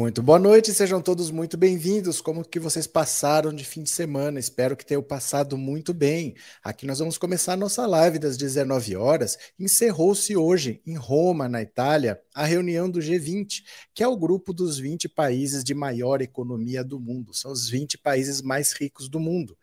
[0.00, 2.22] Muito boa noite, sejam todos muito bem-vindos.
[2.22, 4.40] Como que vocês passaram de fim de semana?
[4.40, 6.34] Espero que tenham passado muito bem.
[6.64, 9.36] Aqui nós vamos começar a nossa live das 19 horas.
[9.58, 14.78] Encerrou-se hoje, em Roma, na Itália, a reunião do G20, que é o grupo dos
[14.78, 17.34] 20 países de maior economia do mundo.
[17.34, 19.54] São os 20 países mais ricos do mundo.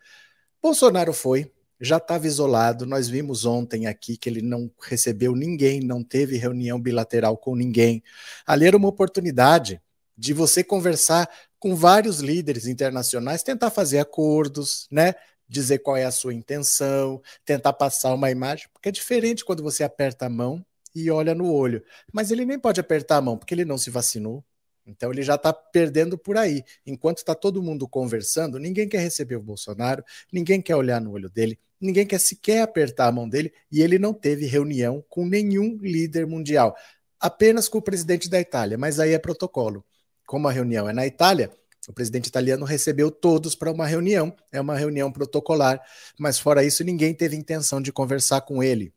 [0.61, 1.51] Bolsonaro foi,
[1.81, 2.85] já estava isolado.
[2.85, 8.03] Nós vimos ontem aqui que ele não recebeu ninguém, não teve reunião bilateral com ninguém.
[8.45, 9.81] Ali era uma oportunidade
[10.17, 11.29] de você conversar
[11.59, 15.13] com vários líderes internacionais, tentar fazer acordos, né?
[15.47, 19.83] Dizer qual é a sua intenção, tentar passar uma imagem, porque é diferente quando você
[19.83, 21.83] aperta a mão e olha no olho.
[22.11, 24.43] Mas ele nem pode apertar a mão, porque ele não se vacinou.
[24.85, 26.63] Então ele já está perdendo por aí.
[26.85, 31.29] Enquanto está todo mundo conversando, ninguém quer receber o Bolsonaro, ninguém quer olhar no olho
[31.29, 35.77] dele, ninguém quer sequer apertar a mão dele, e ele não teve reunião com nenhum
[35.81, 36.75] líder mundial,
[37.19, 39.85] apenas com o presidente da Itália, mas aí é protocolo
[40.27, 41.51] como a reunião é na Itália,
[41.87, 45.81] o presidente italiano recebeu todos para uma reunião, é uma reunião protocolar,
[46.19, 48.93] mas fora isso, ninguém teve intenção de conversar com ele.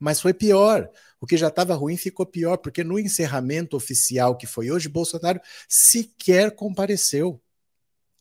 [0.00, 0.90] Mas foi pior.
[1.20, 5.38] O que já estava ruim ficou pior, porque no encerramento oficial que foi hoje, Bolsonaro
[5.68, 7.40] sequer compareceu.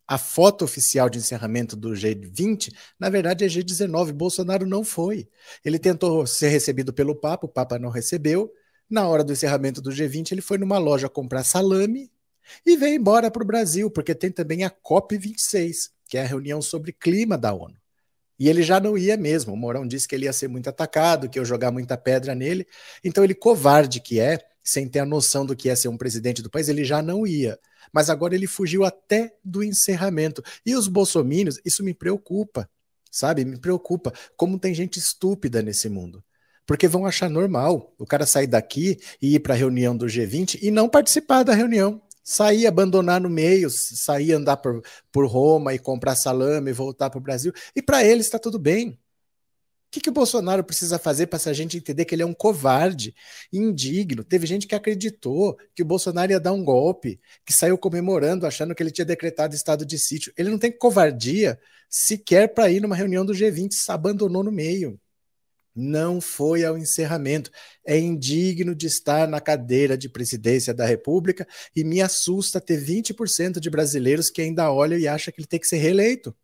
[0.05, 4.11] A foto oficial de encerramento do G20, na verdade, é G19.
[4.11, 5.29] Bolsonaro não foi.
[5.63, 8.51] Ele tentou ser recebido pelo Papa, o Papa não recebeu.
[8.89, 12.09] Na hora do encerramento do G20, ele foi numa loja comprar salame
[12.65, 16.61] e veio embora para o Brasil, porque tem também a COP26, que é a reunião
[16.61, 17.75] sobre clima da ONU.
[18.39, 19.53] E ele já não ia mesmo.
[19.53, 22.67] O Mourão disse que ele ia ser muito atacado, que eu jogar muita pedra nele.
[23.03, 26.41] Então, ele, covarde que é, sem ter a noção do que é ser um presidente
[26.41, 27.57] do país, ele já não ia.
[27.91, 30.43] Mas agora ele fugiu até do encerramento.
[30.65, 32.69] E os bolsomínios, isso me preocupa,
[33.09, 33.43] sabe?
[33.43, 34.13] Me preocupa.
[34.35, 36.23] Como tem gente estúpida nesse mundo.
[36.65, 40.59] Porque vão achar normal o cara sair daqui e ir para a reunião do G20
[40.61, 44.83] e não participar da reunião sair, abandonar no meio, sair andar por,
[45.13, 47.53] por Roma e comprar salame e voltar para o Brasil.
[47.73, 48.89] E para ele está tudo bem.
[48.89, 52.33] O que, que o Bolsonaro precisa fazer para essa gente entender que ele é um
[52.33, 53.15] covarde,
[53.51, 54.25] indigno?
[54.25, 58.75] Teve gente que acreditou que o Bolsonaro ia dar um golpe, que saiu comemorando, achando
[58.75, 60.33] que ele tinha decretado estado de sítio.
[60.37, 61.57] Ele não tem covardia
[61.89, 64.99] sequer para ir numa reunião do G20, se abandonou no meio
[65.77, 67.51] não foi ao encerramento.
[67.85, 73.59] É indigno de estar na cadeira de presidência da República e me assusta ter 20%
[73.59, 76.35] de brasileiros que ainda olham e acham que ele tem que ser reeleito.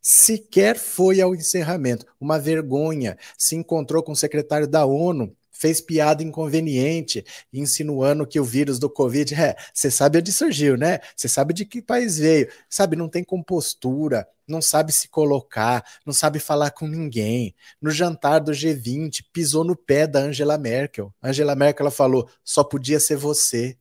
[0.00, 2.06] Sequer foi ao encerramento.
[2.20, 3.18] Uma vergonha.
[3.36, 8.88] Se encontrou com o secretário da ONU, fez piada inconveniente, insinuando que o vírus do
[8.88, 11.00] Covid, é, você sabe onde surgiu, né?
[11.16, 12.94] Você sabe de que país veio, sabe?
[12.94, 17.54] Não tem compostura, não sabe se colocar, não sabe falar com ninguém.
[17.82, 21.12] No jantar do G20, pisou no pé da Angela Merkel.
[21.20, 23.76] Angela Merkel ela falou: só podia ser você.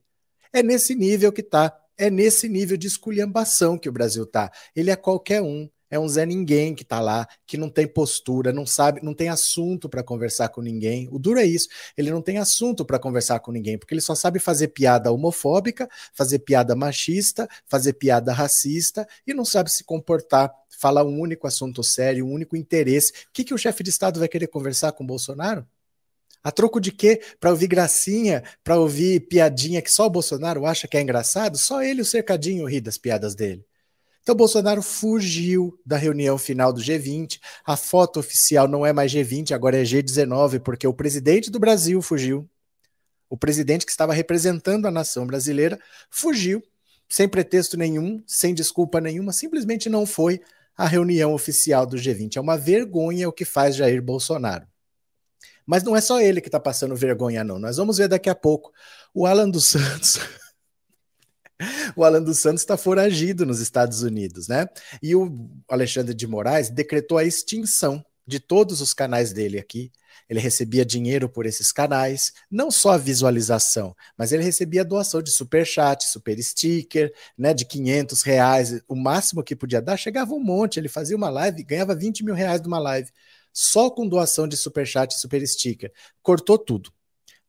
[0.52, 1.78] É nesse nível que tá.
[1.96, 4.52] É nesse nível de esculhambação que o Brasil tá.
[4.76, 8.52] Ele é qualquer um é um Zé Ninguém que tá lá, que não tem postura,
[8.52, 11.08] não sabe, não tem assunto para conversar com ninguém.
[11.12, 11.68] O duro é isso,
[11.98, 15.90] ele não tem assunto para conversar com ninguém, porque ele só sabe fazer piada homofóbica,
[16.14, 21.84] fazer piada machista, fazer piada racista e não sabe se comportar, falar um único assunto
[21.84, 23.12] sério, um único interesse.
[23.12, 25.66] O que, que o chefe de Estado vai querer conversar com o Bolsonaro?
[26.44, 27.22] A troco de quê?
[27.40, 31.58] Para ouvir gracinha, para ouvir piadinha que só o Bolsonaro acha que é engraçado?
[31.58, 33.66] Só ele o cercadinho ri das piadas dele.
[34.28, 37.40] Então, Bolsonaro fugiu da reunião final do G20.
[37.66, 42.02] A foto oficial não é mais G20, agora é G19, porque o presidente do Brasil
[42.02, 42.46] fugiu.
[43.30, 45.80] O presidente que estava representando a nação brasileira
[46.10, 46.62] fugiu,
[47.08, 50.42] sem pretexto nenhum, sem desculpa nenhuma, simplesmente não foi
[50.76, 52.36] à reunião oficial do G20.
[52.36, 54.68] É uma vergonha o que faz Jair Bolsonaro.
[55.66, 57.60] Mas não é só ele que está passando vergonha, não.
[57.60, 58.74] Nós vamos ver daqui a pouco.
[59.14, 60.20] O Alan dos Santos.
[61.96, 64.68] O Alan dos Santos está foragido nos Estados Unidos, né?
[65.02, 69.92] E o Alexandre de Moraes decretou a extinção de todos os canais dele aqui.
[70.30, 75.32] Ele recebia dinheiro por esses canais, não só a visualização, mas ele recebia doação de
[75.32, 80.44] super chat, super sticker, né, de 500 reais, o máximo que podia dar, chegava um
[80.44, 80.80] monte.
[80.80, 83.10] Ele fazia uma live, ganhava 20 mil reais de uma live,
[83.54, 85.94] só com doação de super chat e super sticker.
[86.22, 86.92] Cortou tudo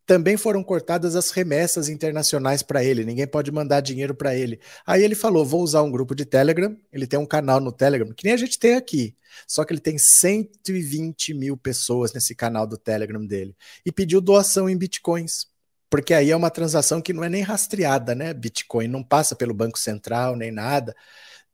[0.08, 4.58] também foram cortadas as remessas internacionais para ele, ninguém pode mandar dinheiro para ele.
[4.87, 8.10] Aí ele falou: vou usar um grupo de Telegram, ele tem um canal no Telegram,
[8.14, 9.14] que nem a gente tem aqui,
[9.46, 14.66] só que ele tem 120 mil pessoas nesse canal do Telegram dele, e pediu doação
[14.66, 15.46] em bitcoins.
[15.90, 18.32] Porque aí é uma transação que não é nem rastreada, né?
[18.32, 20.94] Bitcoin não passa pelo Banco Central nem nada.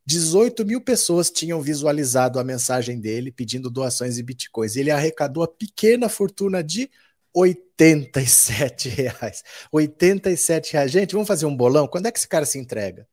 [0.07, 4.77] 18 mil pessoas tinham visualizado a mensagem dele pedindo doações em bitcoins.
[4.77, 6.91] Ele arrecadou a pequena fortuna de
[7.35, 9.43] 87 reais.
[9.73, 10.91] 87 reais.
[10.91, 11.89] Gente, vamos fazer um bolão?
[11.89, 13.07] Quando é que esse cara se entrega?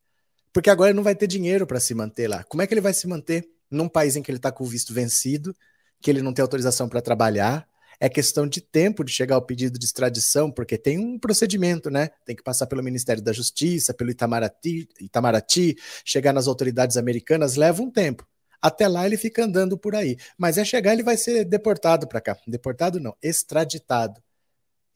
[0.52, 2.44] Porque agora ele não vai ter dinheiro para se manter lá.
[2.44, 4.66] Como é que ele vai se manter num país em que ele está com o
[4.66, 5.54] visto vencido,
[6.00, 7.66] que ele não tem autorização para trabalhar?
[7.98, 12.10] É questão de tempo de chegar ao pedido de extradição, porque tem um procedimento, né?
[12.26, 17.80] Tem que passar pelo Ministério da Justiça, pelo Itamaraty, Itamaraty chegar nas autoridades americanas, leva
[17.80, 18.26] um tempo.
[18.62, 20.16] Até lá ele fica andando por aí.
[20.38, 22.38] Mas é chegar, ele vai ser deportado para cá.
[22.46, 24.22] Deportado não, extraditado.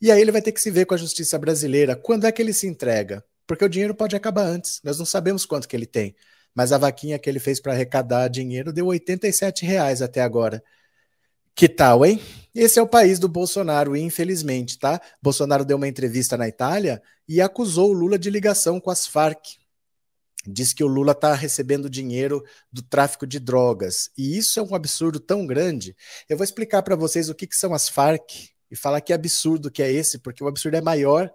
[0.01, 1.97] E aí ele vai ter que se ver com a justiça brasileira.
[1.97, 3.25] Quando é que ele se entrega?
[3.47, 4.81] Porque o dinheiro pode acabar antes.
[4.85, 6.15] Nós não sabemos quanto que ele tem.
[6.55, 10.63] Mas a vaquinha que ele fez para arrecadar dinheiro deu 87 reais até agora.
[11.55, 12.21] Que tal, hein?
[12.55, 15.01] Esse é o país do Bolsonaro, infelizmente, tá?
[15.23, 19.57] Bolsonaro deu uma entrevista na Itália e acusou o Lula de ligação com as Farc
[20.47, 24.11] diz que o Lula está recebendo dinheiro do tráfico de drogas.
[24.17, 25.97] E isso é um absurdo tão grande.
[26.29, 29.71] Eu vou explicar para vocês o que, que, são as Farc e falar que absurdo
[29.71, 31.33] que é esse, porque o absurdo é maior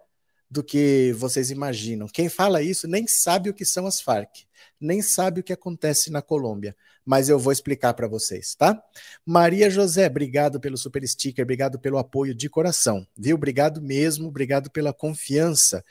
[0.51, 2.07] do que vocês imaginam.
[2.07, 4.45] Quem fala isso nem sabe o que são as Farc,
[4.79, 6.75] nem sabe o que acontece na Colômbia.
[7.05, 8.79] Mas eu vou explicar para vocês, tá?
[9.25, 13.37] Maria José, obrigado pelo super sticker, obrigado pelo apoio de coração, viu?
[13.37, 15.83] Obrigado mesmo, obrigado pela confiança.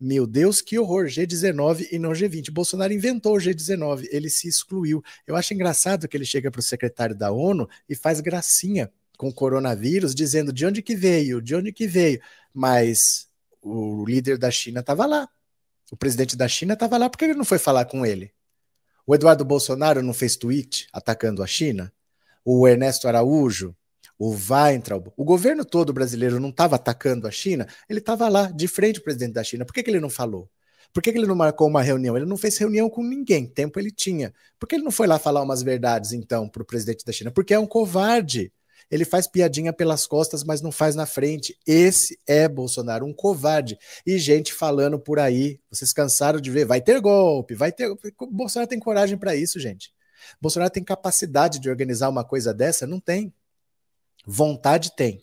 [0.00, 2.50] Meu Deus, que horror, G19 e não G20.
[2.50, 5.02] Bolsonaro inventou o G19, ele se excluiu.
[5.26, 9.28] Eu acho engraçado que ele chega para o secretário da ONU e faz gracinha com
[9.28, 12.20] o coronavírus, dizendo de onde que veio, de onde que veio.
[12.52, 13.28] Mas
[13.62, 15.28] o líder da China estava lá.
[15.90, 18.32] O presidente da China estava lá, por que ele não foi falar com ele?
[19.06, 21.92] O Eduardo Bolsonaro não fez tweet atacando a China?
[22.44, 23.76] O Ernesto Araújo,
[24.18, 28.68] o Weintraub, o governo todo brasileiro não estava atacando a China, ele estava lá, de
[28.68, 29.64] frente ao presidente da China.
[29.64, 30.48] Por que, que ele não falou?
[30.92, 32.16] Por que, que, ele não marcou uma reunião?
[32.16, 34.32] Ele não fez reunião com ninguém, tempo ele tinha.
[34.60, 37.32] Por que ele não foi lá falar umas verdades, então, para o presidente da China?
[37.32, 38.52] Porque é um covarde.
[38.88, 41.58] Ele faz piadinha pelas costas, mas não faz na frente.
[41.66, 43.76] Esse é Bolsonaro, um covarde.
[44.06, 47.92] E gente falando por aí, vocês cansaram de ver, vai ter golpe, vai ter.
[48.30, 49.92] Bolsonaro tem coragem para isso, gente.
[50.40, 52.86] Bolsonaro tem capacidade de organizar uma coisa dessa?
[52.86, 53.32] Não tem.
[54.26, 55.22] Vontade tem,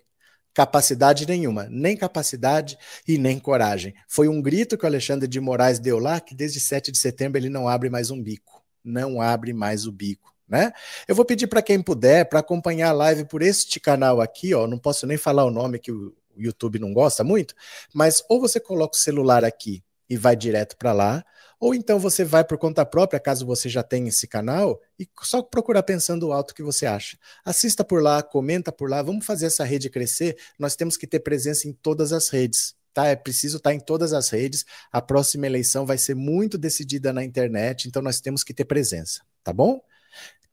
[0.53, 2.77] capacidade nenhuma, nem capacidade
[3.07, 3.93] e nem coragem.
[4.07, 7.39] Foi um grito que o Alexandre de Moraes deu lá que desde 7 de setembro
[7.39, 8.63] ele não abre mais um bico.
[8.83, 10.31] Não abre mais o bico.
[10.47, 10.73] Né?
[11.07, 14.67] Eu vou pedir para quem puder para acompanhar a live por este canal aqui, ó.
[14.67, 17.55] Não posso nem falar o nome que o YouTube não gosta muito,
[17.93, 21.23] mas ou você coloca o celular aqui e vai direto para lá,
[21.57, 25.41] ou então você vai por conta própria, caso você já tenha esse canal, e só
[25.41, 27.17] procurar pensando alto o que você acha.
[27.45, 30.37] Assista por lá, comenta por lá, vamos fazer essa rede crescer.
[30.59, 32.75] Nós temos que ter presença em todas as redes.
[32.93, 34.65] Tá, é preciso estar em todas as redes.
[34.91, 39.21] A próxima eleição vai ser muito decidida na internet, então nós temos que ter presença,
[39.41, 39.79] tá bom?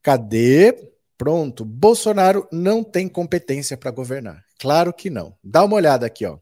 [0.01, 0.93] Cadê?
[1.17, 1.65] Pronto.
[1.65, 4.45] Bolsonaro não tem competência para governar.
[4.57, 5.37] Claro que não.
[5.43, 6.39] Dá uma olhada aqui, ó.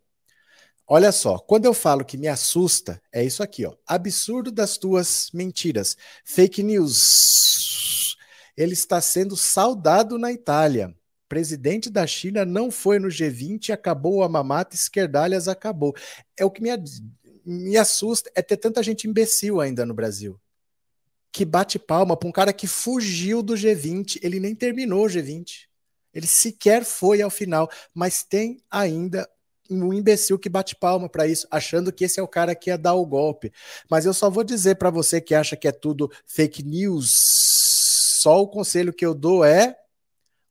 [0.88, 3.74] Olha só, quando eu falo que me assusta, é isso aqui, ó.
[3.84, 5.96] Absurdo das tuas mentiras.
[6.24, 8.16] Fake news.
[8.56, 10.94] Ele está sendo saudado na Itália.
[11.28, 15.92] Presidente da China não foi no G20, acabou a mamata, esquerdalhas acabou.
[16.36, 16.70] É o que me,
[17.44, 20.40] me assusta é ter tanta gente imbecil ainda no Brasil.
[21.32, 25.66] Que bate palma para um cara que fugiu do G20, ele nem terminou o G20.
[26.14, 29.28] Ele sequer foi ao final, mas tem ainda
[29.70, 32.78] um imbecil que bate palma para isso, achando que esse é o cara que ia
[32.78, 33.52] dar o golpe.
[33.90, 37.08] Mas eu só vou dizer para você que acha que é tudo fake news.
[38.22, 39.76] Só o conselho que eu dou é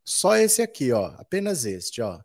[0.05, 2.19] só esse aqui, ó, apenas este, ó.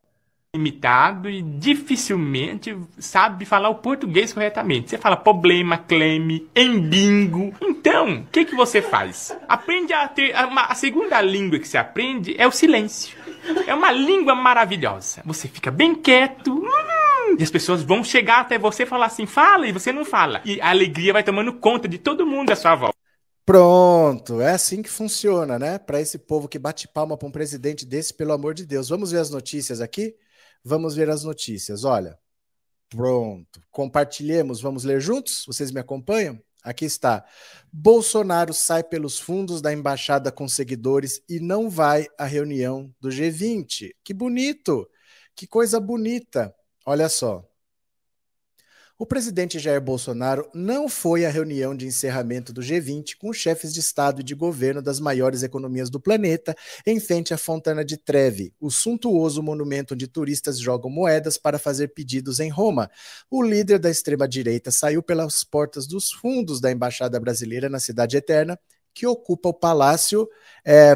[0.55, 4.91] Limitado e dificilmente sabe falar o português corretamente.
[4.91, 7.55] Você fala problema, claim, embingo.
[7.63, 9.35] Então, o que, que você faz?
[9.49, 10.35] Aprende a ter.
[10.35, 13.17] A, a segunda língua que você aprende é o silêncio.
[13.67, 15.23] É uma língua maravilhosa.
[15.25, 16.53] Você fica bem quieto.
[16.53, 20.05] Hum, e as pessoas vão chegar até você e falar assim: fala, e você não
[20.05, 20.43] fala.
[20.45, 22.97] E a alegria vai tomando conta de todo mundo à sua volta.
[23.45, 25.79] Pronto, é assim que funciona, né?
[25.79, 28.89] Para esse povo que bate palma para um presidente desse, pelo amor de Deus.
[28.89, 30.15] Vamos ver as notícias aqui?
[30.63, 31.85] Vamos ver as notícias.
[31.85, 32.17] Olha,
[32.89, 33.61] pronto.
[33.71, 35.45] Compartilhemos, vamos ler juntos?
[35.47, 36.41] Vocês me acompanham?
[36.63, 37.25] Aqui está.
[37.73, 43.95] Bolsonaro sai pelos fundos da embaixada com seguidores e não vai à reunião do G20.
[44.05, 44.89] Que bonito!
[45.35, 46.55] Que coisa bonita!
[46.85, 47.50] Olha só.
[49.01, 53.81] O presidente Jair Bolsonaro não foi à reunião de encerramento do G20 com chefes de
[53.81, 56.55] Estado e de governo das maiores economias do planeta,
[56.87, 61.89] em frente à Fontana de Trevi, o suntuoso monumento onde turistas jogam moedas para fazer
[61.95, 62.91] pedidos em Roma.
[63.31, 68.61] O líder da extrema-direita saiu pelas portas dos fundos da Embaixada Brasileira na Cidade Eterna,
[68.93, 70.29] que ocupa o Palácio
[70.63, 70.95] é,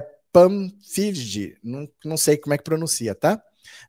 [1.63, 3.43] não, não sei como é que pronuncia, tá?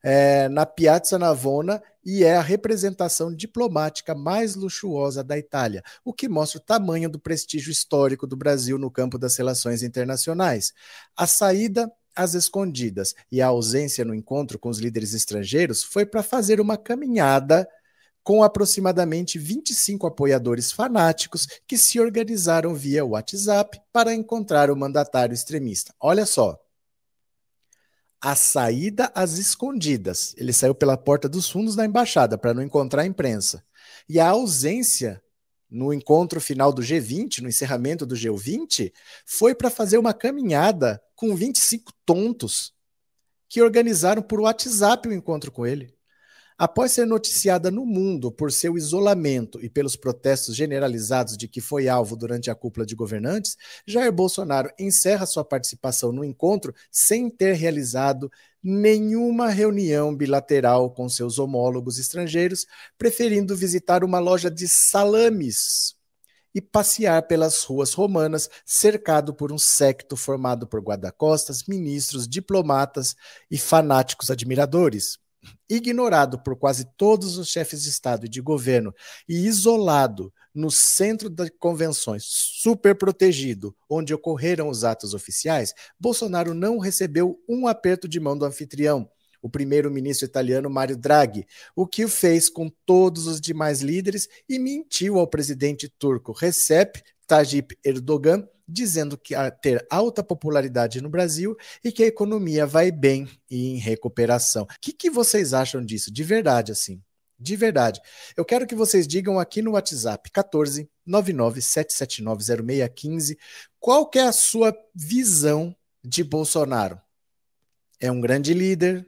[0.03, 6.29] é, na Piazza Navona e é a representação diplomática mais luxuosa da Itália, o que
[6.29, 10.71] mostra o tamanho do prestígio histórico do Brasil no campo das relações internacionais.
[11.17, 16.23] A saída às escondidas e a ausência no encontro com os líderes estrangeiros foi para
[16.23, 17.67] fazer uma caminhada
[18.23, 25.93] com aproximadamente 25 apoiadores fanáticos que se organizaram via WhatsApp para encontrar o mandatário extremista.
[25.99, 26.64] Olha só.
[28.27, 30.33] A saída às escondidas.
[30.35, 33.63] Ele saiu pela porta dos fundos da embaixada para não encontrar a imprensa.
[34.09, 35.21] E a ausência
[35.69, 38.91] no encontro final do G20, no encerramento do G20,
[39.27, 42.73] foi para fazer uma caminhada com 25 tontos
[43.47, 45.93] que organizaram por WhatsApp o encontro com ele.
[46.57, 51.89] Após ser noticiada no mundo por seu isolamento e pelos protestos generalizados de que foi
[51.89, 57.55] alvo durante a cúpula de governantes, Jair Bolsonaro encerra sua participação no encontro sem ter
[57.55, 58.31] realizado
[58.63, 62.65] nenhuma reunião bilateral com seus homólogos estrangeiros,
[62.97, 65.93] preferindo visitar uma loja de salames
[66.53, 73.13] e passear pelas ruas romanas, cercado por um séquito formado por guarda-costas, ministros, diplomatas
[73.51, 75.17] e fanáticos admiradores
[75.69, 78.93] ignorado por quase todos os chefes de Estado e de governo
[79.27, 86.77] e isolado no centro das convenções, super protegido, onde ocorreram os atos oficiais, Bolsonaro não
[86.77, 89.09] recebeu um aperto de mão do anfitrião,
[89.41, 94.57] o primeiro-ministro italiano Mario Draghi, o que o fez com todos os demais líderes e
[94.57, 101.91] mentiu ao presidente turco Recep Tayyip Erdogan dizendo que ter alta popularidade no Brasil e
[101.91, 104.63] que a economia vai bem e em recuperação.
[104.63, 106.11] O que, que vocês acham disso?
[106.11, 107.01] De verdade, assim.
[107.37, 108.01] De verdade.
[108.35, 113.37] Eu quero que vocês digam aqui no WhatsApp 14 997790615
[113.79, 116.99] qual que é a sua visão de Bolsonaro.
[117.99, 119.07] É um grande líder?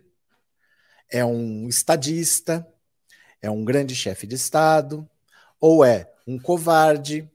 [1.10, 2.68] É um estadista?
[3.42, 5.10] É um grande chefe de Estado?
[5.60, 7.28] Ou é um covarde,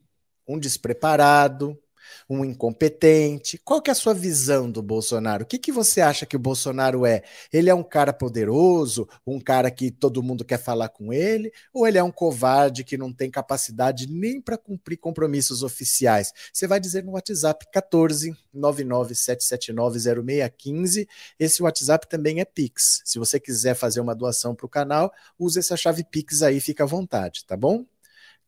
[0.47, 1.82] um despreparado,
[2.29, 3.59] um incompetente?
[3.59, 5.45] Qual que é a sua visão do Bolsonaro?
[5.45, 7.23] O que, que você acha que o Bolsonaro é?
[7.52, 11.87] Ele é um cara poderoso, um cara que todo mundo quer falar com ele, ou
[11.87, 16.33] ele é um covarde que não tem capacidade nem para cumprir compromissos oficiais?
[16.52, 21.09] Você vai dizer no WhatsApp 14 997790615.
[21.38, 23.00] Esse WhatsApp também é Pix.
[23.05, 26.85] Se você quiser fazer uma doação para o canal, use essa chave Pix aí, fica
[26.85, 27.87] à vontade, tá bom?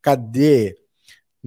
[0.01, 0.77] Cadê?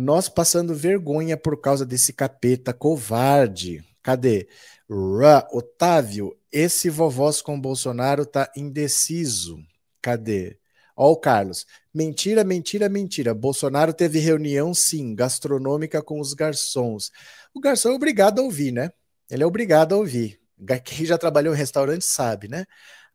[0.00, 3.84] Nós passando vergonha por causa desse capeta covarde.
[4.00, 4.46] Cadê?
[4.88, 9.58] Rá, Otávio, esse vovós com Bolsonaro tá indeciso.
[10.00, 10.56] Cadê?
[10.96, 11.66] Ó, o Carlos.
[11.92, 13.34] Mentira, mentira, mentira.
[13.34, 17.10] Bolsonaro teve reunião, sim, gastronômica com os garçons.
[17.52, 18.92] O garçom é obrigado a ouvir, né?
[19.28, 20.40] Ele é obrigado a ouvir.
[20.84, 22.66] Quem já trabalhou em restaurante sabe, né?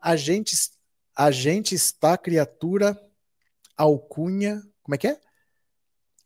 [0.02, 0.54] A gente,
[1.16, 3.00] a gente está criatura
[3.78, 4.62] alcunha.
[4.82, 5.18] Como é que é?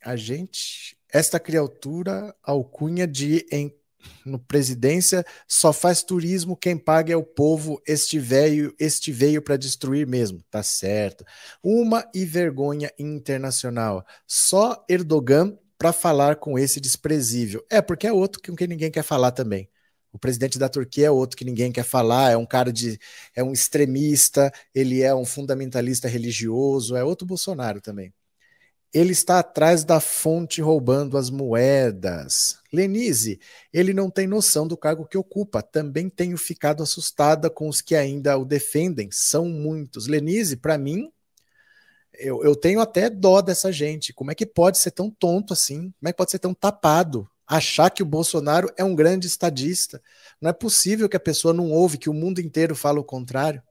[0.04, 3.74] A gente, esta criatura, alcunha de em,
[4.24, 9.56] no presidência, só faz turismo, quem paga é o povo, este veio, este veio para
[9.56, 11.24] destruir mesmo, tá certo.
[11.62, 14.04] Uma e vergonha internacional.
[14.26, 17.64] Só Erdogan para falar com esse desprezível.
[17.70, 19.70] É, porque é outro com quem ninguém quer falar também.
[20.12, 22.98] O presidente da Turquia é outro que ninguém quer falar, é um cara de.
[23.34, 28.12] é um extremista, ele é um fundamentalista religioso, é outro Bolsonaro também.
[28.92, 32.58] Ele está atrás da fonte roubando as moedas.
[32.72, 33.38] Lenise,
[33.72, 35.62] ele não tem noção do cargo que ocupa.
[35.62, 39.10] Também tenho ficado assustada com os que ainda o defendem.
[39.12, 40.06] São muitos.
[40.06, 41.10] Lenise, para mim,
[42.14, 44.12] eu, eu tenho até dó dessa gente.
[44.12, 45.92] Como é que pode ser tão tonto assim?
[45.98, 47.28] Como é que pode ser tão tapado?
[47.46, 50.02] Achar que o Bolsonaro é um grande estadista.
[50.40, 53.62] Não é possível que a pessoa não ouve que o mundo inteiro fala o contrário.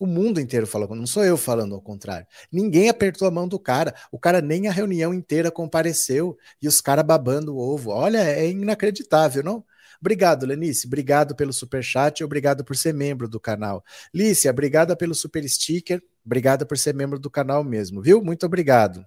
[0.00, 2.26] O mundo inteiro fala, não sou eu falando ao contrário.
[2.52, 3.94] Ninguém apertou a mão do cara.
[4.12, 7.90] O cara nem a reunião inteira compareceu e os caras babando o ovo.
[7.90, 9.64] Olha, é inacreditável, não?
[10.00, 10.86] Obrigado, Lenice.
[10.86, 13.84] Obrigado pelo super chat obrigado por ser membro do canal.
[14.14, 16.00] Lícia, obrigada pelo super sticker.
[16.24, 18.22] Obrigada por ser membro do canal mesmo, viu?
[18.22, 19.04] Muito obrigado.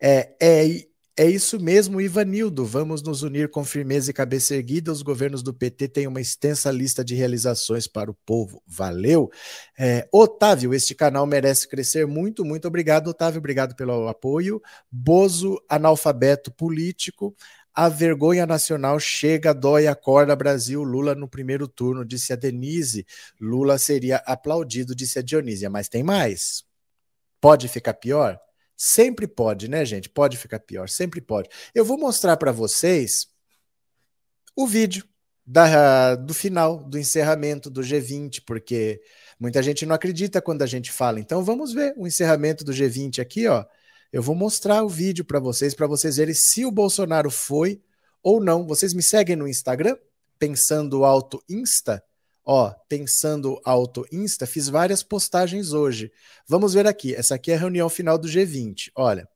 [0.00, 2.64] É, é, é isso mesmo, Ivanildo.
[2.64, 4.90] Vamos nos unir com firmeza e cabeça erguida.
[4.90, 8.60] Os governos do PT têm uma extensa lista de realizações para o povo.
[8.66, 9.30] Valeu.
[9.78, 12.44] É, Otávio, este canal merece crescer muito.
[12.44, 13.38] Muito obrigado, Otávio.
[13.38, 14.60] Obrigado pelo apoio.
[14.90, 17.36] Bozo, analfabeto político.
[17.72, 20.82] A vergonha nacional chega, dói, acorda, Brasil.
[20.82, 23.06] Lula no primeiro turno, disse a Denise.
[23.40, 25.70] Lula seria aplaudido, disse a Dionísia.
[25.70, 26.64] Mas tem mais.
[27.40, 28.40] Pode ficar pior?
[28.76, 30.08] Sempre pode, né, gente?
[30.08, 31.48] Pode ficar pior, sempre pode.
[31.74, 33.28] Eu vou mostrar para vocês
[34.56, 35.04] o vídeo.
[35.46, 39.02] da, do final, do encerramento do G20, porque
[39.38, 41.20] muita gente não acredita quando a gente fala.
[41.20, 43.64] Então vamos ver o encerramento do G20 aqui, ó.
[44.12, 47.82] Eu vou mostrar o vídeo para vocês, para vocês verem se o Bolsonaro foi
[48.22, 48.66] ou não.
[48.66, 49.96] Vocês me seguem no Instagram?
[50.38, 52.02] Pensando Alto Insta?
[52.44, 56.12] Ó, Pensando Alto Insta, fiz várias postagens hoje.
[56.46, 57.14] Vamos ver aqui.
[57.14, 58.90] Essa aqui é a reunião final do G20.
[58.94, 59.28] Olha.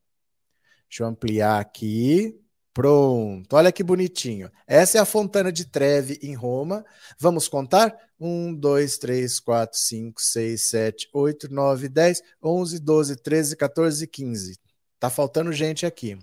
[0.88, 2.38] Deixa eu ampliar aqui.
[2.79, 4.49] Pronto, olha que bonitinho.
[4.65, 6.85] Essa é a Fontana de Trevi em Roma.
[7.19, 7.93] Vamos contar?
[8.21, 14.61] 1, 2, 3, 4, 5, 6, 7, 8, 9, 10, 11, 12, 13, 14, 15.
[15.00, 16.17] Tá faltando gente aqui.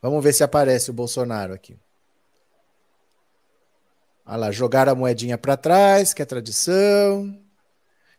[0.00, 1.76] Vamos ver se aparece o Bolsonaro aqui.
[4.30, 7.34] Olha lá, jogar a moedinha para trás, que é tradição.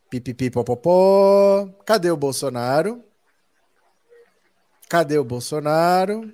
[0.09, 1.69] Pipipi popopó.
[1.85, 3.03] Cadê o Bolsonaro?
[4.89, 6.33] Cadê o Bolsonaro?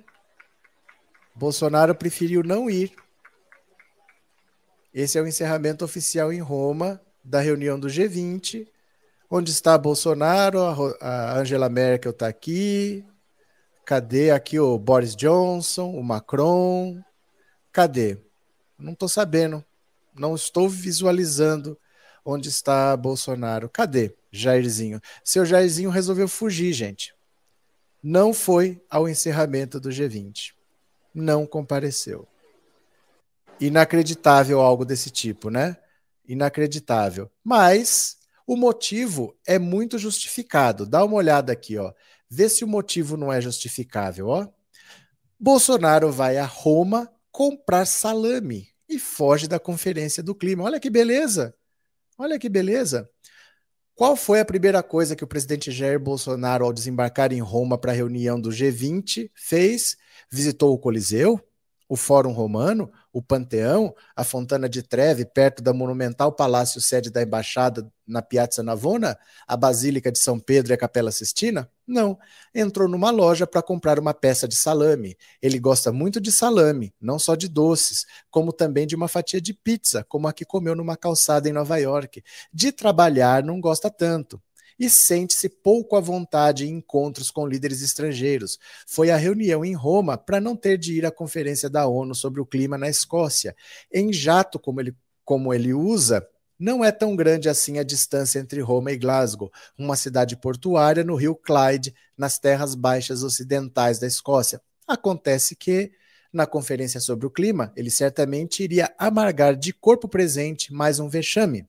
[1.34, 2.90] Bolsonaro preferiu não ir.
[4.94, 8.66] Esse é o encerramento oficial em Roma da reunião do G20,
[9.30, 10.60] onde está Bolsonaro,
[11.02, 13.04] a Angela Merkel está aqui.
[13.84, 16.98] Cadê aqui o Boris Johnson, o Macron?
[17.70, 18.25] Cadê?
[18.78, 19.64] Não estou sabendo.
[20.14, 21.78] Não estou visualizando
[22.24, 23.68] onde está Bolsonaro.
[23.68, 25.00] Cadê Jairzinho?
[25.24, 27.14] Seu Jairzinho resolveu fugir, gente.
[28.02, 30.56] Não foi ao encerramento do G20
[31.16, 32.28] não compareceu.
[33.58, 35.78] Inacreditável algo desse tipo, né?
[36.28, 37.30] Inacreditável.
[37.42, 40.84] Mas o motivo é muito justificado.
[40.84, 41.92] Dá uma olhada aqui, ó.
[42.28, 44.46] Vê se o motivo não é justificável, ó.
[45.40, 50.64] Bolsonaro vai a Roma comprar salame e foge da conferência do clima.
[50.64, 51.54] Olha que beleza!
[52.16, 53.10] Olha que beleza!
[53.94, 57.92] Qual foi a primeira coisa que o presidente Jair Bolsonaro, ao desembarcar em Roma para
[57.92, 59.98] a reunião do G20, fez?
[60.32, 61.38] Visitou o Coliseu,
[61.88, 67.22] o Fórum Romano, o Panteão, a Fontana de Treve, perto da monumental palácio sede da
[67.22, 71.70] embaixada na Piazza Navona, a Basílica de São Pedro e a Capela Sistina?
[71.86, 72.18] Não.
[72.54, 75.16] Entrou numa loja para comprar uma peça de salame.
[75.40, 79.54] Ele gosta muito de salame, não só de doces, como também de uma fatia de
[79.54, 82.22] pizza, como a que comeu numa calçada em Nova York.
[82.52, 84.40] De trabalhar não gosta tanto
[84.78, 88.58] e sente-se pouco à vontade em encontros com líderes estrangeiros.
[88.86, 92.40] Foi à reunião em Roma para não ter de ir à conferência da ONU sobre
[92.40, 93.56] o clima na Escócia.
[93.92, 96.26] Em jato, como ele, como ele usa,
[96.58, 101.14] não é tão grande assim a distância entre Roma e Glasgow, uma cidade portuária no
[101.14, 104.60] rio Clyde, nas terras baixas ocidentais da Escócia.
[104.86, 105.92] Acontece que,
[106.32, 111.66] na conferência sobre o clima, ele certamente iria amargar de corpo presente mais um vexame.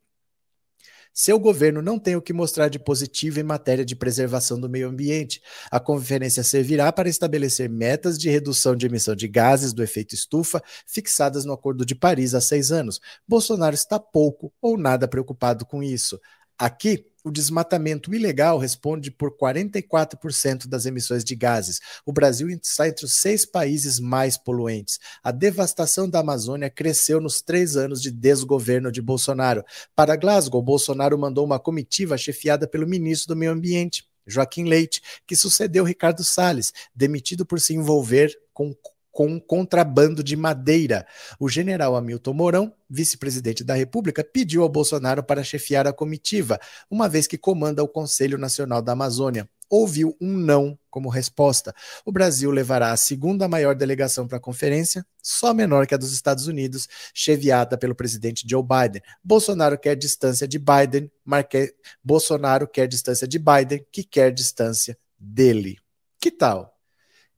[1.20, 4.88] Seu governo não tem o que mostrar de positivo em matéria de preservação do meio
[4.88, 5.42] ambiente.
[5.72, 10.62] A conferência servirá para estabelecer metas de redução de emissão de gases do efeito estufa
[10.86, 13.02] fixadas no Acordo de Paris há seis anos.
[13.28, 16.22] Bolsonaro está pouco ou nada preocupado com isso.
[16.56, 21.80] Aqui, o desmatamento ilegal responde por 44% das emissões de gases.
[22.06, 25.00] O Brasil está entre os seis países mais poluentes.
[25.22, 29.64] A devastação da Amazônia cresceu nos três anos de desgoverno de Bolsonaro.
[29.96, 35.36] Para Glasgow, Bolsonaro mandou uma comitiva chefiada pelo ministro do Meio Ambiente, Joaquim Leite, que
[35.36, 38.74] sucedeu Ricardo Salles, demitido por se envolver com
[39.18, 41.04] com contrabando de madeira.
[41.40, 47.10] O general Hamilton Mourão, vice-presidente da República, pediu ao Bolsonaro para chefiar a comitiva, uma
[47.10, 49.50] vez que comanda o Conselho Nacional da Amazônia.
[49.68, 51.74] Ouviu um não como resposta.
[52.06, 56.14] O Brasil levará a segunda maior delegação para a conferência, só menor que a dos
[56.14, 59.02] Estados Unidos, chefiada pelo presidente Joe Biden.
[59.24, 61.74] Bolsonaro quer distância de Biden, Marque...
[62.04, 65.80] Bolsonaro quer distância de Biden, que quer distância dele.
[66.20, 66.77] Que tal?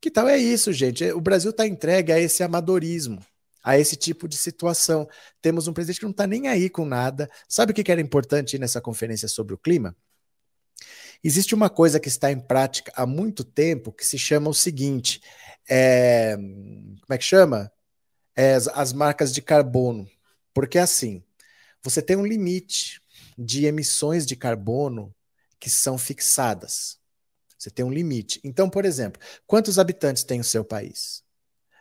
[0.02, 1.12] Que tal é isso, gente?
[1.12, 3.24] O Brasil está entregue a esse amadorismo,
[3.62, 5.08] a esse tipo de situação.
[5.42, 7.30] Temos um presidente que não está nem aí com nada.
[7.48, 9.96] Sabe o que era importante nessa conferência sobre o clima?
[11.22, 15.22] Existe uma coisa que está em prática há muito tempo que se chama o seguinte:
[15.70, 17.70] é, como é que chama?
[18.36, 20.10] É, as, as marcas de carbono.
[20.54, 21.22] Porque assim,
[21.84, 23.02] você tem um limite
[23.38, 25.14] de emissões de carbono
[25.60, 26.99] que são fixadas.
[27.60, 28.40] Você tem um limite.
[28.42, 31.22] Então, por exemplo, quantos habitantes tem o seu país?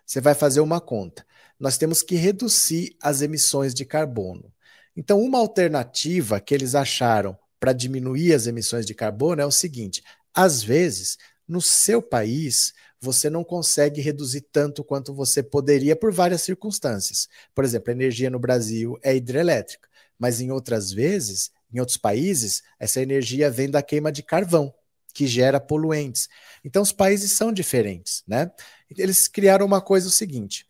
[0.05, 1.25] Você vai fazer uma conta.
[1.59, 4.53] Nós temos que reduzir as emissões de carbono.
[4.97, 10.03] Então, uma alternativa que eles acharam para diminuir as emissões de carbono é o seguinte:
[10.35, 16.43] às vezes, no seu país, você não consegue reduzir tanto quanto você poderia por várias
[16.43, 17.29] circunstâncias.
[17.55, 19.89] Por exemplo, a energia no Brasil é hidrelétrica,
[20.19, 24.75] mas em outras vezes, em outros países, essa energia vem da queima de carvão
[25.15, 26.29] que gera poluentes.
[26.65, 28.51] Então os países são diferentes, né?
[28.97, 30.67] Eles criaram uma coisa o seguinte: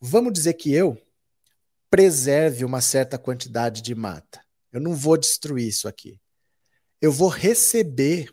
[0.00, 1.00] vamos dizer que eu
[1.90, 4.40] preserve uma certa quantidade de mata.
[4.72, 6.18] Eu não vou destruir isso aqui.
[7.00, 8.32] Eu vou receber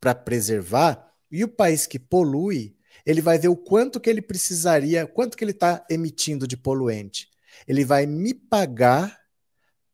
[0.00, 5.06] para preservar e o país que polui, ele vai ver o quanto que ele precisaria,
[5.06, 7.28] quanto que ele está emitindo de poluente.
[7.66, 9.16] Ele vai me pagar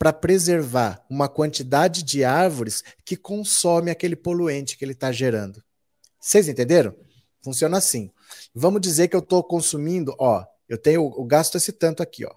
[0.03, 5.63] para preservar uma quantidade de árvores que consome aquele poluente que ele está gerando.
[6.19, 6.93] Vocês entenderam?
[7.41, 8.11] Funciona assim.
[8.53, 12.35] Vamos dizer que eu estou consumindo, ó, eu tenho, eu gasto esse tanto aqui, ó.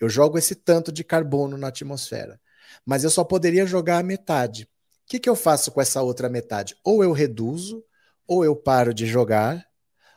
[0.00, 2.40] Eu jogo esse tanto de carbono na atmosfera,
[2.86, 4.62] mas eu só poderia jogar a metade.
[4.62, 4.68] O
[5.06, 6.74] que, que eu faço com essa outra metade?
[6.82, 7.84] Ou eu reduzo,
[8.26, 9.62] ou eu paro de jogar,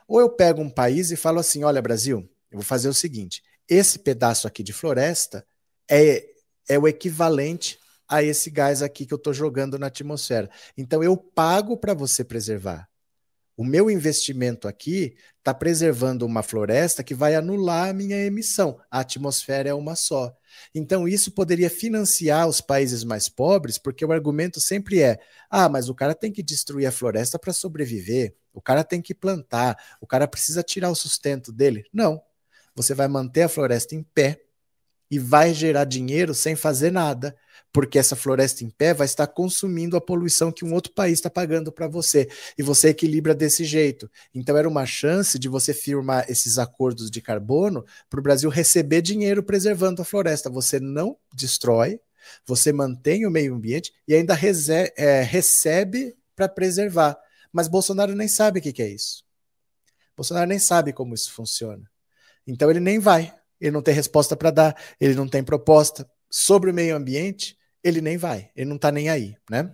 [0.08, 2.20] ou eu pego um país e falo assim: olha, Brasil,
[2.50, 5.46] eu vou fazer o seguinte: esse pedaço aqui de floresta
[5.92, 6.37] é
[6.68, 10.50] é o equivalente a esse gás aqui que eu estou jogando na atmosfera.
[10.78, 12.88] Então eu pago para você preservar.
[13.58, 18.80] O meu investimento aqui está preservando uma floresta que vai anular a minha emissão.
[18.92, 20.32] A atmosfera é uma só.
[20.76, 25.90] Então, isso poderia financiar os países mais pobres, porque o argumento sempre é: ah, mas
[25.90, 30.06] o cara tem que destruir a floresta para sobreviver, o cara tem que plantar, o
[30.06, 31.84] cara precisa tirar o sustento dele.
[31.92, 32.22] Não.
[32.76, 34.40] Você vai manter a floresta em pé,
[35.10, 37.36] e vai gerar dinheiro sem fazer nada,
[37.72, 41.30] porque essa floresta em pé vai estar consumindo a poluição que um outro país está
[41.30, 44.10] pagando para você, e você equilibra desse jeito.
[44.34, 49.02] Então era uma chance de você firmar esses acordos de carbono para o Brasil receber
[49.02, 50.50] dinheiro preservando a floresta.
[50.50, 52.00] Você não destrói,
[52.46, 54.38] você mantém o meio ambiente e ainda
[54.98, 57.18] é, recebe para preservar.
[57.52, 59.24] Mas Bolsonaro nem sabe o que, que é isso.
[60.16, 61.90] Bolsonaro nem sabe como isso funciona.
[62.46, 66.72] Então ele nem vai ele não tem resposta para dar, ele não tem proposta sobre
[66.72, 69.74] o meio ambiente, ele nem vai, ele não está nem aí, né?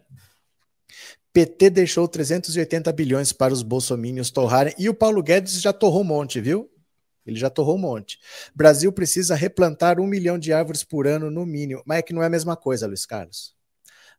[1.33, 6.05] PT deixou 380 bilhões para os bolsomínios torrarem e o Paulo Guedes já torrou um
[6.05, 6.69] monte, viu?
[7.25, 8.19] Ele já torrou um monte.
[8.53, 12.21] Brasil precisa replantar um milhão de árvores por ano no mínimo, mas é que não
[12.21, 13.55] é a mesma coisa, Luiz Carlos.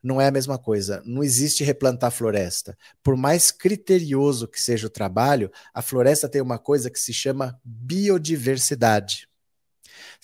[0.02, 1.02] Não é a mesma coisa.
[1.06, 2.76] Não existe replantar floresta.
[3.02, 7.58] Por mais criterioso que seja o trabalho, a floresta tem uma coisa que se chama
[7.64, 9.28] biodiversidade.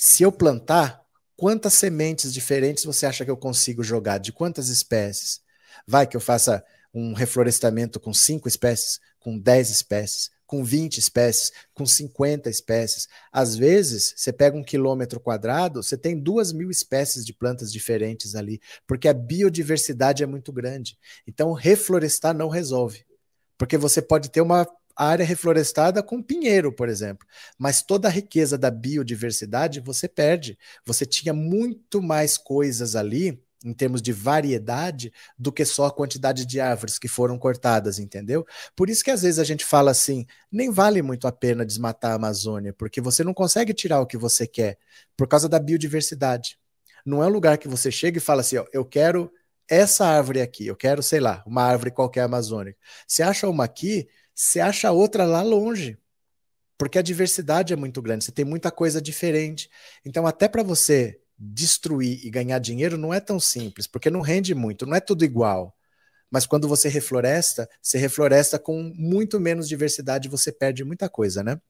[0.03, 1.05] Se eu plantar,
[1.37, 4.17] quantas sementes diferentes você acha que eu consigo jogar?
[4.17, 5.43] De quantas espécies?
[5.87, 11.53] Vai que eu faça um reflorestamento com cinco espécies, com 10 espécies, com 20 espécies,
[11.75, 13.09] com 50 espécies.
[13.31, 18.35] Às vezes, você pega um quilômetro quadrado, você tem duas mil espécies de plantas diferentes
[18.35, 20.97] ali, porque a biodiversidade é muito grande.
[21.27, 23.05] Então, reflorestar não resolve.
[23.59, 24.67] Porque você pode ter uma
[25.05, 27.27] área reflorestada com pinheiro, por exemplo.
[27.59, 30.59] Mas toda a riqueza da biodiversidade você perde.
[30.85, 36.47] Você tinha muito mais coisas ali em termos de variedade do que só a quantidade
[36.47, 38.47] de árvores que foram cortadas, entendeu?
[38.75, 42.13] Por isso que às vezes a gente fala assim, nem vale muito a pena desmatar
[42.13, 44.79] a Amazônia, porque você não consegue tirar o que você quer
[45.17, 46.59] por causa da biodiversidade.
[47.05, 49.31] Não é um lugar que você chega e fala assim, ó, eu quero
[49.69, 52.79] essa árvore aqui, eu quero, sei lá, uma árvore qualquer amazônica.
[53.07, 55.99] Você acha uma aqui, você acha outra lá longe.
[56.79, 59.69] Porque a diversidade é muito grande, você tem muita coisa diferente.
[60.05, 64.55] Então, até para você destruir e ganhar dinheiro não é tão simples, porque não rende
[64.55, 65.77] muito, não é tudo igual.
[66.31, 71.61] Mas quando você refloresta, você refloresta com muito menos diversidade, você perde muita coisa, né?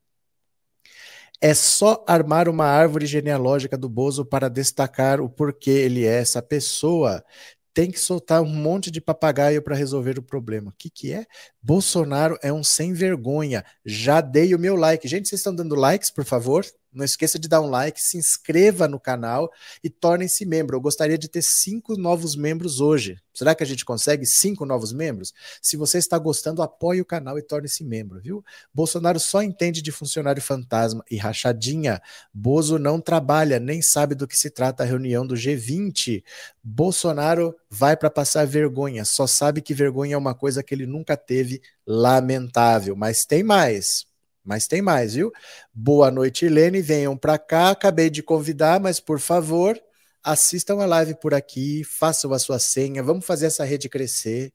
[1.41, 6.43] É só armar uma árvore genealógica do Bozo para destacar o porquê ele é essa
[6.43, 7.25] pessoa
[7.73, 10.71] tem que soltar um monte de papagaio para resolver o problema.
[10.71, 11.25] O que, que é?
[11.63, 13.65] Bolsonaro é um sem vergonha.
[13.85, 15.07] Já dei o meu like.
[15.07, 16.65] Gente, vocês estão dando likes, por favor?
[16.93, 19.49] Não esqueça de dar um like, se inscreva no canal
[19.83, 20.77] e tornem-se membro.
[20.77, 23.17] Eu gostaria de ter cinco novos membros hoje.
[23.33, 25.33] Será que a gente consegue cinco novos membros?
[25.63, 28.45] Se você está gostando, apoie o canal e torne-se membro, viu?
[28.75, 32.03] Bolsonaro só entende de funcionário fantasma e rachadinha.
[32.35, 36.25] Bozo não trabalha, nem sabe do que se trata a reunião do G20.
[36.63, 41.17] Bolsonaro vai para passar vergonha, só sabe que vergonha é uma coisa que ele nunca
[41.17, 42.97] teve, lamentável.
[42.97, 44.05] Mas tem mais.
[44.45, 45.31] Mas tem mais, viu?
[45.73, 46.83] Boa noite, Helene.
[46.83, 47.71] Venham para cá.
[47.71, 49.81] Acabei de convidar, mas por favor,
[50.23, 54.53] assistam a live por aqui, façam a sua senha, vamos fazer essa rede crescer.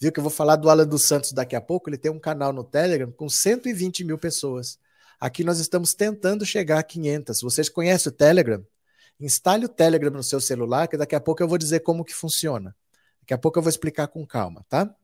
[0.00, 1.90] Viu que eu vou falar do Alan dos Santos daqui a pouco?
[1.90, 4.78] Ele tem um canal no Telegram com 120 mil pessoas.
[5.20, 7.40] Aqui nós estamos tentando chegar a 500.
[7.40, 8.64] Vocês conhecem o Telegram?
[9.20, 12.14] Instale o Telegram no seu celular, que daqui a pouco eu vou dizer como que
[12.14, 12.74] funciona.
[13.20, 14.94] Daqui a pouco eu vou explicar com calma, tá?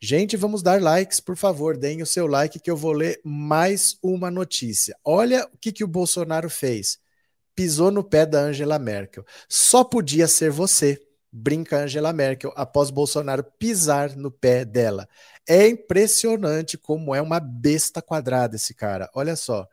[0.00, 3.96] Gente, vamos dar likes, por favor, deem o seu like que eu vou ler mais
[4.02, 4.96] uma notícia.
[5.04, 6.98] Olha o que, que o Bolsonaro fez.
[7.54, 9.24] Pisou no pé da Angela Merkel.
[9.48, 11.00] Só podia ser você,
[11.32, 15.08] brinca Angela Merkel, após Bolsonaro pisar no pé dela.
[15.46, 19.10] É impressionante como é uma besta quadrada esse cara.
[19.14, 19.66] Olha só.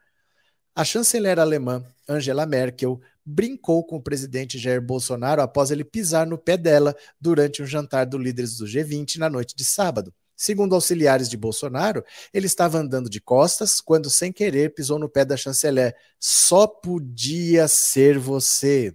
[0.77, 6.38] A chanceler alemã Angela Merkel brincou com o presidente Jair Bolsonaro após ele pisar no
[6.38, 10.13] pé dela durante um jantar do líderes do G20 na noite de sábado.
[10.35, 15.23] Segundo auxiliares de Bolsonaro, ele estava andando de costas quando, sem querer, pisou no pé
[15.23, 15.95] da chanceler.
[16.19, 18.93] Só podia ser você,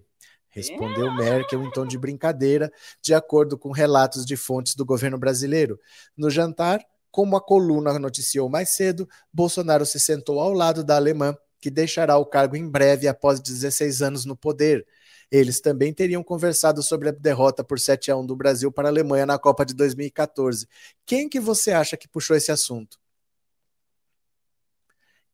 [0.51, 2.71] respondeu Merkel em tom de brincadeira,
[3.03, 5.81] de acordo com relatos de fontes do governo brasileiro.
[6.15, 11.35] No jantar, como a coluna noticiou mais cedo, Bolsonaro se sentou ao lado da alemã,
[11.61, 14.87] que deixará o cargo em breve após 16 anos no poder.
[15.31, 18.91] Eles também teriam conversado sobre a derrota por 7 a 1 do Brasil para a
[18.91, 20.67] Alemanha na Copa de 2014.
[21.07, 22.99] Quem que você acha que puxou esse assunto?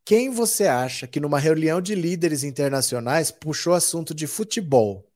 [0.05, 5.11] Quem você acha que numa reunião de líderes internacionais puxou assunto de futebol?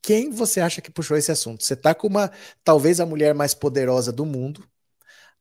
[0.00, 1.64] Quem você acha que puxou esse assunto?
[1.64, 2.30] Você está com uma,
[2.62, 4.66] talvez a mulher mais poderosa do mundo,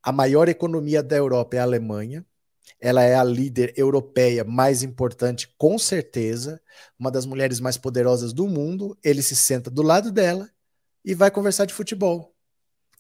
[0.02, 2.26] a maior economia da Europa é a Alemanha,
[2.80, 6.62] ela é a líder europeia mais importante, com certeza,
[7.00, 8.98] uma das mulheres mais poderosas do mundo.
[9.04, 10.50] Ele se senta do lado dela
[11.04, 12.36] e vai conversar de futebol.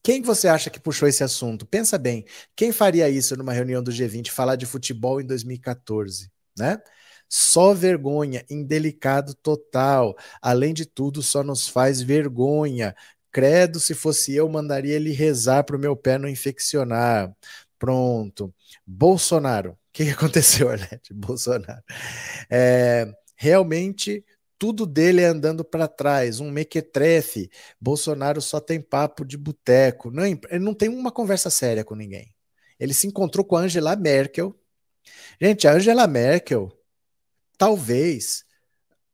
[0.03, 1.65] Quem você acha que puxou esse assunto?
[1.65, 6.79] Pensa bem, quem faria isso numa reunião do G20, falar de futebol em 2014, né?
[7.27, 10.15] Só vergonha, indelicado total.
[10.41, 12.95] Além de tudo, só nos faz vergonha.
[13.31, 17.35] Credo, se fosse eu, mandaria ele rezar para o meu pé não infeccionar.
[17.77, 18.53] Pronto.
[18.85, 19.71] Bolsonaro.
[19.71, 21.13] O que, aconteceu, Arlete?
[21.13, 21.83] Bolsonaro.
[22.49, 24.23] É, realmente
[24.57, 27.49] tudo dele é andando para trás, um mequetrefe.
[27.79, 30.09] Bolsonaro só tem papo de boteco.
[30.11, 32.33] Não, ele não tem uma conversa séria com ninguém.
[32.79, 34.55] Ele se encontrou com a Angela Merkel.
[35.39, 36.71] Gente, a Angela Merkel,
[37.57, 38.43] talvez,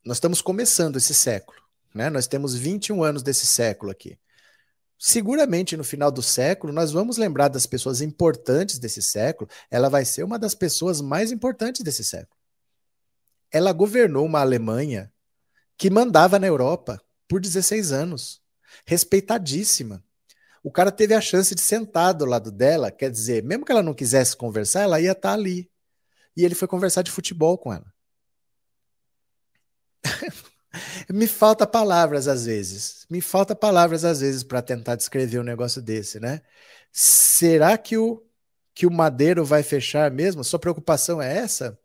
[0.05, 1.59] nós estamos começando esse século,
[1.93, 2.09] né?
[2.09, 4.17] Nós temos 21 anos desse século aqui
[5.03, 10.05] seguramente no final do século nós vamos lembrar das pessoas importantes desse século, ela vai
[10.05, 12.39] ser uma das pessoas mais importantes desse século.
[13.51, 15.11] Ela governou uma Alemanha
[15.75, 18.43] que mandava na Europa por 16 anos,
[18.85, 20.03] respeitadíssima.
[20.63, 23.81] O cara teve a chance de sentar do lado dela, quer dizer, mesmo que ela
[23.81, 25.67] não quisesse conversar, ela ia estar ali.
[26.37, 27.91] E ele foi conversar de futebol com ela.
[31.11, 33.05] Me falta palavras às vezes.
[33.09, 36.41] Me falta palavras às vezes para tentar descrever um negócio desse, né?
[36.91, 38.23] Será que o
[38.73, 40.43] que o Madeiro vai fechar mesmo?
[40.43, 41.77] Sua preocupação é essa?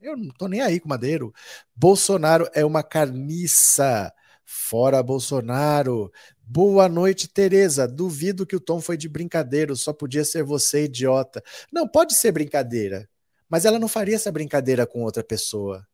[0.00, 1.32] Eu não tô nem aí com o Madeiro.
[1.76, 4.12] Bolsonaro é uma carniça.
[4.44, 6.10] Fora Bolsonaro.
[6.40, 7.86] Boa noite, Tereza.
[7.86, 11.42] Duvido que o tom foi de brincadeira, só podia ser você, idiota.
[11.72, 13.08] Não, pode ser brincadeira,
[13.48, 15.86] mas ela não faria essa brincadeira com outra pessoa.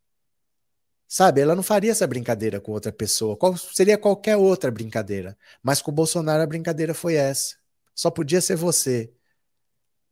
[1.08, 3.36] Sabe, ela não faria essa brincadeira com outra pessoa.
[3.36, 5.36] Qual, seria qualquer outra brincadeira.
[5.62, 7.56] Mas com o Bolsonaro a brincadeira foi essa.
[7.94, 9.12] Só podia ser você.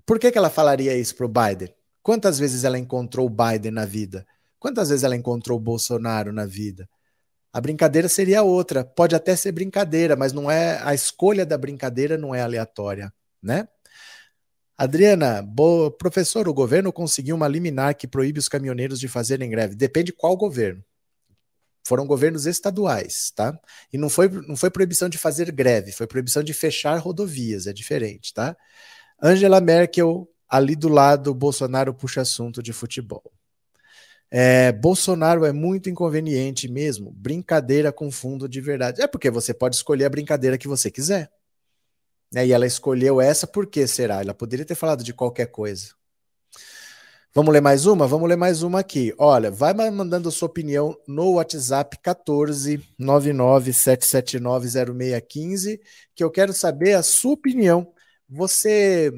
[0.07, 1.75] Por que, que ela falaria isso pro Biden?
[2.03, 4.27] Quantas vezes ela encontrou o Biden na vida?
[4.59, 6.89] Quantas vezes ela encontrou o Bolsonaro na vida?
[7.53, 8.85] A brincadeira seria outra.
[8.85, 13.69] Pode até ser brincadeira, mas não é a escolha da brincadeira não é aleatória, né?
[14.77, 15.47] Adriana,
[15.99, 19.77] professor, o governo conseguiu uma liminar que proíbe os caminhoneiros de fazerem greve.
[19.77, 20.83] Depende qual governo.
[21.87, 23.59] Foram governos estaduais, tá?
[23.93, 27.73] E não foi, não foi proibição de fazer greve, foi proibição de fechar rodovias, é
[27.73, 28.57] diferente, tá?
[29.23, 33.31] Angela Merkel, ali do lado, Bolsonaro puxa assunto de futebol.
[34.31, 37.13] É, Bolsonaro é muito inconveniente mesmo.
[37.13, 39.01] Brincadeira com fundo de verdade.
[39.01, 41.31] É porque você pode escolher a brincadeira que você quiser.
[42.33, 42.47] Né?
[42.47, 44.21] E ela escolheu essa por que será?
[44.21, 45.95] Ela poderia ter falado de qualquer coisa.
[47.37, 48.07] Vamos ler mais uma?
[48.07, 49.13] Vamos ler mais uma aqui.
[49.19, 55.81] Olha, vai mandando sua opinião no WhatsApp 14 997790615,
[56.15, 57.93] que eu quero saber a sua opinião.
[58.29, 59.13] Você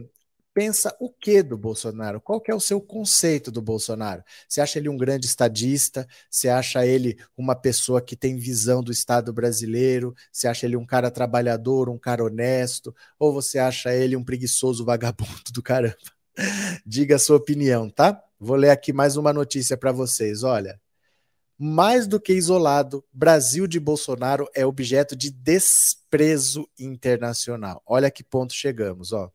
[0.57, 2.19] pensa o que do Bolsonaro?
[2.19, 4.25] Qual é o seu conceito do Bolsonaro?
[4.49, 6.09] Você acha ele um grande estadista?
[6.31, 10.15] Você acha ele uma pessoa que tem visão do Estado brasileiro?
[10.33, 12.97] Você acha ele um cara trabalhador, um cara honesto?
[13.19, 15.95] Ou você acha ele um preguiçoso vagabundo do caramba?
[16.87, 18.19] Diga a sua opinião, tá?
[18.41, 20.43] Vou ler aqui mais uma notícia para vocês.
[20.43, 20.81] Olha,
[21.59, 27.83] mais do que isolado, Brasil de Bolsonaro é objeto de desprezo internacional.
[27.85, 29.31] Olha que ponto chegamos, ó.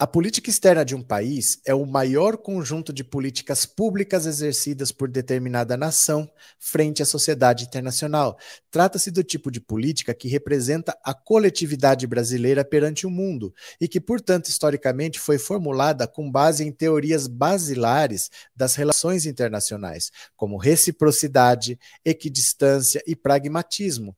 [0.00, 5.08] A política externa de um país é o maior conjunto de políticas públicas exercidas por
[5.08, 8.38] determinada nação frente à sociedade internacional.
[8.70, 14.00] Trata-se do tipo de política que representa a coletividade brasileira perante o mundo e que,
[14.00, 23.02] portanto, historicamente foi formulada com base em teorias basilares das relações internacionais, como reciprocidade, equidistância
[23.04, 24.14] e pragmatismo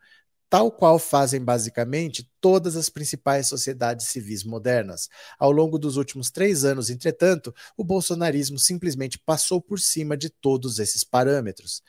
[0.51, 5.09] tal qual fazem basicamente todas as principais sociedades civis modernas.
[5.39, 10.81] Ao longo dos últimos três anos, entretanto, o bolsonarismo simplesmente passou por cima de todos
[10.81, 11.83] esses parâmetros.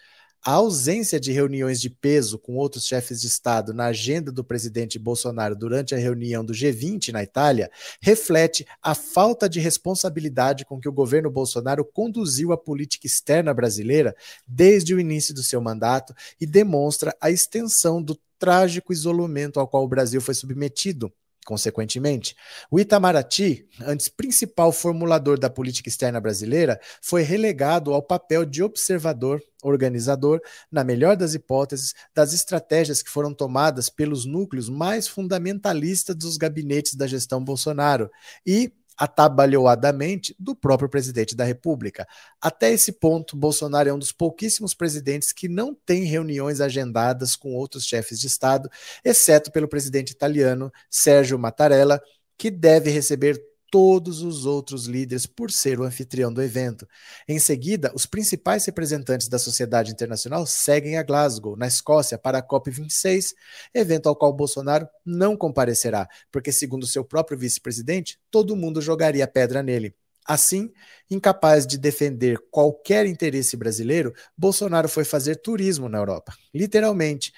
[0.44, 4.98] A ausência de reuniões de peso com outros chefes de Estado na agenda do presidente
[4.98, 7.70] Bolsonaro durante a reunião do G20 na Itália
[8.02, 14.16] reflete a falta de responsabilidade com que o governo Bolsonaro conduziu a política externa brasileira
[14.48, 19.84] desde o início do seu mandato e demonstra a extensão do trágico isolamento ao qual
[19.84, 21.14] o Brasil foi submetido
[21.46, 22.36] Consequentemente,
[22.70, 29.42] o Itamaraty, antes principal formulador da política externa brasileira, foi relegado ao papel de observador,
[29.64, 30.40] organizador,
[30.72, 36.94] na melhor das hipóteses, das estratégias que foram tomadas pelos núcleos mais fundamentalistas dos gabinetes
[36.94, 38.10] da gestão Bolsonaro.
[38.46, 42.08] E atabalhoadamente do próprio presidente da República.
[42.40, 47.54] Até esse ponto, Bolsonaro é um dos pouquíssimos presidentes que não tem reuniões agendadas com
[47.56, 48.70] outros chefes de Estado,
[49.04, 52.02] exceto pelo presidente italiano Sérgio Mattarella,
[52.38, 56.86] que deve receber todos os outros líderes por ser o anfitrião do evento.
[57.28, 62.48] Em seguida, os principais representantes da sociedade internacional seguem a Glasgow, na Escócia, para a
[62.48, 63.34] COP26,
[63.74, 69.64] evento ao qual Bolsonaro não comparecerá, porque, segundo seu próprio vice-presidente, todo mundo jogaria pedra
[69.64, 69.96] nele.
[70.26, 70.72] Assim,
[71.10, 77.34] incapaz de defender qualquer interesse brasileiro, Bolsonaro foi fazer turismo na Europa, literalmente,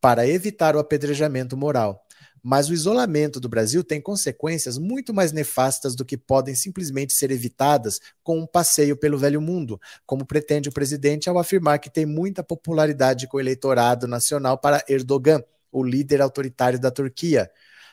[0.00, 2.04] para evitar o apedrejamento moral.
[2.50, 7.30] Mas o isolamento do Brasil tem consequências muito mais nefastas do que podem simplesmente ser
[7.30, 12.06] evitadas com um passeio pelo velho mundo, como pretende o presidente ao afirmar que tem
[12.06, 17.50] muita popularidade com o eleitorado nacional para Erdogan, o líder autoritário da Turquia.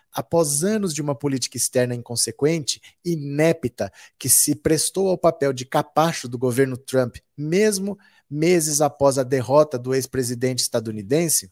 [0.09, 6.29] Após anos de uma política externa inconsequente, inépita, que se prestou ao papel de capacho
[6.29, 11.51] do governo Trump, mesmo meses após a derrota do ex-presidente estadunidense,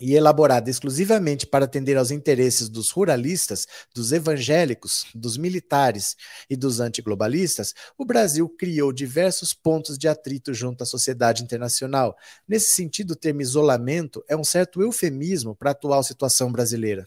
[0.00, 6.16] e elaborada exclusivamente para atender aos interesses dos ruralistas, dos evangélicos, dos militares
[6.48, 12.16] e dos antiglobalistas, o Brasil criou diversos pontos de atrito junto à sociedade internacional.
[12.46, 17.04] Nesse sentido, o termo isolamento é um certo eufemismo para a atual situação brasileira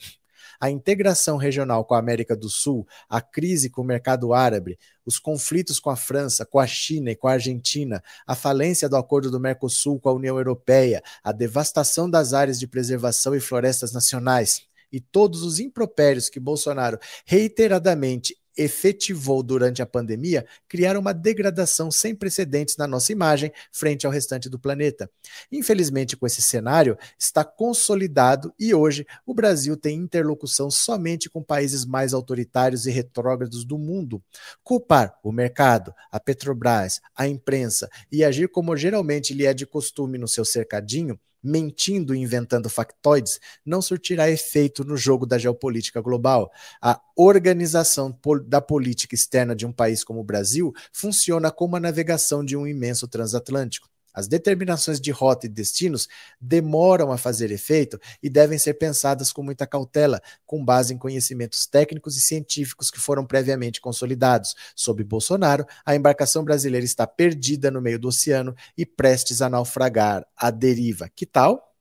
[0.59, 5.17] a integração regional com a América do Sul, a crise com o mercado árabe, os
[5.17, 9.31] conflitos com a França, com a China e com a Argentina, a falência do acordo
[9.31, 14.67] do Mercosul com a União Europeia, a devastação das áreas de preservação e florestas nacionais
[14.91, 22.13] e todos os impropérios que Bolsonaro reiteradamente efetivou durante a pandemia criaram uma degradação sem
[22.13, 25.09] precedentes na nossa imagem frente ao restante do planeta.
[25.49, 31.85] Infelizmente, com esse cenário, está consolidado e hoje o Brasil tem interlocução somente com países
[31.85, 34.21] mais autoritários e retrógrados do mundo.
[34.61, 40.17] Culpar o mercado, a Petrobras, a imprensa e agir como geralmente lhe é de costume
[40.17, 46.52] no seu cercadinho mentindo e inventando factoides, não surtirá efeito no jogo da geopolítica global.
[46.82, 52.43] A organização da política externa de um país como o Brasil funciona como a navegação
[52.43, 53.89] de um imenso transatlântico.
[54.19, 56.08] As determinações de rota e destinos
[56.39, 61.65] demoram a fazer efeito e devem ser pensadas com muita cautela, com base em conhecimentos
[61.65, 64.56] técnicos e científicos que foram previamente consolidados.
[64.75, 70.27] Sob Bolsonaro, a embarcação brasileira está perdida no meio do oceano e prestes a naufragar
[70.35, 71.10] à deriva.
[71.15, 71.73] Que tal?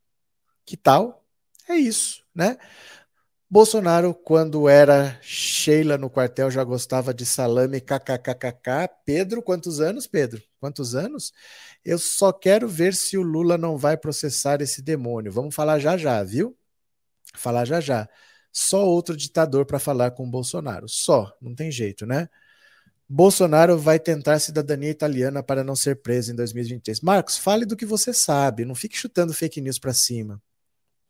[0.65, 1.25] Que tal?
[1.69, 2.57] É isso, né?
[3.51, 8.91] Bolsonaro, quando era Sheila no quartel, já gostava de salame kkkk.
[9.07, 10.43] Pedro, quantos anos, Pedro?
[10.61, 11.33] Quantos anos?
[11.89, 15.33] Eu só quero ver se o Lula não vai processar esse demônio.
[15.33, 16.55] Vamos falar já já, viu?
[17.35, 18.07] Falar já já.
[18.53, 20.87] Só outro ditador para falar com o Bolsonaro.
[20.87, 22.29] Só, não tem jeito, né?
[23.09, 27.01] Bolsonaro vai tentar cidadania italiana para não ser preso em 2023.
[27.01, 30.43] Marcos, fale do que você sabe, não fique chutando fake news para cima.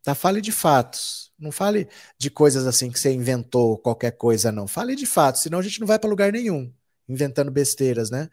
[0.05, 0.15] Tá?
[0.15, 1.33] Fale de fatos.
[1.37, 4.69] Não fale de coisas assim que você inventou qualquer coisa, não.
[4.69, 6.73] Fale de fatos, senão a gente não vai para lugar nenhum,
[7.09, 8.29] inventando besteiras, né?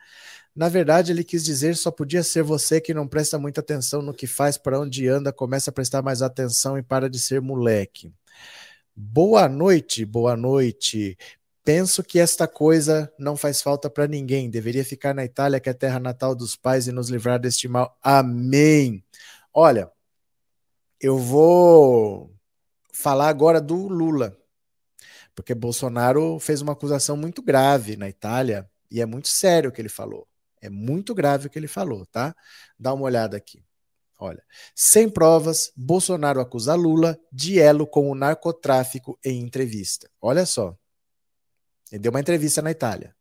[0.55, 4.13] Na verdade, ele quis dizer só podia ser você que não presta muita atenção no
[4.13, 8.13] que faz, para onde anda, começa a prestar mais atenção e para de ser moleque.
[8.95, 11.17] Boa noite, boa noite.
[11.65, 14.49] Penso que esta coisa não faz falta para ninguém.
[14.49, 17.67] Deveria ficar na Itália, que é a terra natal dos pais, e nos livrar deste
[17.67, 17.97] mal.
[18.01, 19.03] Amém.
[19.53, 19.91] Olha,
[21.01, 22.33] eu vou
[22.93, 24.37] falar agora do Lula,
[25.35, 29.81] porque Bolsonaro fez uma acusação muito grave na Itália e é muito sério o que
[29.81, 30.25] ele falou.
[30.65, 32.35] É muito grave o que ele falou, tá?
[32.77, 33.63] Dá uma olhada aqui.
[34.19, 34.43] Olha,
[34.73, 40.09] sem provas, Bolsonaro acusa Lula de elo com o narcotráfico em entrevista.
[40.21, 40.75] Olha só.
[41.91, 43.14] Ele deu uma entrevista na Itália.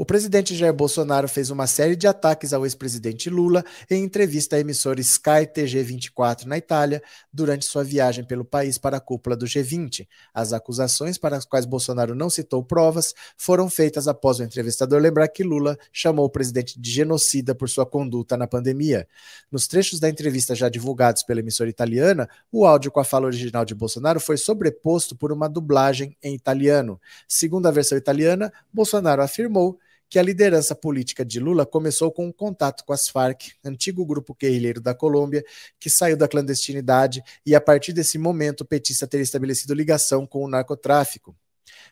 [0.00, 4.60] O presidente Jair Bolsonaro fez uma série de ataques ao ex-presidente Lula em entrevista à
[4.60, 10.06] emissora Sky TG24 na Itália durante sua viagem pelo país para a cúpula do G20.
[10.32, 15.26] As acusações para as quais Bolsonaro não citou provas foram feitas após o entrevistador lembrar
[15.26, 19.08] que Lula chamou o presidente de genocida por sua conduta na pandemia.
[19.50, 23.64] Nos trechos da entrevista já divulgados pela emissora italiana, o áudio com a fala original
[23.64, 27.00] de Bolsonaro foi sobreposto por uma dublagem em italiano.
[27.26, 29.76] Segundo a versão italiana, Bolsonaro afirmou
[30.08, 34.34] que a liderança política de Lula começou com um contato com as Farc, antigo grupo
[34.34, 35.44] guerrilheiro da Colômbia,
[35.78, 40.44] que saiu da clandestinidade e, a partir desse momento, o petista teria estabelecido ligação com
[40.44, 41.36] o narcotráfico.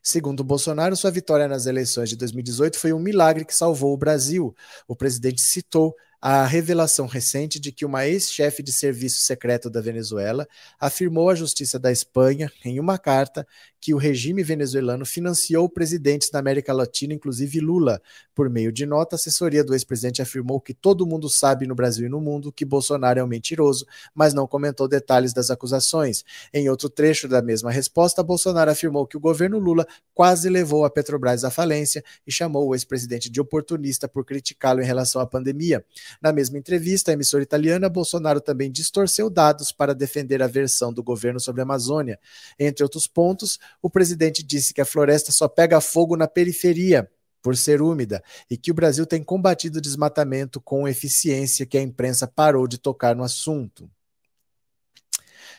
[0.03, 4.55] Segundo Bolsonaro, sua vitória nas eleições de 2018 foi um milagre que salvou o Brasil.
[4.87, 10.47] O presidente citou a revelação recente de que uma ex-chefe de serviço secreto da Venezuela
[10.81, 13.47] afirmou à Justiça da Espanha, em uma carta,
[13.87, 18.03] que o regime venezuelano financiou presidentes da América Latina, inclusive Lula.
[18.35, 22.07] Por meio de nota, a assessoria do ex-presidente afirmou que todo mundo sabe no Brasil
[22.07, 26.25] e no mundo que Bolsonaro é um mentiroso, mas não comentou detalhes das acusações.
[26.53, 30.91] Em outro trecho da mesma resposta, Bolsonaro afirmou que o governo Lula quase levou a
[30.91, 35.85] Petrobras à falência e chamou o ex-presidente de oportunista por criticá-lo em relação à pandemia.
[36.21, 41.05] Na mesma entrevista à emissora italiana, Bolsonaro também distorceu dados para defender a versão do
[41.05, 42.19] governo sobre a Amazônia.
[42.59, 47.11] Entre outros pontos, o presidente disse que a floresta só pega fogo na periferia,
[47.43, 51.83] por ser úmida, e que o Brasil tem combatido o desmatamento com eficiência que a
[51.83, 53.89] imprensa parou de tocar no assunto.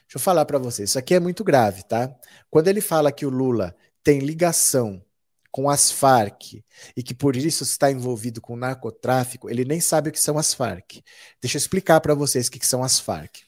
[0.07, 2.13] Deixa eu falar para vocês, isso aqui é muito grave, tá?
[2.49, 5.01] Quando ele fala que o Lula tem ligação
[5.49, 6.63] com as Farc
[6.95, 10.53] e que por isso está envolvido com narcotráfico, ele nem sabe o que são as
[10.53, 11.01] Farc.
[11.41, 13.46] Deixa eu explicar para vocês o que são as Farc.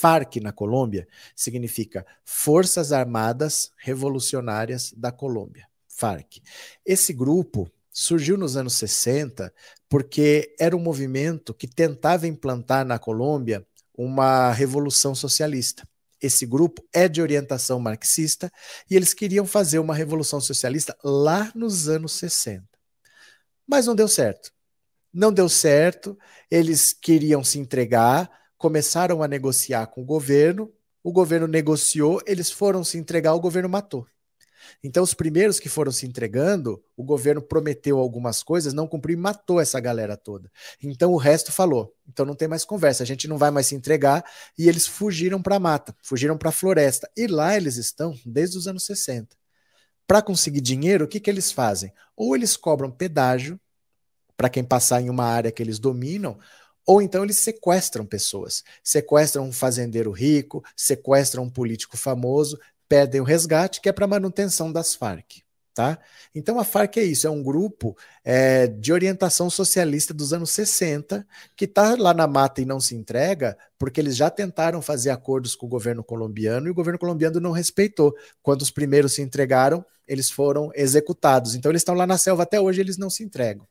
[0.00, 5.68] FARC na Colômbia significa Forças Armadas Revolucionárias da Colômbia.
[5.88, 6.42] FARC.
[6.84, 9.52] Esse grupo surgiu nos anos 60
[9.88, 13.64] porque era um movimento que tentava implantar na Colômbia
[13.96, 15.88] uma revolução socialista.
[16.20, 18.50] Esse grupo é de orientação marxista
[18.90, 22.66] e eles queriam fazer uma revolução socialista lá nos anos 60.
[23.66, 24.52] Mas não deu certo.
[25.12, 26.18] Não deu certo,
[26.50, 28.28] eles queriam se entregar,
[28.64, 33.68] começaram a negociar com o governo, o governo negociou, eles foram se entregar, o governo
[33.68, 34.06] matou.
[34.82, 39.20] Então, os primeiros que foram se entregando, o governo prometeu algumas coisas, não cumpriu e
[39.20, 40.50] matou essa galera toda.
[40.82, 43.74] Então, o resto falou: então não tem mais conversa, a gente não vai mais se
[43.74, 44.24] entregar.
[44.56, 47.06] E eles fugiram para a mata, fugiram para a floresta.
[47.14, 49.36] E lá eles estão desde os anos 60.
[50.06, 51.92] Para conseguir dinheiro, o que, que eles fazem?
[52.16, 53.60] Ou eles cobram pedágio
[54.38, 56.38] para quem passar em uma área que eles dominam,
[56.86, 62.58] ou então eles sequestram pessoas, sequestram um fazendeiro rico, sequestram um político famoso,
[62.88, 65.42] pedem o resgate, que é para manutenção das Farc.
[65.74, 65.98] Tá?
[66.32, 71.26] Então a Farc é isso, é um grupo é, de orientação socialista dos anos 60
[71.56, 75.56] que está lá na mata e não se entrega porque eles já tentaram fazer acordos
[75.56, 78.14] com o governo colombiano e o governo colombiano não respeitou.
[78.40, 81.56] Quando os primeiros se entregaram, eles foram executados.
[81.56, 83.66] Então eles estão lá na selva até hoje, eles não se entregam.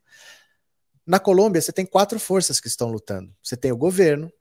[1.06, 3.36] Na Colômbia, você tem quatro forças que estão lutando.
[3.44, 4.32] Você tem o governo,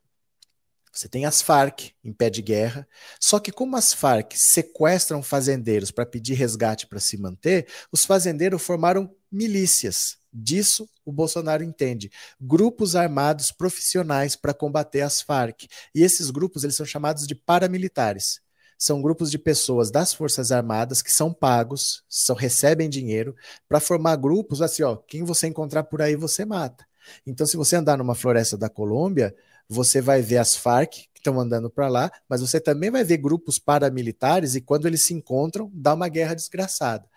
[0.93, 2.87] você tem as Farc em pé de guerra.
[3.19, 8.63] Só que, como as Farc sequestram fazendeiros para pedir resgate para se manter, os fazendeiros
[8.63, 10.19] formaram milícias.
[10.33, 12.13] Disso o Bolsonaro entende.
[12.41, 15.67] Grupos armados profissionais para combater as Farc.
[15.95, 18.41] E esses grupos eles são chamados de paramilitares
[18.83, 23.33] são grupos de pessoas das Forças Armadas que são pagos, são, recebem dinheiro
[23.68, 26.85] para formar grupos assim, ó, quem você encontrar por aí você mata.
[27.24, 29.33] Então, se você andar numa floresta da Colômbia,
[29.68, 33.18] você vai ver as Farc que estão andando para lá, mas você também vai ver
[33.18, 37.09] grupos paramilitares e quando eles se encontram, dá uma guerra desgraçada.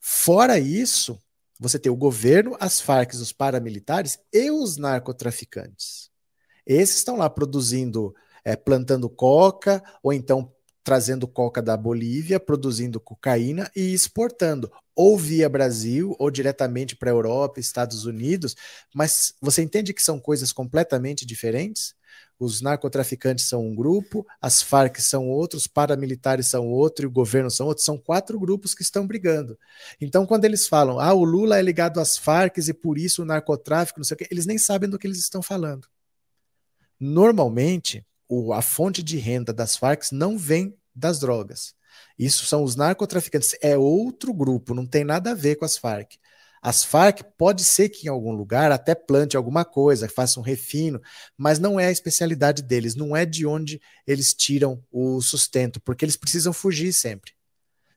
[0.00, 1.16] Fora isso,
[1.56, 6.10] você tem o governo, as Farc, os paramilitares e os narcotraficantes.
[6.66, 8.12] Esses estão lá produzindo,
[8.44, 10.52] é, plantando coca, ou então
[10.86, 17.12] trazendo coca da Bolívia, produzindo cocaína e exportando, ou via Brasil, ou diretamente para a
[17.12, 18.54] Europa, Estados Unidos.
[18.94, 21.92] Mas você entende que são coisas completamente diferentes?
[22.38, 27.10] Os narcotraficantes são um grupo, as Farc são outros, os paramilitares são outro e o
[27.10, 27.82] governo são outro.
[27.82, 29.58] São quatro grupos que estão brigando.
[30.00, 33.26] Então, quando eles falam, ah, o Lula é ligado às Farc e por isso o
[33.26, 35.88] narcotráfico, não sei o quê, eles nem sabem do que eles estão falando.
[37.00, 41.74] Normalmente, o, a fonte de renda das Farc não vem das drogas.
[42.18, 43.56] Isso são os narcotraficantes.
[43.60, 46.16] É outro grupo, não tem nada a ver com as Farc.
[46.62, 51.00] As Farc pode ser que em algum lugar até plante alguma coisa, faça um refino,
[51.36, 56.04] mas não é a especialidade deles, não é de onde eles tiram o sustento, porque
[56.04, 57.32] eles precisam fugir sempre.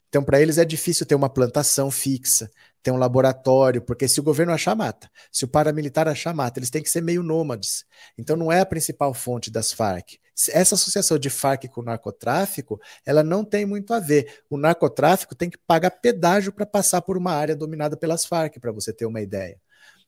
[0.10, 2.50] Então, para eles é difícil ter uma plantação fixa,
[2.82, 5.10] ter um laboratório, porque se o governo achar, mata.
[5.32, 6.60] Se o paramilitar achar, mata.
[6.60, 7.86] Eles têm que ser meio nômades.
[8.18, 10.18] Então, não é a principal fonte das Farc.
[10.52, 14.42] Essa associação de Farc com o narcotráfico, ela não tem muito a ver.
[14.50, 18.72] O narcotráfico tem que pagar pedágio para passar por uma área dominada pelas Farc, para
[18.72, 19.60] você ter uma ideia.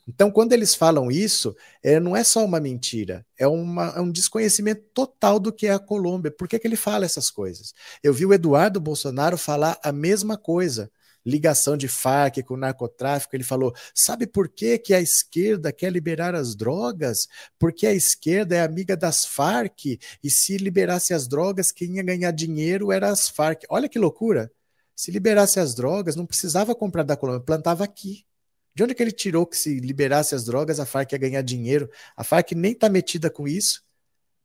[0.07, 4.11] Então, quando eles falam isso, é, não é só uma mentira, é, uma, é, um
[4.11, 6.31] desconhecimento total do que é a Colômbia.
[6.31, 7.73] Por que, que ele fala essas coisas?
[8.03, 10.91] Eu vi o Eduardo Bolsonaro falar a mesma coisa
[11.25, 15.91] ligação de Farc com o narcotráfico, ele falou: sabe por que, que a esquerda quer
[15.91, 17.27] liberar as drogas?
[17.59, 22.31] Porque a esquerda é amiga das Farc, e se liberasse as drogas, quem ia ganhar
[22.31, 23.63] dinheiro era as Farc.
[23.69, 24.51] Olha que loucura!
[24.95, 28.25] Se liberasse as drogas, não precisava comprar da Colômbia, plantava aqui.
[28.73, 31.89] De onde que ele tirou que se liberasse as drogas, a Farc ia ganhar dinheiro?
[32.15, 33.83] A Farc nem está metida com isso.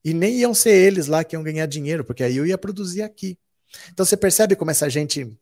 [0.05, 3.03] E nem iam ser eles lá que iam ganhar dinheiro, porque aí eu ia produzir
[3.03, 3.39] aqui.
[3.93, 5.37] Então você percebe como essa gente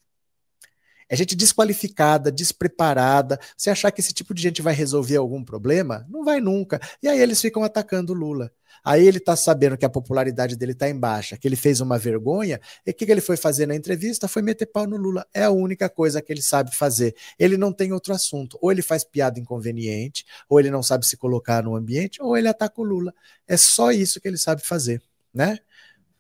[1.09, 3.39] é gente desqualificada, despreparada.
[3.57, 6.07] Você achar que esse tipo de gente vai resolver algum problema?
[6.09, 6.81] Não vai nunca.
[7.03, 8.51] E aí eles ficam atacando o Lula.
[8.85, 11.99] Aí ele está sabendo que a popularidade dele está em baixa, que ele fez uma
[11.99, 14.29] vergonha, e o que, que ele foi fazer na entrevista?
[14.29, 15.27] Foi meter pau no Lula.
[15.33, 17.15] É a única coisa que ele sabe fazer.
[17.39, 18.59] Ele não tem outro assunto.
[18.61, 22.49] Ou ele faz piada inconveniente, ou ele não sabe se colocar no ambiente, ou ele
[22.49, 23.15] ataca o Lula.
[23.49, 25.01] É só isso que ele sabe fazer,
[25.33, 25.59] né?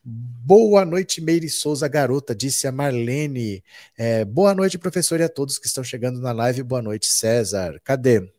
[0.07, 3.65] Boa noite, Meire Souza, garota, disse a Marlene.
[3.97, 6.63] É, boa noite, professor, e a todos que estão chegando na live.
[6.63, 7.81] Boa noite, César.
[7.83, 8.31] Cadê?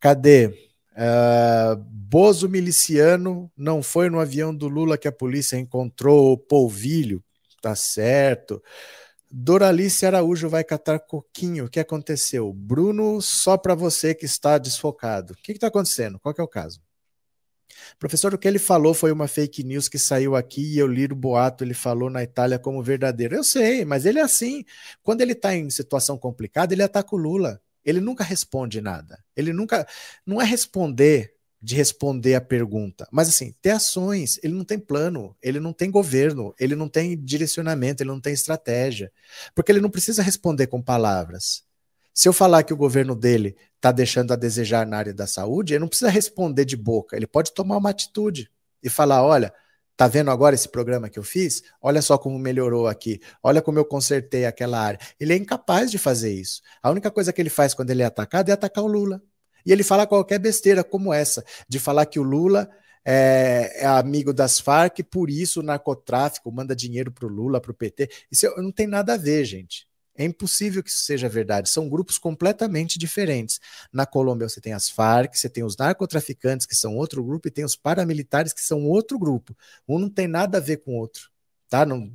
[0.00, 0.46] Cadê?
[0.92, 7.22] Uh, Bozo miliciano não foi no avião do Lula que a polícia encontrou o polvilho,
[7.60, 8.62] tá certo.
[9.30, 11.66] Doralice Araújo vai catar coquinho.
[11.66, 12.50] O que aconteceu?
[12.52, 15.34] Bruno, só para você que está desfocado.
[15.34, 16.18] O que está acontecendo?
[16.18, 16.80] Qual é o caso?
[17.98, 21.04] Professor, o que ele falou foi uma fake news que saiu aqui e eu li
[21.04, 23.34] o boato, ele falou na Itália como verdadeiro.
[23.34, 24.64] Eu sei, mas ele é assim.
[25.02, 27.60] Quando ele está em situação complicada, ele ataca o Lula.
[27.84, 29.22] Ele nunca responde nada.
[29.36, 29.86] Ele nunca.
[30.26, 34.38] Não é responder de responder a pergunta, mas assim, ter ações.
[34.42, 38.32] Ele não tem plano, ele não tem governo, ele não tem direcionamento, ele não tem
[38.32, 39.12] estratégia.
[39.54, 41.62] Porque ele não precisa responder com palavras.
[42.20, 45.72] Se eu falar que o governo dele está deixando a desejar na área da saúde,
[45.72, 48.50] ele não precisa responder de boca, ele pode tomar uma atitude
[48.82, 49.50] e falar: olha,
[49.96, 51.62] Tá vendo agora esse programa que eu fiz?
[51.80, 53.20] Olha só como melhorou aqui.
[53.42, 54.98] Olha como eu consertei aquela área.
[55.18, 56.60] Ele é incapaz de fazer isso.
[56.82, 59.22] A única coisa que ele faz quando ele é atacado é atacar o Lula.
[59.64, 62.70] E ele fala qualquer besteira como essa, de falar que o Lula
[63.02, 67.70] é, é amigo das Farc, por isso o narcotráfico manda dinheiro para o Lula, para
[67.70, 68.10] o PT.
[68.30, 69.89] Isso não tem nada a ver, gente.
[70.20, 71.70] É impossível que isso seja verdade.
[71.70, 73.58] São grupos completamente diferentes.
[73.90, 77.50] Na Colômbia você tem as Farc, você tem os narcotraficantes, que são outro grupo, e
[77.50, 79.56] tem os paramilitares, que são outro grupo.
[79.88, 81.30] Um não tem nada a ver com o outro.
[81.70, 81.86] Tá?
[81.86, 82.12] Não,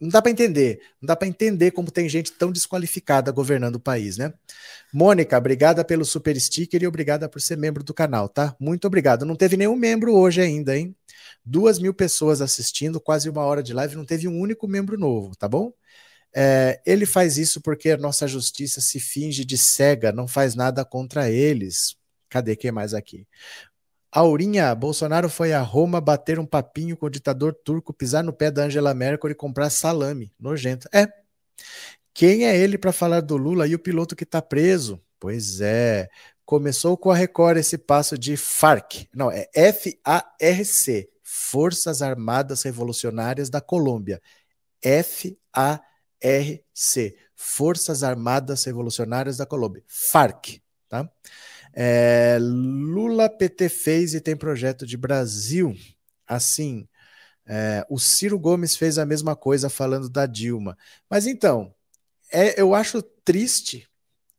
[0.00, 0.80] não dá para entender.
[1.02, 4.32] Não dá para entender como tem gente tão desqualificada governando o país, né?
[4.92, 8.54] Mônica, obrigada pelo super sticker e obrigada por ser membro do canal, tá?
[8.60, 9.24] Muito obrigado.
[9.24, 10.94] Não teve nenhum membro hoje ainda, hein?
[11.44, 15.34] Duas mil pessoas assistindo, quase uma hora de live, não teve um único membro novo,
[15.34, 15.72] tá bom?
[16.34, 20.84] É, ele faz isso porque a nossa justiça se finge de cega, não faz nada
[20.84, 21.96] contra eles.
[22.28, 23.26] Cadê quem mais aqui?
[24.12, 28.50] Aurinha, Bolsonaro foi a Roma bater um papinho com o ditador turco, pisar no pé
[28.50, 30.32] da Angela Merkel e comprar salame.
[30.38, 30.88] Nojento.
[30.92, 31.06] É.
[32.14, 35.00] Quem é ele para falar do Lula e o piloto que está preso?
[35.18, 36.08] Pois é.
[36.44, 39.06] Começou com a Record esse passo de FARC.
[39.14, 41.10] Não, é F-A-R-C.
[41.22, 44.22] Forças Armadas Revolucionárias da Colômbia.
[44.80, 45.95] F-A-R-C.
[46.22, 51.10] FARC, Forças Armadas Revolucionárias da Colômbia, FARC, tá?
[51.72, 55.76] É, Lula PT fez e tem projeto de Brasil.
[56.26, 56.88] Assim,
[57.44, 60.76] é, o Ciro Gomes fez a mesma coisa falando da Dilma.
[61.08, 61.74] Mas então,
[62.32, 63.86] é, eu acho triste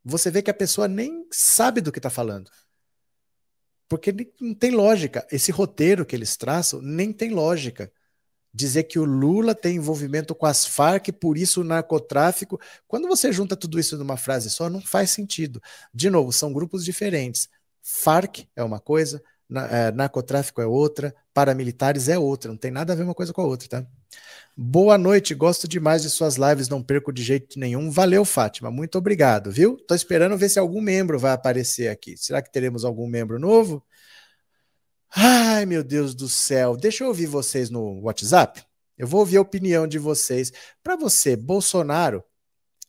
[0.04, 2.50] você ver que a pessoa nem sabe do que está falando.
[3.88, 5.26] Porque não tem lógica.
[5.32, 7.92] Esse roteiro que eles traçam nem tem lógica
[8.58, 12.60] dizer que o Lula tem envolvimento com as Farc, por isso o narcotráfico.
[12.88, 15.62] Quando você junta tudo isso numa frase só, não faz sentido.
[15.94, 17.48] De novo, são grupos diferentes.
[17.84, 19.22] Farc é uma coisa,
[19.70, 23.42] é, narcotráfico é outra, paramilitares é outra, não tem nada a ver uma coisa com
[23.42, 23.88] a outra, tá?
[24.56, 27.92] Boa noite, gosto demais de suas lives, não perco de jeito nenhum.
[27.92, 29.78] Valeu, Fátima, muito obrigado, viu?
[29.88, 32.18] Tô esperando ver se algum membro vai aparecer aqui.
[32.18, 33.84] Será que teremos algum membro novo?
[35.16, 36.76] Ai, meu Deus do céu.
[36.76, 38.64] Deixa eu ouvir vocês no WhatsApp.
[38.98, 40.52] Eu vou ouvir a opinião de vocês.
[40.84, 42.24] Para você, Bolsonaro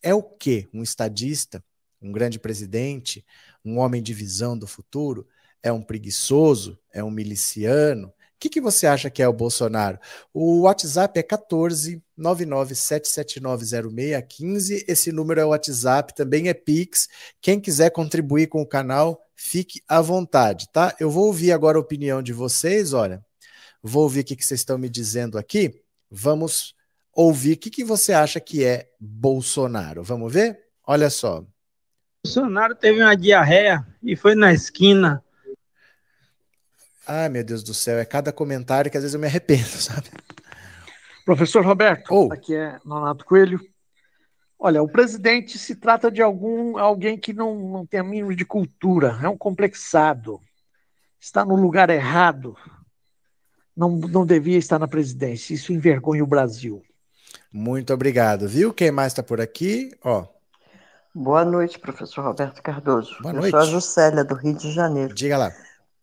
[0.02, 0.68] é o quê?
[0.72, 1.62] Um estadista?
[2.00, 3.24] Um grande presidente?
[3.64, 5.26] Um homem de visão do futuro?
[5.62, 6.78] É um preguiçoso?
[6.92, 8.12] É um miliciano?
[8.38, 9.98] Que, que você acha que é o Bolsonaro?
[10.32, 14.84] O WhatsApp é 14 997790615.
[14.86, 17.08] Esse número é o WhatsApp, também é Pix.
[17.40, 20.94] Quem quiser contribuir com o canal, fique à vontade, tá?
[20.98, 23.24] Eu vou ouvir agora a opinião de vocês, olha.
[23.82, 25.80] Vou ouvir o que, que vocês estão me dizendo aqui.
[26.10, 26.74] Vamos
[27.12, 30.02] ouvir o que, que você acha que é Bolsonaro.
[30.02, 30.58] Vamos ver?
[30.86, 31.44] Olha só.
[32.24, 35.22] Bolsonaro teve uma diarreia e foi na esquina
[37.10, 40.10] Ai, meu Deus do céu, é cada comentário que às vezes eu me arrependo, sabe?
[41.24, 42.30] Professor Roberto, oh.
[42.30, 43.58] aqui é Nonato Coelho.
[44.58, 48.44] Olha, o presidente se trata de algum alguém que não, não tem a mínima de
[48.44, 50.38] cultura, é um complexado,
[51.18, 52.54] está no lugar errado,
[53.74, 55.54] não, não devia estar na presidência.
[55.54, 56.82] Isso envergonha o Brasil.
[57.50, 58.74] Muito obrigado, viu?
[58.74, 59.96] Quem mais está por aqui?
[60.04, 60.26] Ó.
[61.14, 63.16] Boa noite, professor Roberto Cardoso.
[63.22, 63.46] Boa noite.
[63.46, 65.14] Eu sou a Juscelia, do Rio de Janeiro.
[65.14, 65.52] Diga lá.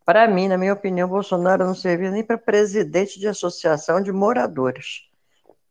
[0.06, 5.10] Para mim, na minha opinião, Bolsonaro não servia nem para presidente de associação de moradores.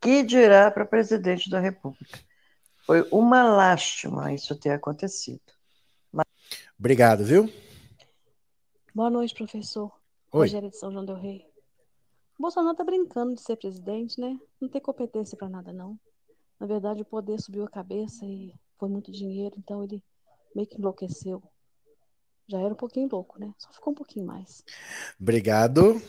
[0.01, 2.19] Que dirá para presidente da República?
[2.85, 5.41] Foi uma lástima isso ter acontecido.
[6.11, 6.25] Mas...
[6.77, 7.49] Obrigado, viu?
[8.93, 9.89] Boa noite, professor.
[10.33, 10.41] Oi.
[10.41, 11.45] Rogério de São João del Rei.
[12.37, 14.37] Bolsonaro tá brincando de ser presidente, né?
[14.59, 15.97] Não tem competência para nada, não.
[16.59, 20.03] Na verdade, o poder subiu a cabeça e foi muito dinheiro, então ele
[20.53, 21.41] meio que enlouqueceu.
[22.47, 23.51] Já era um pouquinho louco, né?
[23.57, 24.63] Só ficou um pouquinho mais.
[25.19, 25.99] Obrigado.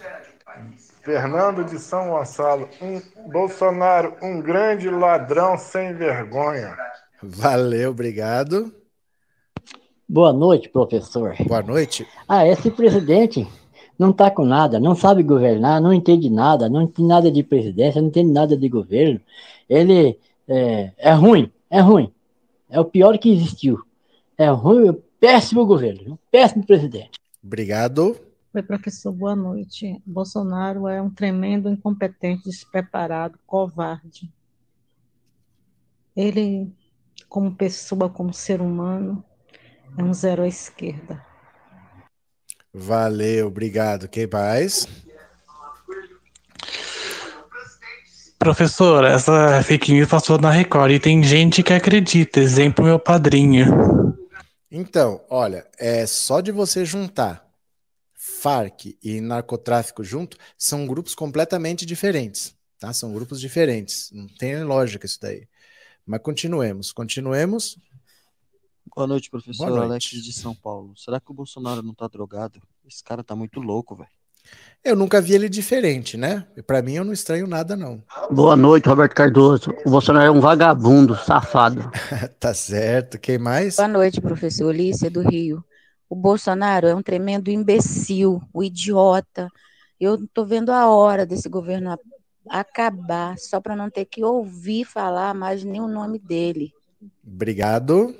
[1.02, 6.76] Fernando de São Gonçalo, um Bolsonaro, um grande ladrão sem vergonha.
[7.22, 8.72] Valeu, obrigado.
[10.08, 11.34] Boa noite, professor.
[11.46, 12.06] Boa noite.
[12.28, 13.48] Ah, esse presidente
[13.98, 18.00] não está com nada, não sabe governar, não entende nada, não entende nada de presidência,
[18.00, 19.20] não entende nada de governo.
[19.68, 22.12] Ele é, é ruim, é ruim.
[22.68, 23.80] É o pior que existiu.
[24.36, 27.20] É ruim, péssimo governo, um péssimo presidente.
[27.42, 28.16] Obrigado.
[28.54, 30.00] Oi, professor, boa noite.
[30.06, 34.32] Bolsonaro é um tremendo incompetente, despreparado, covarde.
[36.16, 36.72] Ele,
[37.28, 39.22] como pessoa, como ser humano,
[39.98, 41.22] é um zero à esquerda.
[42.72, 44.08] Valeu, obrigado.
[44.08, 44.86] Quem mais?
[48.38, 52.38] Professor, essa fake news passou na Record e tem gente que acredita.
[52.38, 54.16] Exemplo, meu padrinho.
[54.70, 57.46] Então, olha, é só de você juntar
[58.14, 62.92] Farc e narcotráfico junto, são grupos completamente diferentes, tá?
[62.92, 65.48] São grupos diferentes, não tem lógica isso daí.
[66.04, 67.78] Mas continuemos, continuemos.
[68.94, 69.90] Boa noite, professor Boa noite.
[69.90, 70.96] Alex de São Paulo.
[70.96, 72.60] Será que o Bolsonaro não tá drogado?
[72.86, 74.15] Esse cara tá muito louco, velho.
[74.86, 76.46] Eu nunca vi ele diferente, né?
[76.64, 78.00] Para mim eu não estranho nada, não.
[78.30, 79.74] Boa noite, Roberto Cardoso.
[79.84, 81.90] O Bolsonaro é um vagabundo, safado.
[82.38, 83.18] tá certo.
[83.18, 83.76] Quem mais?
[83.76, 85.64] Boa noite, professor Lícia do Rio.
[86.08, 89.48] O Bolsonaro é um tremendo imbecil, o idiota.
[89.98, 91.98] Eu tô vendo a hora desse governo
[92.48, 96.72] acabar, só para não ter que ouvir falar mais nem o nome dele.
[97.26, 98.14] Obrigado.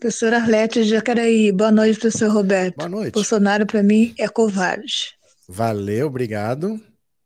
[0.00, 1.52] Professora Arlete de Jacaraí.
[1.52, 2.76] Boa noite, professor Roberto.
[2.76, 3.14] Boa noite.
[3.14, 5.17] Bolsonaro, para mim, é covarde.
[5.48, 6.78] Valeu, obrigado.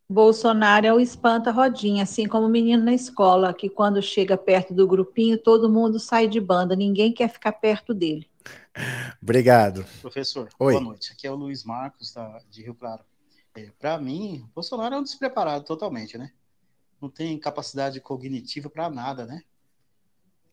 [0.08, 4.86] Bolsonaro é o espanta-rodinha, assim como o menino na escola, que quando chega perto do
[4.86, 8.30] grupinho, todo mundo sai de banda, ninguém quer ficar perto dele.
[9.20, 9.84] Obrigado.
[10.00, 10.74] Professor, Oi.
[10.74, 11.12] boa noite.
[11.12, 13.02] Aqui é o Luiz Marcos, da, de Rio Claro.
[13.54, 16.32] É, para mim, Bolsonaro é um despreparado totalmente, né?
[17.00, 19.42] Não tem capacidade cognitiva para nada, né?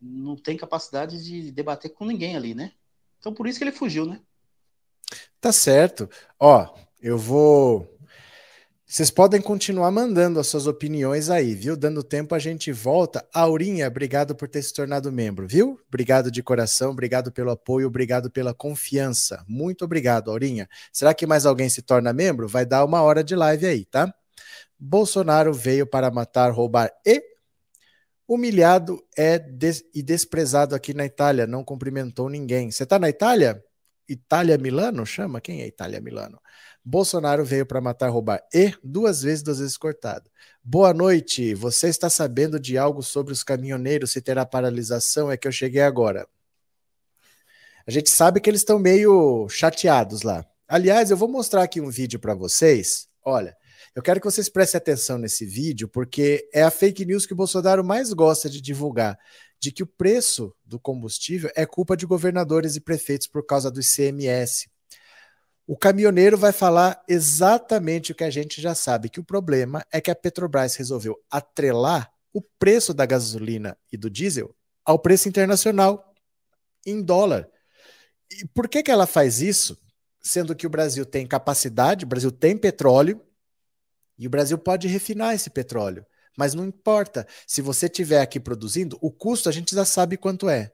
[0.02, 2.74] Não tem capacidade de debater com ninguém ali, né?
[3.20, 4.20] Então por isso que ele fugiu, né?
[5.40, 6.10] Tá certo.
[6.40, 7.98] Ó, eu vou.
[8.86, 11.78] Vocês podem continuar mandando as suas opiniões aí, viu?
[11.78, 13.24] Dando tempo a gente volta.
[13.32, 15.80] Aurinha, obrigado por ter se tornado membro, viu?
[15.88, 19.46] Obrigado de coração, obrigado pelo apoio, obrigado pela confiança.
[19.48, 20.68] Muito obrigado, Aurinha.
[20.92, 22.48] Será que mais alguém se torna membro?
[22.48, 24.12] Vai dar uma hora de live aí, tá?
[24.80, 27.22] Bolsonaro veio para matar, roubar e
[28.28, 32.72] humilhado é des e desprezado aqui na Itália, não cumprimentou ninguém.
[32.72, 33.64] Você tá na Itália?
[34.08, 35.06] Itália Milano?
[35.06, 35.40] Chama?
[35.42, 36.42] Quem é Itália Milano?
[36.90, 40.28] Bolsonaro veio para matar, roubar e duas vezes, duas vezes cortado.
[40.64, 41.54] Boa noite.
[41.54, 44.12] Você está sabendo de algo sobre os caminhoneiros?
[44.12, 45.32] Se terá paralisação?
[45.32, 46.28] É que eu cheguei agora.
[47.86, 50.44] A gente sabe que eles estão meio chateados lá.
[50.68, 53.08] Aliás, eu vou mostrar aqui um vídeo para vocês.
[53.24, 53.56] Olha,
[53.96, 57.36] eu quero que vocês prestem atenção nesse vídeo, porque é a fake news que o
[57.36, 59.16] Bolsonaro mais gosta de divulgar,
[59.60, 63.80] de que o preço do combustível é culpa de governadores e prefeitos por causa do
[63.80, 64.68] ICMS.
[65.70, 70.02] O caminhoneiro vai falar exatamente o que a gente já sabe, que o problema é
[70.02, 76.12] que a Petrobras resolveu atrelar o preço da gasolina e do diesel ao preço internacional
[76.84, 77.48] em dólar.
[78.32, 79.78] E por que, que ela faz isso?
[80.20, 83.22] Sendo que o Brasil tem capacidade, o Brasil tem petróleo,
[84.18, 86.04] E o Brasil pode refinar esse petróleo.
[86.36, 87.28] Mas não importa.
[87.46, 90.74] Se você estiver aqui produzindo, o custo a gente já sabe quanto é.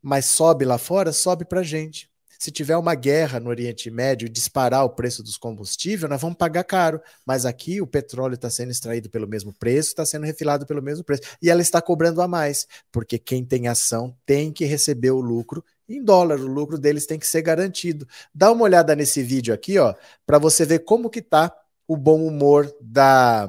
[0.00, 2.10] Mas sobe lá fora, sobe para a gente.
[2.38, 6.36] Se tiver uma guerra no Oriente Médio e disparar o preço dos combustíveis, nós vamos
[6.36, 7.00] pagar caro.
[7.24, 11.04] Mas aqui o petróleo está sendo extraído pelo mesmo preço, está sendo refilado pelo mesmo
[11.04, 11.22] preço.
[11.40, 15.64] E ela está cobrando a mais, porque quem tem ação tem que receber o lucro
[15.88, 16.40] em dólar.
[16.40, 18.06] O lucro deles tem que ser garantido.
[18.34, 19.94] Dá uma olhada nesse vídeo aqui, ó,
[20.26, 21.54] para você ver como que tá
[21.88, 23.48] o bom humor da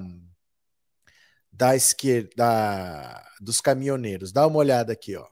[1.51, 4.31] da esquerda da, dos caminhoneiros.
[4.31, 5.25] Dá uma olhada aqui, ó.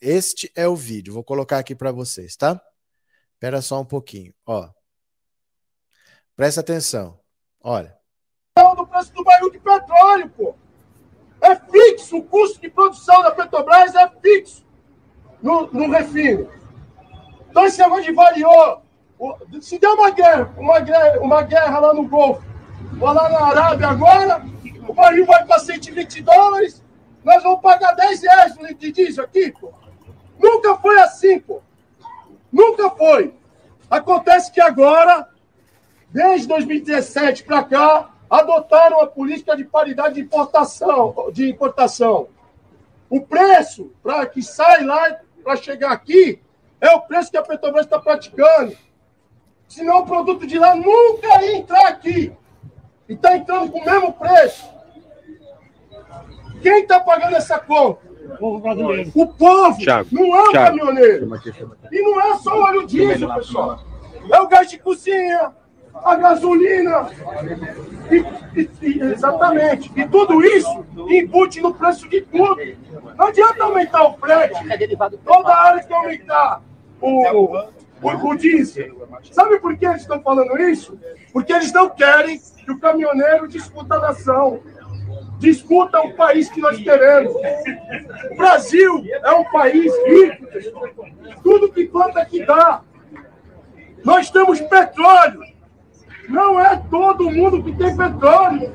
[0.00, 1.12] Este é o vídeo.
[1.12, 2.60] Vou colocar aqui para vocês, tá?
[3.34, 4.70] Espera só um pouquinho, ó.
[6.36, 7.18] Presta atenção.
[7.60, 7.96] Olha.
[8.76, 10.54] do preço do barril de petróleo, pô.
[11.40, 14.64] É fixo, o custo de produção da Petrobras é fixo
[15.42, 16.50] no, no refino.
[17.50, 18.82] Então esse negócio de variou.
[19.60, 22.42] Se der uma guerra, uma guerra, uma guerra lá no Golfo,
[23.00, 24.42] ou lá na Arábia agora,
[24.88, 26.82] o barril vai para 120 dólares,
[27.22, 29.72] nós vamos pagar 10 reais no de diesel aqui, pô.
[30.38, 31.62] Nunca foi assim, pô.
[32.54, 33.34] Nunca foi.
[33.90, 35.28] Acontece que agora,
[36.08, 42.28] desde 2017 para cá, adotaram a política de paridade de importação, de importação.
[43.10, 46.40] O preço para que sai lá para chegar aqui
[46.80, 48.76] é o preço que a Petrobras está praticando.
[49.66, 52.32] Senão o produto de lá nunca ia entrar aqui.
[53.08, 54.64] E está entrando com o mesmo preço.
[56.62, 58.13] Quem está pagando essa conta?
[58.24, 59.10] O povo brasileiro.
[59.14, 60.78] O povo Thiago, não é o Thiago.
[60.78, 61.28] caminhoneiro.
[61.92, 63.80] E não é só o óleo diesel, pessoal.
[64.30, 65.52] É o gás de cozinha,
[65.94, 67.08] a gasolina.
[68.10, 69.92] E, e, e, exatamente.
[69.94, 72.56] E tudo isso embute no preço de tudo.
[73.16, 74.58] Não adianta aumentar o frete.
[75.24, 76.62] Toda área que aumentar
[77.00, 77.56] o,
[78.02, 79.06] o, o diesel.
[79.30, 80.98] Sabe por que eles estão falando isso?
[81.32, 84.60] Porque eles não querem que o caminhoneiro disputa a nação
[85.44, 87.34] discuta o país que nós queremos.
[88.30, 90.46] O Brasil é um país rico.
[91.42, 92.80] Tudo que planta aqui dá.
[94.02, 95.40] Nós temos petróleo.
[96.28, 98.72] Não é todo mundo que tem petróleo.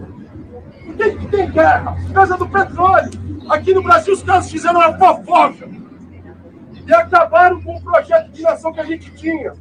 [0.86, 1.96] Por que, que tem guerra?
[2.06, 3.12] Por causa do petróleo.
[3.50, 5.68] Aqui no Brasil, os caras fizeram uma fofoca.
[6.88, 9.54] E acabaram com o projeto de nação que a gente tinha.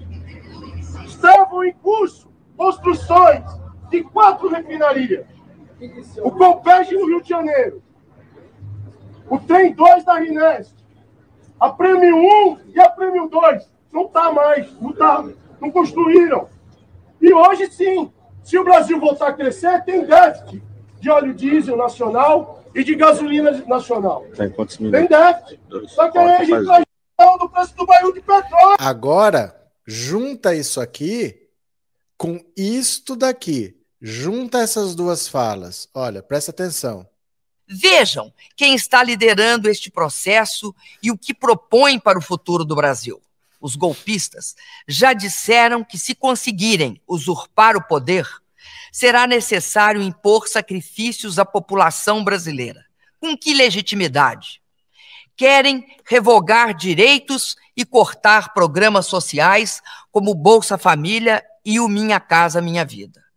[1.06, 3.44] Estavam em curso construções
[3.90, 5.37] de quatro refinarias
[6.22, 7.82] o Compege no Rio de Janeiro.
[9.28, 10.74] O Trem 2 da Rinest.
[11.60, 13.68] A Prêmio 1 e a Prêmio 2.
[13.92, 14.72] Não está mais.
[14.80, 15.24] Não, tá,
[15.60, 16.48] não construíram.
[17.20, 18.12] E hoje sim,
[18.42, 20.62] se o Brasil voltar a crescer, tem déficit
[21.00, 24.24] de óleo diesel nacional e de gasolina nacional.
[24.36, 25.60] Tem quantos Tem déficit.
[25.86, 26.82] Só que aí a gente vai
[27.38, 28.76] do preço do barril de petróleo.
[28.78, 29.54] Agora,
[29.84, 31.48] junta isso aqui
[32.16, 33.77] com isto daqui.
[34.00, 35.88] Junta essas duas falas.
[35.92, 37.04] Olha, presta atenção.
[37.66, 40.72] Vejam quem está liderando este processo
[41.02, 43.20] e o que propõe para o futuro do Brasil.
[43.60, 44.54] Os golpistas
[44.86, 48.24] já disseram que, se conseguirem usurpar o poder,
[48.92, 52.86] será necessário impor sacrifícios à população brasileira.
[53.20, 54.62] Com que legitimidade?
[55.36, 59.82] Querem revogar direitos e cortar programas sociais
[60.12, 63.27] como Bolsa Família e o Minha Casa Minha Vida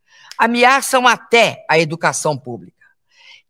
[0.42, 2.88] ameaçam até a educação pública.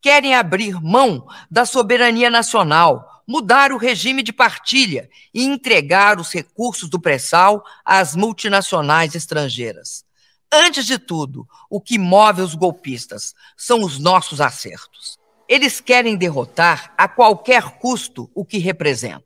[0.01, 6.89] Querem abrir mão da soberania nacional, mudar o regime de partilha e entregar os recursos
[6.89, 10.03] do pré-sal às multinacionais estrangeiras.
[10.51, 15.17] Antes de tudo, o que move os golpistas são os nossos acertos.
[15.47, 19.23] Eles querem derrotar a qualquer custo o que representa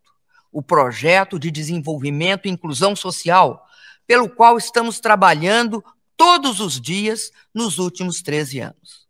[0.52, 3.68] o projeto de desenvolvimento e inclusão social,
[4.06, 5.84] pelo qual estamos trabalhando
[6.18, 9.06] todos os dias nos últimos 13 anos.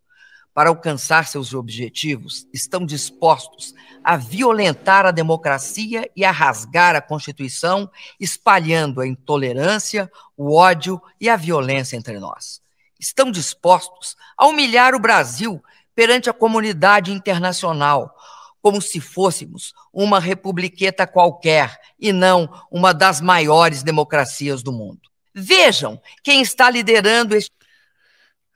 [0.53, 7.89] Para alcançar seus objetivos, estão dispostos a violentar a democracia e a rasgar a Constituição,
[8.17, 12.61] espalhando a intolerância, o ódio e a violência entre nós.
[12.97, 15.61] Estão dispostos a humilhar o Brasil
[15.93, 18.15] perante a comunidade internacional,
[18.61, 25.01] como se fôssemos uma republiqueta qualquer e não uma das maiores democracias do mundo.
[25.36, 27.51] Vejam quem está liderando este.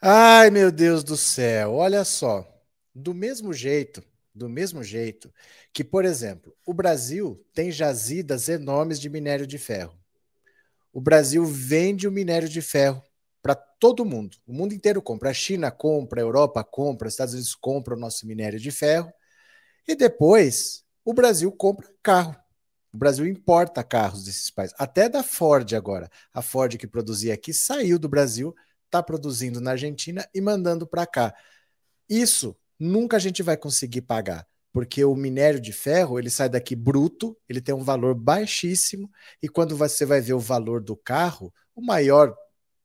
[0.02, 2.48] Ai, meu Deus do céu, olha só.
[2.96, 4.02] Do mesmo jeito,
[4.34, 5.32] do mesmo jeito
[5.74, 9.94] que, por exemplo, o Brasil tem jazidas enormes de minério de ferro.
[10.94, 13.04] O Brasil vende o minério de ferro
[13.42, 14.38] para todo mundo.
[14.48, 15.30] O mundo inteiro compra.
[15.30, 19.12] A China compra, a Europa compra, os Estados Unidos compram o nosso minério de ferro.
[19.88, 22.36] E depois o Brasil compra carro.
[22.92, 26.10] O Brasil importa carros desses países, até da Ford agora.
[26.34, 31.06] A Ford que produzia aqui saiu do Brasil está produzindo na Argentina e mandando para
[31.06, 31.34] cá.
[32.10, 36.76] Isso nunca a gente vai conseguir pagar, porque o minério de ferro ele sai daqui
[36.76, 39.10] bruto, ele tem um valor baixíssimo
[39.42, 42.36] e quando você vai ver o valor do carro, o maior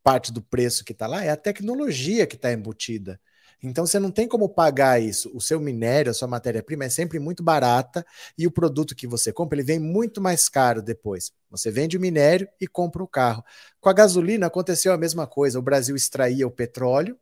[0.03, 3.19] parte do preço que está lá é a tecnologia que está embutida.
[3.63, 5.31] Então você não tem como pagar isso.
[5.35, 8.05] O seu minério, a sua matéria-prima é sempre muito barata
[8.37, 11.33] e o produto que você compra ele vem muito mais caro depois.
[11.51, 13.45] Você vende o minério e compra o carro.
[13.81, 15.59] Com a gasolina aconteceu a mesma coisa.
[15.59, 17.19] O Brasil extraía o petróleo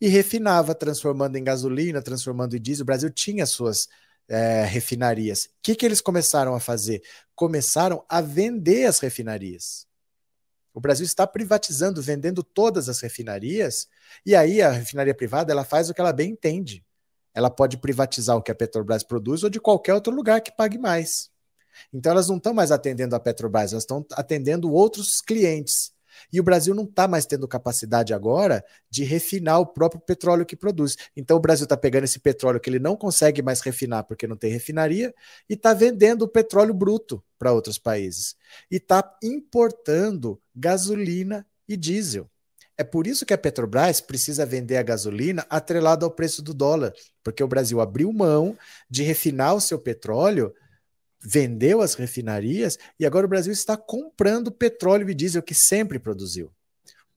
[0.00, 2.82] e refinava, transformando em gasolina, transformando em diesel.
[2.82, 3.88] O Brasil tinha suas
[4.28, 5.44] é, refinarias.
[5.46, 7.02] O que, que eles começaram a fazer?
[7.34, 9.86] Começaram a vender as refinarias.
[10.74, 13.86] O Brasil está privatizando, vendendo todas as refinarias,
[14.26, 16.84] e aí a refinaria privada ela faz o que ela bem entende.
[17.32, 20.76] Ela pode privatizar o que a Petrobras produz ou de qualquer outro lugar que pague
[20.76, 21.30] mais.
[21.92, 25.93] Então elas não estão mais atendendo a Petrobras, elas estão atendendo outros clientes.
[26.32, 30.56] E o Brasil não está mais tendo capacidade agora de refinar o próprio petróleo que
[30.56, 30.96] produz.
[31.16, 34.36] Então o Brasil está pegando esse petróleo que ele não consegue mais refinar porque não
[34.36, 35.14] tem refinaria
[35.48, 38.36] e está vendendo o petróleo bruto para outros países.
[38.70, 42.28] E está importando gasolina e diesel.
[42.76, 46.92] É por isso que a Petrobras precisa vender a gasolina atrelada ao preço do dólar,
[47.22, 48.56] porque o Brasil abriu mão
[48.90, 50.52] de refinar o seu petróleo
[51.24, 56.52] vendeu as refinarias e agora o Brasil está comprando petróleo e diesel que sempre produziu.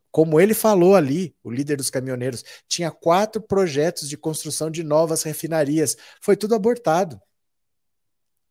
[0.10, 5.24] Como ele falou ali, o líder dos caminhoneiros, tinha quatro projetos de construção de novas
[5.24, 5.98] refinarias.
[6.22, 7.22] Foi tudo abortado.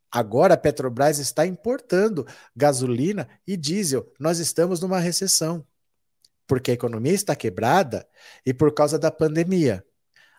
[0.09, 4.09] Agora a Petrobras está importando gasolina e diesel.
[4.19, 5.65] Nós estamos numa recessão.
[6.45, 8.07] Porque a economia está quebrada
[8.45, 9.83] e por causa da pandemia.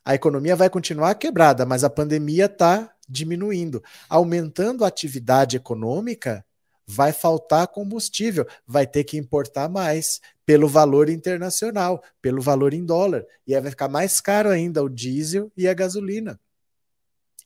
[0.03, 3.83] A economia vai continuar quebrada, mas a pandemia está diminuindo.
[4.09, 6.45] Aumentando a atividade econômica,
[6.87, 13.27] vai faltar combustível, vai ter que importar mais pelo valor internacional, pelo valor em dólar.
[13.47, 16.41] E aí vai ficar mais caro ainda o diesel e a gasolina.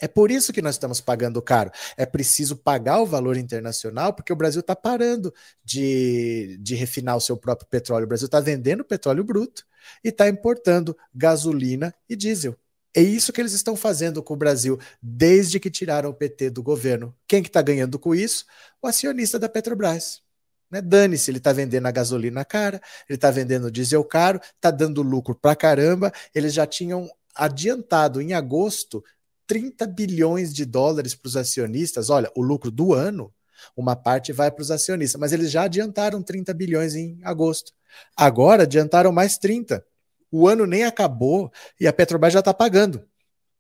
[0.03, 1.71] É por isso que nós estamos pagando caro.
[1.97, 5.33] É preciso pagar o valor internacional, porque o Brasil está parando
[5.65, 8.05] de, de refinar o seu próprio petróleo.
[8.05, 9.65] O Brasil está vendendo petróleo bruto
[10.03, 12.57] e está importando gasolina e diesel.
[12.95, 16.63] É isso que eles estão fazendo com o Brasil desde que tiraram o PT do
[16.63, 17.15] governo.
[17.27, 18.45] Quem que está ganhando com isso?
[18.83, 20.21] O acionista da Petrobras.
[20.71, 20.81] Né?
[20.83, 25.03] Dane-se, ele está vendendo a gasolina cara, ele está vendendo o diesel caro, está dando
[25.03, 26.13] lucro para caramba.
[26.35, 29.03] Eles já tinham adiantado em agosto
[29.47, 32.11] 30 bilhões de dólares para os acionistas.
[32.11, 33.33] Olha, o lucro do ano,
[33.77, 37.73] uma parte vai para os acionistas, mas eles já adiantaram 30 bilhões em agosto.
[38.17, 39.85] Agora adiantaram mais 30.
[40.33, 43.07] O ano nem acabou e a Petrobras já está pagando.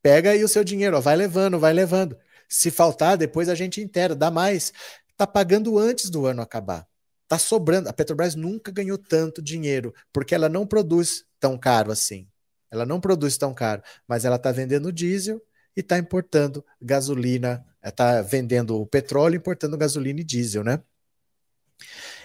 [0.02, 2.16] Pega aí o seu dinheiro, ó, vai levando, vai levando.
[2.48, 4.72] Se faltar, depois a gente inteira, dá mais.
[5.10, 6.86] Está pagando antes do ano acabar.
[7.24, 7.88] Está sobrando.
[7.88, 12.26] A Petrobras nunca ganhou tanto dinheiro, porque ela não produz tão caro assim.
[12.70, 15.40] Ela não produz tão caro, mas ela está vendendo diesel
[15.76, 20.82] e está importando gasolina, está vendendo o petróleo, importando gasolina e diesel, né?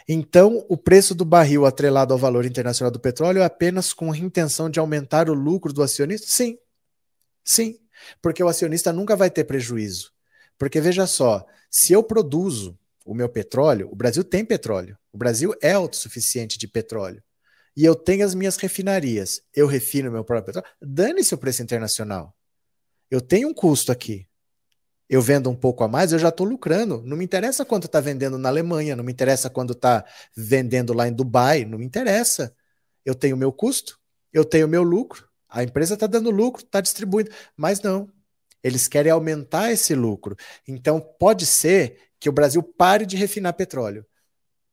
[0.07, 4.17] Então, o preço do barril atrelado ao valor internacional do petróleo é apenas com a
[4.17, 6.27] intenção de aumentar o lucro do acionista?
[6.29, 6.57] Sim.
[7.43, 7.77] Sim.
[8.21, 10.13] Porque o acionista nunca vai ter prejuízo.
[10.57, 14.97] Porque veja só, se eu produzo o meu petróleo, o Brasil tem petróleo.
[15.11, 17.21] O Brasil é autossuficiente de petróleo.
[17.75, 19.41] E eu tenho as minhas refinarias.
[19.53, 20.75] Eu refino meu próprio petróleo.
[20.81, 22.33] Dane-se o preço internacional.
[23.11, 24.25] Eu tenho um custo aqui
[25.09, 27.01] eu vendo um pouco a mais, eu já estou lucrando.
[27.05, 30.05] Não me interessa quanto está vendendo na Alemanha, não me interessa quando está
[30.35, 32.53] vendendo lá em Dubai, não me interessa.
[33.05, 33.97] Eu tenho meu custo,
[34.33, 38.09] eu tenho meu lucro, a empresa está dando lucro, está distribuindo, mas não.
[38.61, 40.35] Eles querem aumentar esse lucro.
[40.67, 44.05] Então, pode ser que o Brasil pare de refinar petróleo,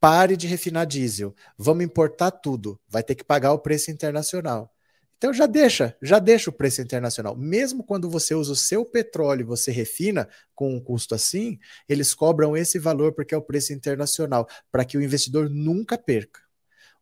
[0.00, 4.73] pare de refinar diesel, vamos importar tudo, vai ter que pagar o preço internacional.
[5.24, 7.34] Então já deixa, já deixa o preço internacional.
[7.34, 11.58] Mesmo quando você usa o seu petróleo e você refina com um custo assim,
[11.88, 16.40] eles cobram esse valor porque é o preço internacional, para que o investidor nunca perca.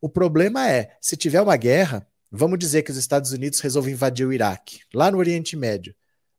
[0.00, 4.24] O problema é, se tiver uma guerra, vamos dizer que os Estados Unidos resolvem invadir
[4.24, 5.92] o Iraque, lá no Oriente Médio,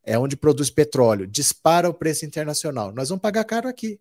[0.05, 2.93] é onde produz petróleo, dispara o preço internacional.
[2.93, 3.99] Nós vamos pagar caro aqui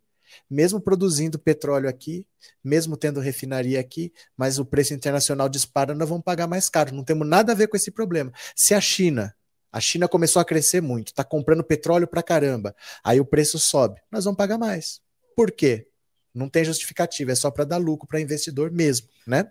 [0.48, 2.26] mesmo produzindo petróleo aqui,
[2.62, 6.94] mesmo tendo refinaria aqui, mas o preço internacional dispara, nós vamos pagar mais caro.
[6.94, 8.32] Não temos nada a ver com esse problema.
[8.54, 9.34] Se a China,
[9.70, 14.00] a China começou a crescer muito, está comprando petróleo para caramba, aí o preço sobe,
[14.10, 15.00] nós vamos pagar mais.
[15.34, 15.88] Por quê?
[16.34, 19.50] Não tem justificativa, é só para dar lucro para investidor mesmo, né?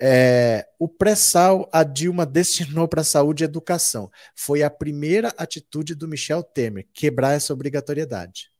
[0.00, 4.10] É, o pré-sal a Dilma destinou para saúde e educação.
[4.34, 8.50] Foi a primeira atitude do Michel Temer, quebrar essa obrigatoriedade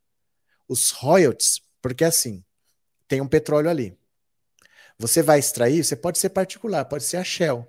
[0.68, 2.44] os royalties, porque assim,
[3.08, 3.98] tem um petróleo ali.
[4.98, 7.66] Você vai extrair, você pode ser particular, pode ser a Shell,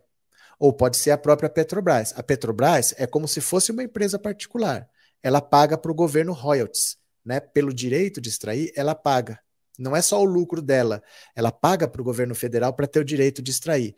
[0.59, 2.13] ou pode ser a própria Petrobras.
[2.17, 4.89] A Petrobras é como se fosse uma empresa particular.
[5.23, 7.39] Ela paga para o governo royalties, né?
[7.39, 9.39] Pelo direito de extrair, ela paga.
[9.77, 11.01] Não é só o lucro dela,
[11.33, 13.95] ela paga para o governo federal para ter o direito de extrair.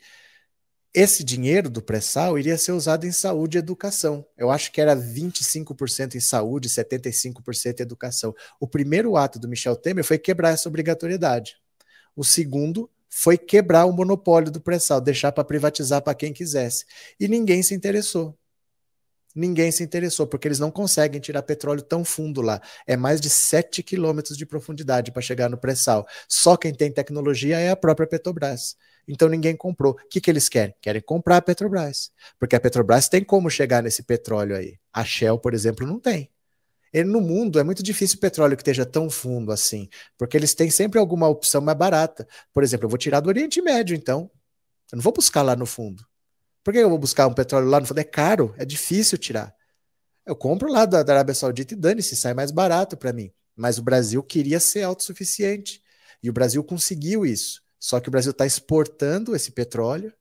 [0.94, 4.26] Esse dinheiro do pré-sal iria ser usado em saúde e educação.
[4.36, 8.34] Eu acho que era 25% em saúde, 75% em educação.
[8.60, 11.56] O primeiro ato do Michel Temer foi quebrar essa obrigatoriedade.
[12.14, 16.84] O segundo foi quebrar o monopólio do pré-sal, deixar para privatizar para quem quisesse.
[17.18, 18.36] E ninguém se interessou.
[19.34, 22.60] Ninguém se interessou, porque eles não conseguem tirar petróleo tão fundo lá.
[22.86, 26.06] É mais de 7 quilômetros de profundidade para chegar no pré-sal.
[26.28, 28.76] Só quem tem tecnologia é a própria Petrobras.
[29.06, 29.92] Então ninguém comprou.
[29.92, 30.74] O que, que eles querem?
[30.80, 32.10] Querem comprar a Petrobras.
[32.38, 34.78] Porque a Petrobras tem como chegar nesse petróleo aí.
[34.92, 36.30] A Shell, por exemplo, não tem.
[36.92, 39.88] E no mundo é muito difícil o petróleo que esteja tão fundo assim,
[40.18, 42.28] porque eles têm sempre alguma opção mais barata.
[42.52, 44.30] Por exemplo, eu vou tirar do Oriente Médio, então.
[44.92, 46.06] Eu não vou buscar lá no fundo.
[46.62, 47.98] Por que eu vou buscar um petróleo lá no fundo?
[47.98, 49.54] É caro, é difícil tirar.
[50.24, 53.32] Eu compro lá da, da Arábia Saudita e dane-se, sai mais barato para mim.
[53.56, 55.82] Mas o Brasil queria ser autossuficiente.
[56.22, 57.62] E o Brasil conseguiu isso.
[57.82, 60.14] Só que o Brasil está exportando esse petróleo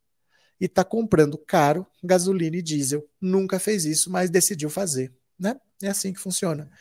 [0.60, 3.08] e está comprando caro gasolina e diesel.
[3.22, 5.14] Nunca fez isso, mas decidiu fazer.
[5.38, 5.56] Né?
[5.80, 6.72] É assim que funciona.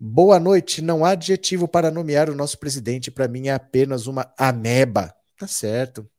[0.00, 0.80] Boa noite.
[0.80, 3.10] Não há adjetivo para nomear o nosso presidente.
[3.10, 5.14] Para mim é apenas uma ameba.
[5.38, 6.10] Tá certo.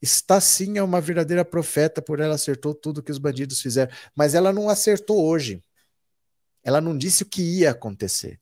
[0.00, 3.92] Está sim é uma verdadeira profeta, por ela acertou tudo que os bandidos fizeram.
[4.16, 5.62] Mas ela não acertou hoje.
[6.64, 8.40] Ela não disse o que ia acontecer.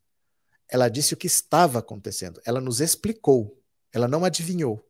[0.69, 2.39] Ela disse o que estava acontecendo.
[2.45, 3.61] Ela nos explicou.
[3.93, 4.83] Ela não adivinhou.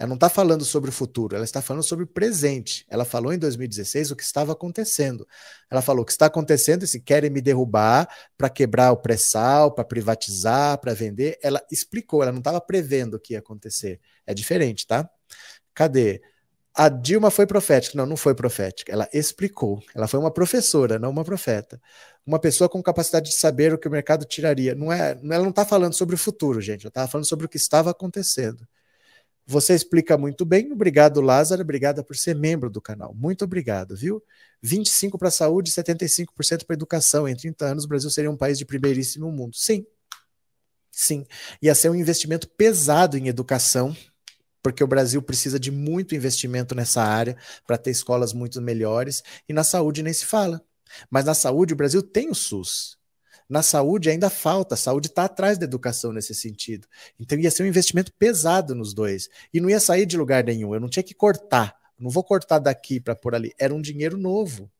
[0.00, 2.86] Ela não está falando sobre o futuro, ela está falando sobre o presente.
[2.88, 5.28] Ela falou em 2016 o que estava acontecendo.
[5.70, 8.08] Ela falou o que está acontecendo, se querem me derrubar
[8.38, 11.38] para quebrar o pré-sal, para privatizar, para vender.
[11.42, 14.00] Ela explicou, ela não estava prevendo o que ia acontecer.
[14.26, 15.06] É diferente, tá?
[15.74, 16.22] Cadê?
[16.74, 17.98] A Dilma foi profética.
[17.98, 18.90] Não, não foi profética.
[18.90, 19.82] Ela explicou.
[19.94, 21.78] Ela foi uma professora, não uma profeta
[22.26, 24.74] uma pessoa com capacidade de saber o que o mercado tiraria.
[24.74, 26.82] Não é, ela não está falando sobre o futuro, gente.
[26.82, 28.66] Ela estava falando sobre o que estava acontecendo.
[29.46, 30.70] Você explica muito bem.
[30.72, 31.62] Obrigado, Lázaro.
[31.62, 33.12] Obrigada por ser membro do canal.
[33.14, 34.22] Muito obrigado, viu?
[34.62, 37.26] 25 para a saúde, 75% para a educação.
[37.26, 39.56] Em 30 anos, o Brasil seria um país de primeiríssimo mundo.
[39.56, 39.84] Sim.
[40.92, 41.26] Sim.
[41.60, 43.96] Ia ser um investimento pesado em educação,
[44.62, 49.22] porque o Brasil precisa de muito investimento nessa área para ter escolas muito melhores.
[49.48, 50.62] E na saúde nem se fala.
[51.10, 52.98] Mas na saúde, o Brasil tem o SUS.
[53.48, 56.86] Na saúde ainda falta, a saúde está atrás da educação nesse sentido.
[57.18, 59.28] Então ia ser um investimento pesado nos dois.
[59.52, 61.74] E não ia sair de lugar nenhum, eu não tinha que cortar.
[61.98, 63.52] Não vou cortar daqui para pôr ali.
[63.58, 64.70] Era um dinheiro novo.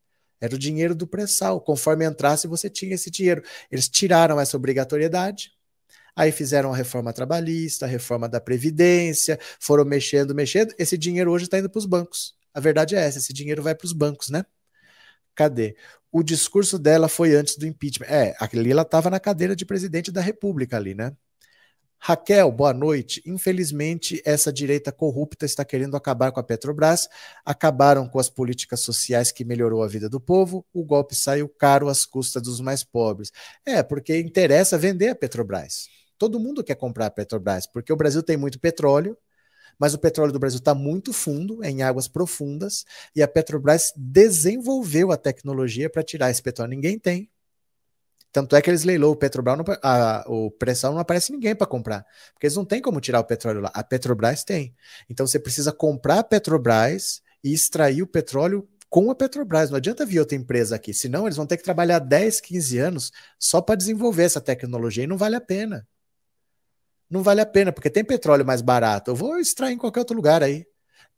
[0.41, 1.61] Era o dinheiro do pré-sal.
[1.61, 3.43] Conforme entrasse, você tinha esse dinheiro.
[3.71, 5.53] Eles tiraram essa obrigatoriedade,
[6.17, 10.73] aí fizeram a reforma trabalhista, a reforma da Previdência, foram mexendo, mexendo.
[10.79, 12.35] Esse dinheiro hoje está indo para os bancos.
[12.55, 14.47] A verdade é essa: esse dinheiro vai para os bancos, né?
[15.41, 15.75] Cadê?
[16.13, 18.09] O discurso dela foi antes do impeachment.
[18.09, 21.17] É, ali ela estava na cadeira de presidente da República ali, né?
[21.99, 23.23] Raquel, boa noite.
[23.25, 27.09] Infelizmente, essa direita corrupta está querendo acabar com a Petrobras.
[27.43, 30.63] Acabaram com as políticas sociais que melhorou a vida do povo.
[30.75, 33.33] O golpe saiu caro às custas dos mais pobres.
[33.65, 35.89] É, porque interessa vender a Petrobras.
[36.19, 39.17] Todo mundo quer comprar a Petrobras, porque o Brasil tem muito petróleo,
[39.81, 42.85] mas o petróleo do Brasil está muito fundo, é em águas profundas,
[43.17, 46.69] e a Petrobras desenvolveu a tecnologia para tirar esse petróleo.
[46.69, 47.31] Ninguém tem.
[48.31, 51.67] Tanto é que eles leilou o Petrobras, não, a, o pressão não aparece ninguém para
[51.67, 52.05] comprar,
[52.35, 53.71] porque eles não têm como tirar o petróleo lá.
[53.73, 54.75] A Petrobras tem.
[55.09, 59.71] Então você precisa comprar a Petrobras e extrair o petróleo com a Petrobras.
[59.71, 63.13] Não adianta vir outra empresa aqui, senão eles vão ter que trabalhar 10, 15 anos
[63.39, 65.89] só para desenvolver essa tecnologia e não vale a pena
[67.11, 69.11] não vale a pena, porque tem petróleo mais barato.
[69.11, 70.65] Eu vou extrair em qualquer outro lugar aí.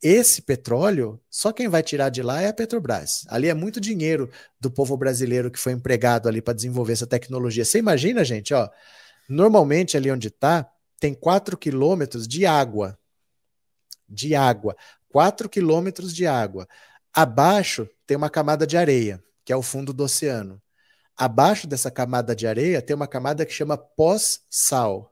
[0.03, 3.25] Esse petróleo, só quem vai tirar de lá é a Petrobras.
[3.29, 4.29] Ali é muito dinheiro
[4.59, 7.65] do povo brasileiro que foi empregado ali para desenvolver essa tecnologia.
[7.65, 8.69] Você imagina, gente, ó,
[9.29, 10.69] normalmente ali onde está,
[10.99, 12.99] tem 4 quilômetros de água.
[14.09, 14.77] De água.
[15.09, 16.67] 4 quilômetros de água.
[17.15, 20.61] Abaixo tem uma camada de areia, que é o fundo do oceano.
[21.17, 25.12] Abaixo dessa camada de areia tem uma camada que chama pós-sal.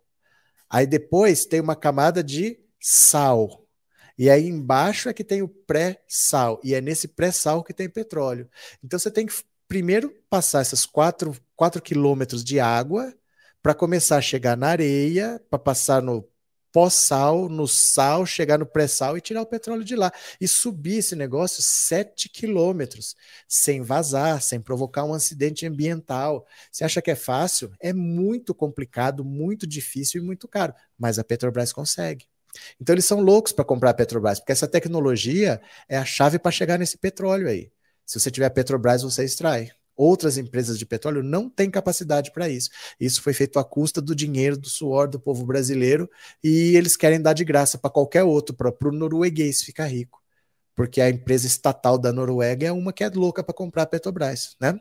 [0.70, 3.66] Aí depois tem uma camada de sal.
[4.16, 6.60] E aí embaixo é que tem o pré-sal.
[6.62, 8.48] E é nesse pré-sal que tem petróleo.
[8.84, 9.34] Então você tem que
[9.66, 11.32] primeiro passar essas 4
[11.82, 13.14] quilômetros de água
[13.62, 16.22] para começar a chegar na areia, para passar no
[16.72, 20.12] pós-sal, no sal, chegar no pré-sal e tirar o petróleo de lá.
[20.40, 23.16] E subir esse negócio 7 quilômetros,
[23.48, 26.46] sem vazar, sem provocar um acidente ambiental.
[26.70, 27.72] Você acha que é fácil?
[27.80, 30.74] É muito complicado, muito difícil e muito caro.
[30.98, 32.26] Mas a Petrobras consegue.
[32.80, 36.50] Então eles são loucos para comprar a Petrobras, porque essa tecnologia é a chave para
[36.50, 37.70] chegar nesse petróleo aí.
[38.04, 39.70] Se você tiver a Petrobras, você extrai.
[40.02, 42.70] Outras empresas de petróleo não têm capacidade para isso.
[42.98, 46.10] Isso foi feito à custa do dinheiro, do suor do povo brasileiro,
[46.42, 50.18] e eles querem dar de graça para qualquer outro, para o norueguês ficar rico.
[50.74, 54.56] Porque a empresa estatal da Noruega é uma que é louca para comprar a Petrobras,
[54.58, 54.80] né?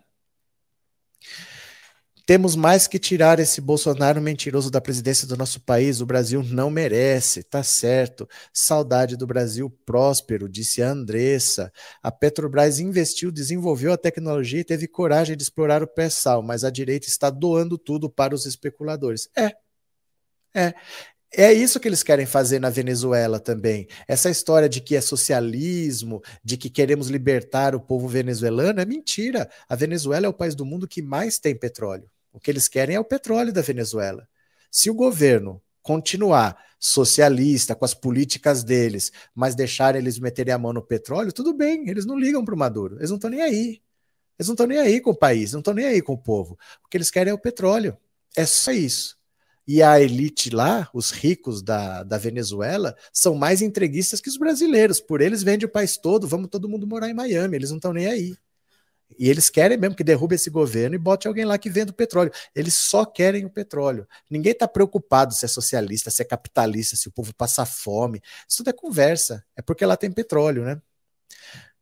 [2.29, 5.99] Temos mais que tirar esse Bolsonaro mentiroso da presidência do nosso país.
[5.99, 8.29] O Brasil não merece, tá certo.
[8.53, 11.73] Saudade do Brasil próspero, disse a Andressa.
[12.03, 16.69] A Petrobras investiu, desenvolveu a tecnologia e teve coragem de explorar o pré-sal, mas a
[16.69, 19.27] direita está doando tudo para os especuladores.
[19.35, 19.51] É.
[20.53, 20.75] É.
[21.33, 23.87] É isso que eles querem fazer na Venezuela também.
[24.07, 29.49] Essa história de que é socialismo, de que queremos libertar o povo venezuelano, é mentira.
[29.67, 32.07] A Venezuela é o país do mundo que mais tem petróleo.
[32.31, 34.27] O que eles querem é o petróleo da Venezuela.
[34.71, 40.71] Se o governo continuar socialista com as políticas deles, mas deixar eles meterem a mão
[40.71, 43.81] no petróleo, tudo bem, eles não ligam para o Maduro, eles não estão nem aí.
[44.37, 46.57] Eles não estão nem aí com o país, não estão nem aí com o povo.
[46.85, 47.97] O que eles querem é o petróleo.
[48.37, 49.17] É só isso.
[49.67, 55.01] E a elite lá, os ricos da, da Venezuela, são mais entreguistas que os brasileiros.
[55.01, 57.93] Por eles vende o país todo, vamos todo mundo morar em Miami, eles não estão
[57.93, 58.35] nem aí.
[59.19, 61.93] E eles querem mesmo que derrube esse governo e bote alguém lá que venda o
[61.93, 62.31] petróleo.
[62.55, 64.07] Eles só querem o petróleo.
[64.31, 68.21] Ninguém está preocupado se é socialista, se é capitalista, se o povo passa fome.
[68.47, 69.43] Isso tudo é conversa.
[69.57, 70.81] É porque lá tem petróleo, né?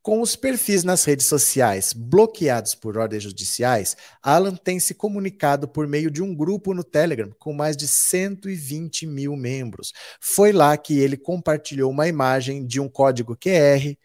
[0.00, 5.88] Com os perfis nas redes sociais bloqueados por ordens judiciais, Alan tem se comunicado por
[5.88, 9.92] meio de um grupo no Telegram com mais de 120 mil membros.
[10.20, 13.96] Foi lá que ele compartilhou uma imagem de um código QR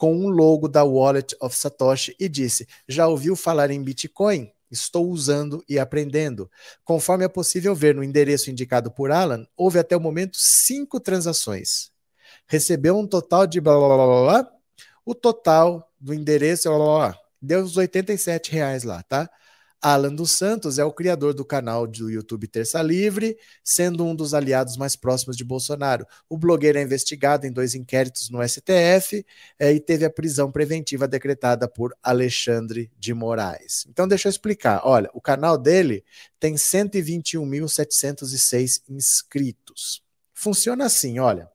[0.00, 4.50] com um logo da Wallet of Satoshi e disse: Já ouviu falar em Bitcoin?
[4.70, 6.50] Estou usando e aprendendo.
[6.82, 11.90] Conforme é possível ver no endereço indicado por Alan, houve até o momento cinco transações.
[12.46, 14.52] Recebeu um total de blá blá blá blá, blá
[15.04, 19.28] o total do endereço blá, blá, blá, deu os 87 reais lá, tá?
[19.82, 24.34] Alan dos Santos é o criador do canal do YouTube Terça Livre, sendo um dos
[24.34, 26.06] aliados mais próximos de Bolsonaro.
[26.28, 29.24] O blogueiro é investigado em dois inquéritos no STF
[29.58, 33.86] é, e teve a prisão preventiva decretada por Alexandre de Moraes.
[33.88, 34.82] Então, deixa eu explicar.
[34.84, 36.04] Olha, o canal dele
[36.38, 40.02] tem 121.706 inscritos.
[40.34, 41.48] Funciona assim, olha.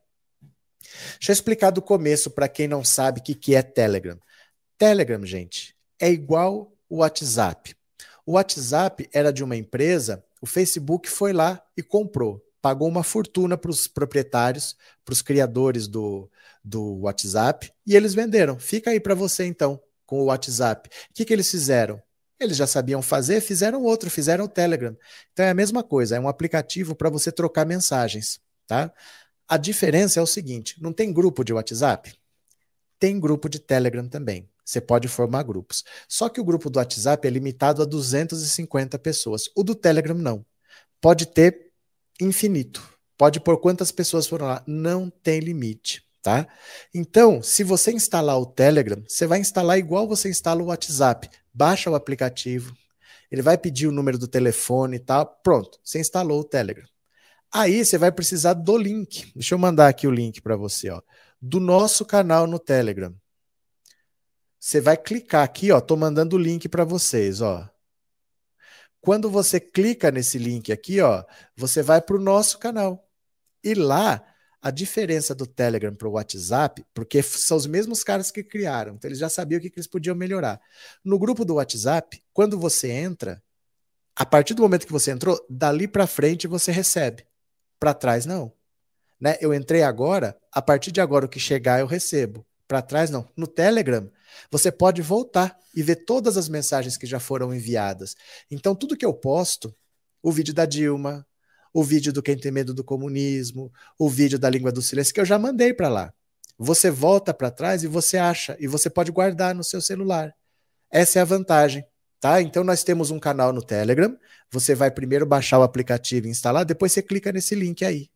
[1.19, 4.18] Deixa eu explicar do começo para quem não sabe o que, que é Telegram.
[4.77, 7.76] Telegram, gente, é igual o WhatsApp.
[8.26, 12.43] O WhatsApp era de uma empresa, o Facebook foi lá e comprou.
[12.61, 16.30] Pagou uma fortuna para os proprietários, para os criadores do,
[16.64, 18.57] do WhatsApp, e eles venderam.
[18.57, 20.89] Fica aí para você então, com o WhatsApp.
[21.11, 22.02] O que, que eles fizeram?
[22.39, 24.97] Eles já sabiam fazer, fizeram outro, fizeram o Telegram.
[25.31, 28.91] Então é a mesma coisa, é um aplicativo para você trocar mensagens, tá?
[29.47, 32.14] A diferença é o seguinte: não tem grupo de WhatsApp?
[32.99, 34.49] Tem grupo de Telegram também.
[34.66, 35.84] Você pode formar grupos.
[36.10, 39.44] Só que o grupo do WhatsApp é limitado a 250 pessoas.
[39.56, 40.44] O do Telegram não.
[41.00, 41.72] Pode ter
[42.20, 42.82] infinito.
[43.16, 44.64] Pode por quantas pessoas foram lá.
[44.66, 46.48] Não tem limite, tá?
[46.94, 51.30] Então, se você instalar o Telegram, você vai instalar igual você instala o WhatsApp.
[51.54, 52.76] Baixa o aplicativo.
[53.32, 55.28] Ele vai pedir o número do telefone e tal.
[55.44, 56.88] Pronto, você instalou o Telegram.
[57.54, 59.32] Aí você vai precisar do link.
[59.34, 61.02] Deixa eu mandar aqui o link para você, ó,
[61.42, 63.16] do nosso canal no Telegram.
[64.66, 67.70] Você vai clicar aqui, ó, tô mandando o link para vocês, ó.
[69.00, 71.24] Quando você clica nesse link aqui, ó,
[71.56, 73.08] você vai para o nosso canal.
[73.64, 74.26] E lá,
[74.60, 79.08] a diferença do Telegram para o WhatsApp, porque são os mesmos caras que criaram, então
[79.08, 80.60] eles já sabiam o que, que eles podiam melhorar.
[81.04, 83.44] No grupo do WhatsApp, quando você entra,
[84.16, 87.24] a partir do momento que você entrou, dali para frente você recebe.
[87.80, 88.52] Para trás, não.
[89.22, 89.38] Né?
[89.40, 92.44] Eu entrei agora, a partir de agora o que chegar eu recebo.
[92.68, 93.30] Para trás, não.
[93.38, 94.10] No Telegram,
[94.52, 98.16] você pode voltar e ver todas as mensagens que já foram enviadas.
[98.49, 99.76] Então, tudo que eu posto,
[100.22, 101.26] o vídeo da Dilma,
[101.74, 105.20] o vídeo do Quem Tem Medo do Comunismo, o vídeo da Língua do Silêncio, que
[105.20, 106.14] eu já mandei para lá.
[106.57, 110.34] Você volta para trás e você acha, e você pode guardar no seu celular.
[110.90, 111.86] Essa é a vantagem.
[112.20, 112.41] Tá?
[112.41, 114.18] Então nós temos um canal no Telegram.
[114.49, 118.10] Você vai primeiro baixar o aplicativo e instalar, depois você clica nesse link aí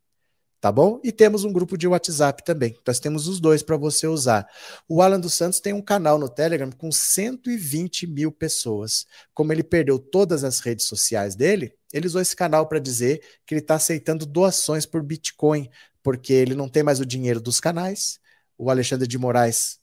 [0.59, 0.99] tá bom?
[1.03, 2.75] E temos um grupo de WhatsApp também.
[2.85, 4.47] Nós temos os dois para você usar.
[4.87, 9.05] O Alan dos Santos tem um canal no Telegram com 120 mil pessoas.
[9.33, 13.53] Como ele perdeu todas as redes sociais dele, ele usou esse canal para dizer que
[13.53, 15.69] ele está aceitando doações por Bitcoin,
[16.03, 18.19] porque ele não tem mais o dinheiro dos canais.
[18.57, 19.79] O Alexandre de Moraes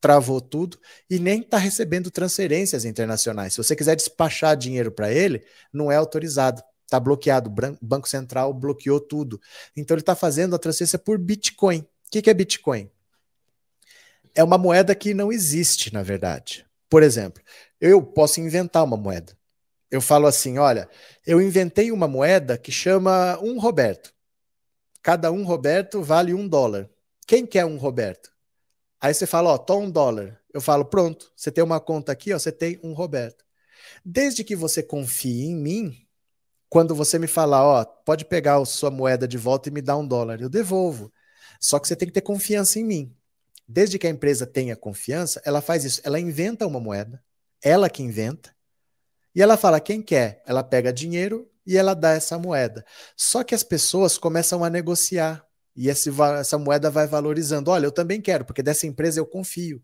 [0.00, 0.78] travou tudo
[1.08, 3.54] e nem está recebendo transferências internacionais.
[3.54, 5.42] Se você quiser despachar dinheiro para ele,
[5.72, 6.62] não é autorizado.
[6.84, 7.50] Está bloqueado.
[7.50, 9.40] O Banco Central bloqueou tudo.
[9.76, 11.80] Então ele está fazendo a transferência por Bitcoin.
[11.80, 12.90] O que, que é Bitcoin?
[14.34, 16.66] É uma moeda que não existe, na verdade.
[16.88, 17.42] Por exemplo,
[17.80, 19.36] eu posso inventar uma moeda.
[19.90, 20.88] Eu falo assim: olha,
[21.26, 24.12] eu inventei uma moeda que chama um Roberto.
[25.02, 26.88] Cada um Roberto vale um dólar.
[27.26, 28.32] Quem quer um Roberto?
[29.00, 30.40] Aí você fala, ó, tô um dólar.
[30.52, 33.44] Eu falo, pronto, você tem uma conta aqui, ó, você tem um Roberto.
[34.02, 36.03] Desde que você confie em mim,
[36.74, 39.96] quando você me falar, ó, pode pegar a sua moeda de volta e me dar
[39.96, 41.12] um dólar, eu devolvo.
[41.60, 43.16] Só que você tem que ter confiança em mim.
[43.68, 46.00] Desde que a empresa tenha confiança, ela faz isso.
[46.02, 47.22] Ela inventa uma moeda,
[47.62, 48.52] ela que inventa,
[49.32, 50.42] e ela fala quem quer.
[50.44, 52.84] Ela pega dinheiro e ela dá essa moeda.
[53.16, 55.46] Só que as pessoas começam a negociar
[55.76, 56.10] e esse,
[56.40, 57.70] essa moeda vai valorizando.
[57.70, 59.80] Olha, eu também quero, porque dessa empresa eu confio.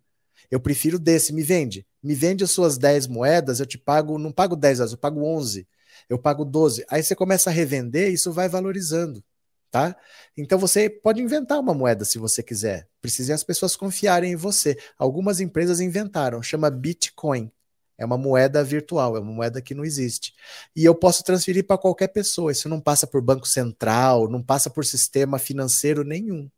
[0.51, 1.87] Eu prefiro desse, me vende.
[2.03, 5.69] Me vende as suas 10 moedas, eu te pago, não pago 10, eu pago 11
[6.11, 6.85] eu pago 12.
[6.91, 9.23] Aí você começa a revender, isso vai valorizando,
[9.71, 9.97] tá?
[10.37, 12.89] Então você pode inventar uma moeda se você quiser.
[13.01, 14.77] Precisa as pessoas confiarem em você.
[14.99, 17.51] Algumas empresas inventaram, chama Bitcoin.
[17.97, 20.35] É uma moeda virtual, é uma moeda que não existe.
[20.75, 22.51] E eu posso transferir para qualquer pessoa.
[22.51, 26.51] Isso não passa por banco central, não passa por sistema financeiro nenhum.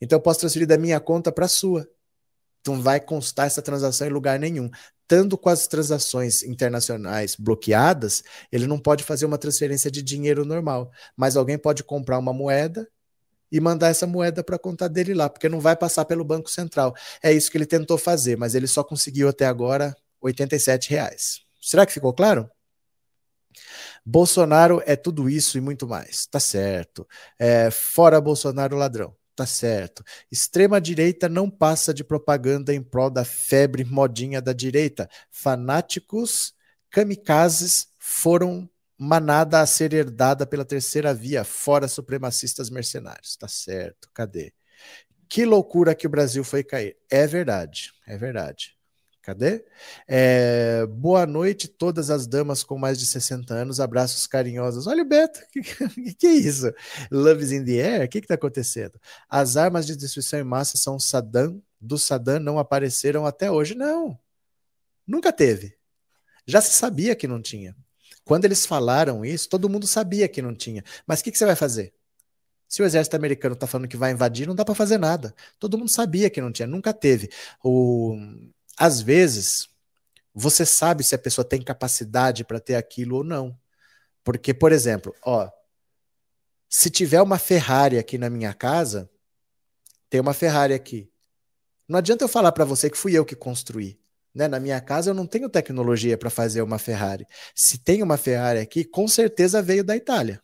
[0.00, 1.88] Então eu posso transferir da minha conta para a sua.
[2.66, 4.70] Não vai constar essa transação em lugar nenhum
[5.08, 8.22] estando com as transações internacionais bloqueadas,
[8.52, 10.90] ele não pode fazer uma transferência de dinheiro normal.
[11.16, 12.86] Mas alguém pode comprar uma moeda
[13.50, 16.50] e mandar essa moeda para a conta dele lá, porque não vai passar pelo Banco
[16.50, 16.94] Central.
[17.22, 21.40] É isso que ele tentou fazer, mas ele só conseguiu até agora 87 reais.
[21.58, 22.50] Será que ficou claro?
[24.04, 26.26] Bolsonaro é tudo isso e muito mais.
[26.26, 27.08] Tá certo.
[27.38, 29.17] É, fora Bolsonaro ladrão.
[29.38, 30.02] Tá certo.
[30.32, 35.08] Extrema direita não passa de propaganda em prol da febre modinha da direita.
[35.30, 36.54] Fanáticos
[36.90, 43.36] kamikazes foram manada a ser herdada pela terceira via, fora supremacistas mercenários.
[43.36, 44.10] Tá certo.
[44.12, 44.52] Cadê?
[45.28, 46.96] Que loucura que o Brasil foi cair.
[47.10, 48.77] É verdade, é verdade.
[49.22, 49.64] Cadê?
[50.06, 54.86] É, boa noite, todas as damas com mais de 60 anos, abraços carinhosos.
[54.86, 56.72] Olha o Beto, que, que, que é isso?
[57.10, 58.06] Love is in the air?
[58.06, 58.98] O que está acontecendo?
[59.28, 63.74] As armas de destruição em massa são Saddam, do Saddam não apareceram até hoje.
[63.74, 64.18] Não,
[65.06, 65.76] nunca teve.
[66.46, 67.76] Já se sabia que não tinha.
[68.24, 70.82] Quando eles falaram isso, todo mundo sabia que não tinha.
[71.06, 71.94] Mas o que, que você vai fazer?
[72.68, 75.34] Se o exército americano está falando que vai invadir, não dá para fazer nada.
[75.58, 77.30] Todo mundo sabia que não tinha, nunca teve.
[77.64, 78.16] O
[78.78, 79.68] às vezes,
[80.34, 83.58] você sabe se a pessoa tem capacidade para ter aquilo ou não.
[84.22, 85.50] Porque, por exemplo, ó,
[86.68, 89.10] se tiver uma Ferrari aqui na minha casa,
[90.10, 91.10] tem uma Ferrari aqui.
[91.88, 93.98] Não adianta eu falar para você que fui eu que construí.
[94.34, 94.46] Né?
[94.46, 97.26] Na minha casa eu não tenho tecnologia para fazer uma Ferrari.
[97.54, 100.42] Se tem uma Ferrari aqui, com certeza veio da Itália.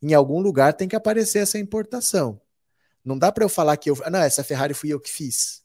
[0.00, 2.40] Em algum lugar tem que aparecer essa importação.
[3.04, 5.61] Não dá para eu falar que eu, ah, não, essa Ferrari fui eu que fiz.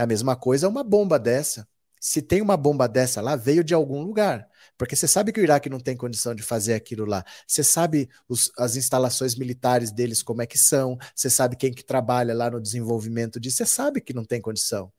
[0.00, 1.68] É a mesma coisa uma bomba dessa.
[2.00, 4.48] Se tem uma bomba dessa lá, veio de algum lugar.
[4.78, 7.22] Porque você sabe que o Iraque não tem condição de fazer aquilo lá.
[7.46, 10.96] Você sabe os, as instalações militares deles como é que são.
[11.14, 13.58] Você sabe quem que trabalha lá no desenvolvimento disso.
[13.58, 14.90] Você sabe que não tem condição.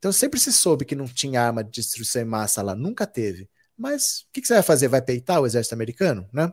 [0.00, 2.74] Então sempre se soube que não tinha arma de destruição em massa lá.
[2.74, 3.48] Nunca teve.
[3.78, 4.88] Mas o que, que você vai fazer?
[4.88, 6.28] Vai peitar o exército americano?
[6.32, 6.52] Né?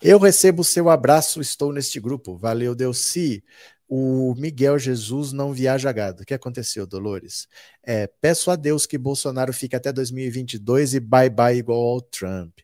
[0.00, 2.36] Eu recebo o seu abraço, estou neste grupo.
[2.36, 3.42] Valeu, Delci.
[3.88, 6.22] O Miguel Jesus não viaja gado.
[6.22, 7.46] O que aconteceu, Dolores?
[7.82, 12.58] É, peço a Deus que Bolsonaro fique até 2022 e bye bye igual ao Trump.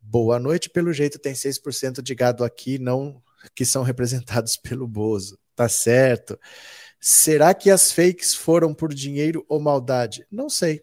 [0.00, 3.22] Boa noite, pelo jeito tem 6% de gado aqui não
[3.54, 5.38] que são representados pelo Bozo.
[5.54, 6.38] Tá certo.
[7.00, 10.26] Será que as fakes foram por dinheiro ou maldade?
[10.30, 10.82] Não sei,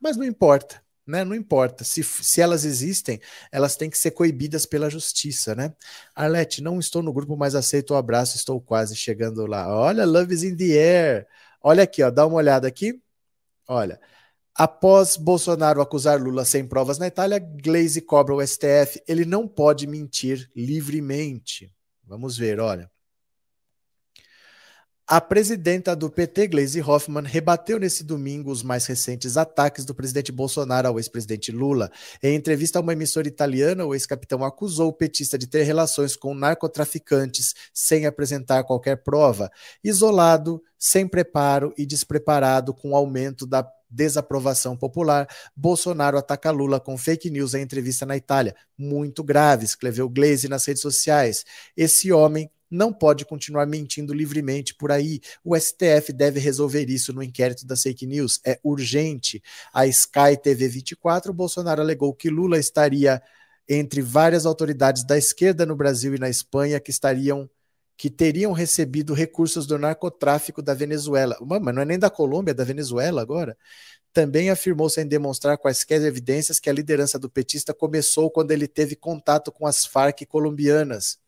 [0.00, 1.24] mas não importa né?
[1.24, 1.84] Não importa.
[1.84, 3.20] Se, se elas existem,
[3.50, 5.74] elas têm que ser coibidas pela justiça, né?
[6.14, 9.74] Arlete, não estou no grupo, mas aceito o abraço, estou quase chegando lá.
[9.74, 11.26] Olha, Love is in the air.
[11.62, 13.00] Olha aqui, ó, dá uma olhada aqui.
[13.66, 13.98] Olha.
[14.54, 19.00] Após Bolsonaro acusar Lula sem provas na Itália, Glaze cobra o STF.
[19.06, 21.72] Ele não pode mentir livremente.
[22.04, 22.90] Vamos ver, olha.
[25.10, 30.30] A presidenta do PT, Gleisi Hoffmann, rebateu nesse domingo os mais recentes ataques do presidente
[30.30, 31.90] Bolsonaro ao ex-presidente Lula.
[32.22, 36.34] Em entrevista a uma emissora italiana, o ex-capitão acusou o petista de ter relações com
[36.34, 39.50] narcotraficantes sem apresentar qualquer prova.
[39.82, 45.26] Isolado, sem preparo e despreparado com o aumento da desaprovação popular,
[45.56, 48.54] Bolsonaro ataca Lula com fake news em entrevista na Itália.
[48.76, 51.46] Muito grave, escreveu Gleisi nas redes sociais.
[51.74, 55.20] Esse homem não pode continuar mentindo livremente por aí.
[55.44, 58.40] O STF deve resolver isso no inquérito das fake news.
[58.44, 59.42] É urgente.
[59.72, 63.22] A Sky TV 24, Bolsonaro alegou que Lula estaria
[63.68, 67.48] entre várias autoridades da esquerda no Brasil e na Espanha que estariam
[67.98, 71.36] que teriam recebido recursos do narcotráfico da Venezuela.
[71.40, 73.58] Mas não é nem da Colômbia, é da Venezuela agora.
[74.12, 78.94] Também afirmou sem demonstrar quaisquer evidências que a liderança do petista começou quando ele teve
[78.94, 81.18] contato com as Farc colombianas.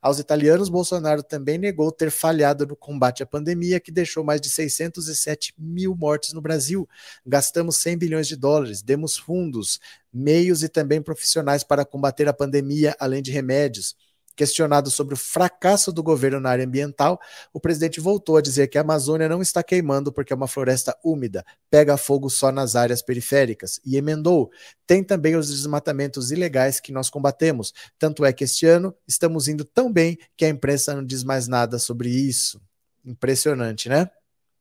[0.00, 4.48] Aos italianos, Bolsonaro também negou ter falhado no combate à pandemia, que deixou mais de
[4.48, 6.88] 607 mil mortes no Brasil.
[7.26, 9.80] Gastamos 100 bilhões de dólares, demos fundos,
[10.12, 13.96] meios e também profissionais para combater a pandemia, além de remédios.
[14.36, 17.18] Questionado sobre o fracasso do governo na área ambiental,
[17.52, 20.94] o presidente voltou a dizer que a Amazônia não está queimando porque é uma floresta
[21.02, 24.50] úmida, pega fogo só nas áreas periféricas, e emendou:
[24.86, 27.72] tem também os desmatamentos ilegais que nós combatemos.
[27.98, 31.48] Tanto é que este ano estamos indo tão bem que a imprensa não diz mais
[31.48, 32.60] nada sobre isso.
[33.04, 34.10] Impressionante, né?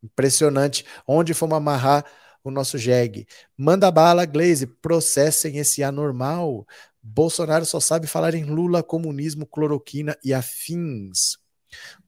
[0.01, 0.85] Impressionante.
[1.07, 2.05] Onde fomos amarrar
[2.43, 3.27] o nosso jegue?
[3.57, 6.65] Manda bala, Glaze, processem esse anormal.
[7.07, 11.37] Bolsonaro só sabe falar em Lula, comunismo, cloroquina e afins.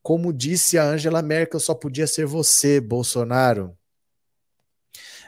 [0.02, 3.78] Como disse a Angela Merkel, só podia ser você, Bolsonaro.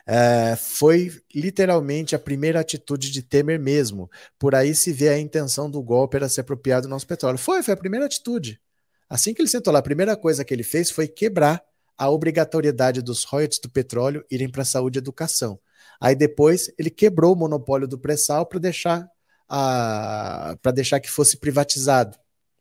[0.08, 4.10] É, foi literalmente a primeira atitude de Temer mesmo.
[4.40, 7.38] Por aí se vê a intenção do golpe era se apropriar do nosso petróleo.
[7.38, 8.60] Foi, foi a primeira atitude.
[9.08, 11.64] Assim que ele sentou lá, a primeira coisa que ele fez foi quebrar
[11.96, 15.60] a obrigatoriedade dos royalties do petróleo irem para a saúde e educação.
[16.02, 19.08] Aí depois ele quebrou o monopólio do pré-sal para deixar
[19.50, 22.18] para deixar que fosse privatizado.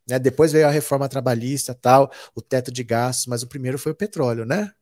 [0.09, 0.19] Né?
[0.19, 3.97] Depois veio a reforma trabalhista, tal, o teto de gastos, mas o primeiro foi o
[3.97, 4.73] petróleo, né?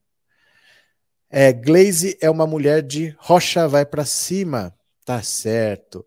[1.28, 4.72] É, Glaze é uma mulher de rocha vai para cima,
[5.04, 6.06] tá certo.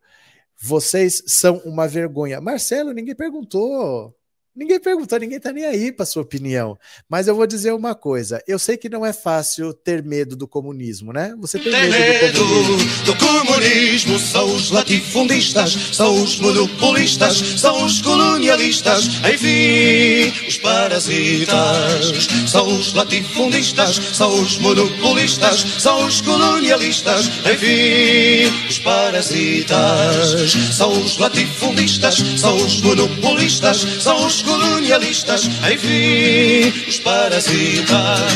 [0.62, 2.40] Vocês são uma vergonha.
[2.40, 4.16] Marcelo, ninguém perguntou.
[4.60, 6.78] Ninguém perguntou, ninguém tá nem aí para sua opinião.
[7.08, 10.46] Mas eu vou dizer uma coisa: eu sei que não é fácil ter medo do
[10.46, 11.34] comunismo, né?
[11.40, 13.06] Você tem, tem medo, medo do, comunismo.
[13.06, 14.20] do comunismo.
[14.20, 22.28] São os latifundistas, são os monopolistas, são os colonialistas, enfim, os parasitas.
[22.46, 30.52] São os latifundistas, são os monopolistas, são os colonialistas, enfim, os parasitas.
[30.74, 38.34] São os latifundistas, são os monopolistas, são os colonialistas, enfim, os parasitas.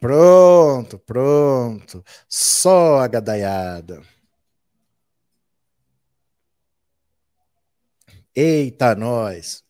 [0.00, 2.04] Pronto, pronto.
[2.28, 4.02] Só a gadaiada.
[8.34, 9.62] Eita, nós.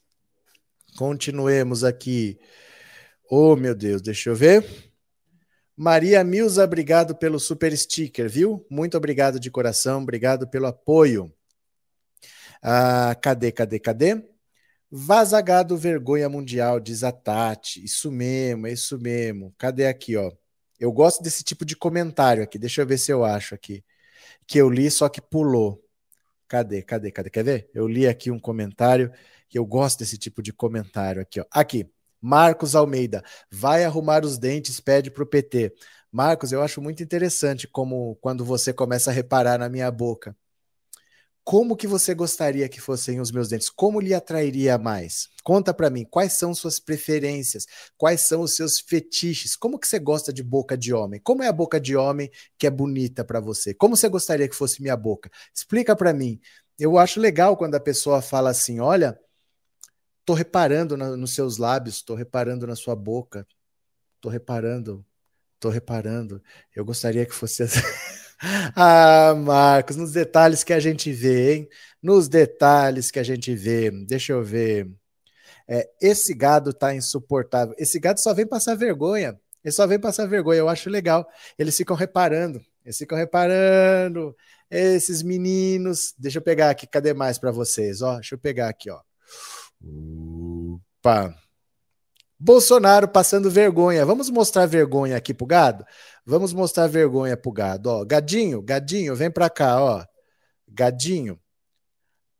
[0.96, 2.38] Continuemos aqui.
[3.30, 4.64] Oh, meu Deus, deixa eu ver.
[5.76, 8.66] Maria Milza, obrigado pelo super sticker, viu?
[8.70, 11.32] Muito obrigado de coração, obrigado pelo apoio.
[12.62, 14.22] Ah, cadê, cadê, cadê?
[14.90, 17.84] Vazagado vergonha mundial, diz a Tati.
[17.84, 19.54] Isso mesmo, é isso mesmo.
[19.58, 20.32] Cadê aqui, ó?
[20.80, 22.58] Eu gosto desse tipo de comentário aqui.
[22.58, 23.84] Deixa eu ver se eu acho aqui.
[24.46, 25.84] Que eu li, só que pulou.
[26.48, 27.30] Cadê, cadê, cadê?
[27.30, 27.70] Quer ver?
[27.74, 29.12] Eu li aqui um comentário
[29.48, 31.44] que eu gosto desse tipo de comentário aqui, ó.
[31.50, 31.90] Aqui.
[32.20, 35.72] Marcos Almeida, vai arrumar os dentes, pede pro PT.
[36.10, 40.36] Marcos, eu acho muito interessante como quando você começa a reparar na minha boca
[41.48, 43.70] como que você gostaria que fossem os meus dentes?
[43.70, 45.30] Como lhe atrairia mais?
[45.42, 47.66] Conta para mim, quais são suas preferências?
[47.96, 49.56] Quais são os seus fetiches?
[49.56, 51.18] Como que você gosta de boca de homem?
[51.24, 53.72] Como é a boca de homem que é bonita para você?
[53.72, 55.30] Como você gostaria que fosse minha boca?
[55.54, 56.38] Explica para mim.
[56.78, 59.18] Eu acho legal quando a pessoa fala assim, olha,
[60.26, 63.48] Tô reparando na, nos seus lábios, tô reparando na sua boca,
[64.20, 65.02] tô reparando,
[65.58, 66.42] tô reparando.
[66.76, 67.80] Eu gostaria que fosse assim.
[68.76, 71.68] ah, Marcos, nos detalhes que a gente vê, hein?
[72.02, 73.90] Nos detalhes que a gente vê.
[73.90, 74.88] Deixa eu ver.
[75.68, 77.74] É, esse gado tá insuportável.
[77.78, 79.38] Esse gado só vem passar vergonha.
[79.62, 80.60] Ele só vem passar vergonha.
[80.60, 81.28] Eu acho legal.
[81.58, 82.60] Eles ficam reparando.
[82.84, 84.34] Eles ficam reparando.
[84.70, 86.14] Esses meninos.
[86.16, 86.86] Deixa eu pegar aqui.
[86.86, 88.00] Cadê mais para vocês?
[88.02, 89.00] Ó, deixa eu pegar aqui, ó.
[89.82, 91.34] Opa.
[92.38, 94.06] Bolsonaro passando vergonha.
[94.06, 95.84] Vamos mostrar vergonha aqui pro gado?
[96.30, 98.04] Vamos mostrar vergonha pro gado, ó.
[98.04, 100.04] Gadinho, gadinho, vem pra cá, ó.
[100.68, 101.40] Gadinho.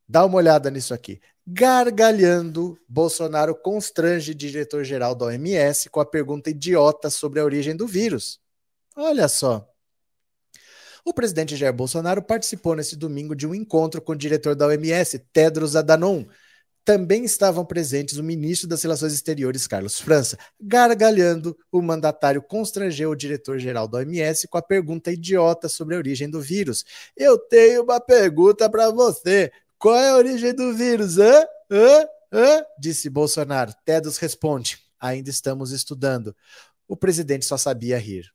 [0.06, 1.22] Dá uma olhada nisso aqui.
[1.46, 8.38] Gargalhando, Bolsonaro constrange diretor-geral da OMS com a pergunta idiota sobre a origem do vírus.
[8.94, 9.66] Olha só.
[11.02, 15.18] O presidente Jair Bolsonaro participou nesse domingo de um encontro com o diretor da OMS,
[15.32, 16.26] Tedros Adhanom,
[16.88, 20.38] também estavam presentes o ministro das Relações Exteriores, Carlos França.
[20.58, 26.30] Gargalhando, o mandatário constrangeu o diretor-geral da OMS com a pergunta idiota sobre a origem
[26.30, 26.86] do vírus.
[27.14, 29.52] Eu tenho uma pergunta para você.
[29.78, 31.18] Qual é a origem do vírus?
[31.18, 31.44] Hã?
[31.70, 32.06] Hã?
[32.32, 32.64] Hã?
[32.80, 33.74] Disse Bolsonaro.
[33.84, 36.34] Tedos responde: ainda estamos estudando.
[36.88, 38.32] O presidente só sabia rir.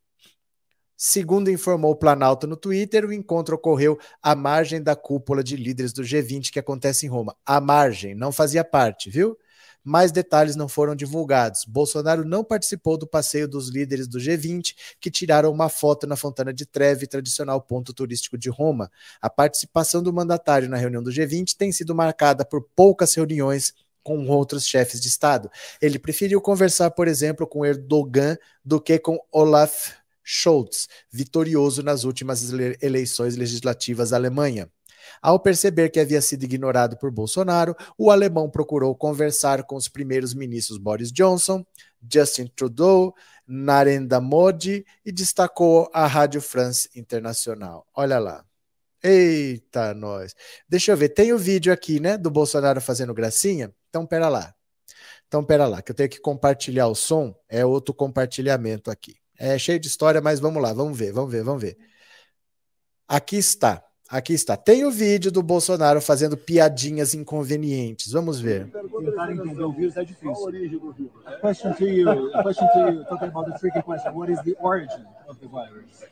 [1.06, 5.92] Segundo informou o Planalto no Twitter, o encontro ocorreu à margem da cúpula de líderes
[5.92, 7.36] do G20 que acontece em Roma.
[7.46, 9.38] À margem, não fazia parte, viu?
[9.84, 11.66] Mais detalhes não foram divulgados.
[11.66, 16.54] Bolsonaro não participou do passeio dos líderes do G20, que tiraram uma foto na Fontana
[16.54, 18.90] de Trevi, tradicional ponto turístico de Roma.
[19.22, 24.26] A participação do mandatário na reunião do G20 tem sido marcada por poucas reuniões com
[24.30, 25.52] outros chefes de Estado.
[25.82, 32.52] Ele preferiu conversar, por exemplo, com Erdogan do que com Olaf Scholz, vitorioso nas últimas
[32.82, 34.70] eleições legislativas da Alemanha.
[35.22, 40.34] Ao perceber que havia sido ignorado por Bolsonaro, o alemão procurou conversar com os primeiros
[40.34, 41.66] ministros Boris Johnson,
[42.12, 43.14] Justin Trudeau,
[43.48, 47.86] Narendra Modi e destacou a Rádio France Internacional.
[47.96, 48.46] Olha lá.
[49.04, 50.34] Eita, nós.
[50.68, 53.74] Deixa eu ver, tem o vídeo aqui, né, do Bolsonaro fazendo gracinha?
[53.90, 54.56] Então, pera lá.
[55.28, 59.18] Então, pera lá, que eu tenho que compartilhar o som, é outro compartilhamento aqui.
[59.38, 61.78] É cheio de história, mas vamos lá, vamos ver, vamos ver, vamos ver.
[63.08, 64.56] Aqui está, aqui está.
[64.56, 68.12] Tem o vídeo do Bolsonaro fazendo piadinhas inconvenientes.
[68.12, 68.72] Vamos ver.
[68.72, 70.32] Tentar entender o vírus é difícil.
[70.32, 71.12] Qual a origem do vírus?
[71.26, 74.14] A question to you, a question to you, talking about the tricky question.
[74.14, 76.06] What is the origin of the virus?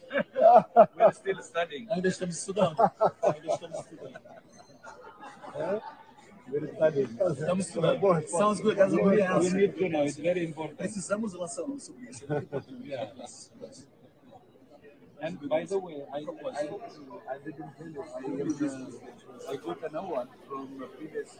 [0.95, 1.87] We're still studying.
[1.91, 2.75] Ainda estamos estudando.
[2.81, 4.19] Ainda estamos estudando.
[5.55, 6.00] É?
[6.51, 8.27] Estamos estudando.
[8.27, 8.75] Sounds good.
[8.77, 9.53] That's a good answer.
[9.55, 10.05] We need to know.
[10.05, 10.77] It's very important.
[10.77, 12.25] Precisamos lançar um sobre isso.
[15.23, 20.27] And by the way, I, I, I didn't tell you, I, I got an award
[20.47, 21.37] from the previous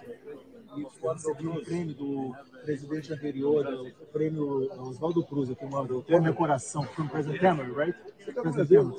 [1.04, 3.66] recebi um prêmio do presidente anterior,
[4.00, 7.98] o prêmio Oswaldo Cruz, eu tenho o prêmio Coração, from President Cameron, right?
[8.24, 8.94] President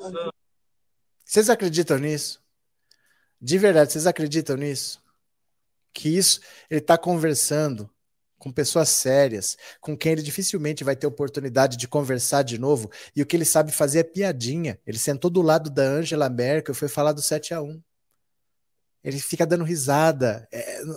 [1.23, 2.41] Vocês acreditam nisso?
[3.41, 5.02] De verdade, vocês acreditam nisso?
[5.93, 6.39] Que isso
[6.69, 7.89] ele está conversando
[8.43, 13.21] com pessoas sérias, com quem ele dificilmente vai ter oportunidade de conversar de novo, e
[13.21, 14.77] o que ele sabe fazer é piadinha.
[14.85, 17.81] Ele sentou do lado da Angela Merkel e foi falar do 7 a 1
[19.01, 20.45] Ele fica dando risada.
[20.51, 20.81] É...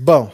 [0.00, 0.32] Bom,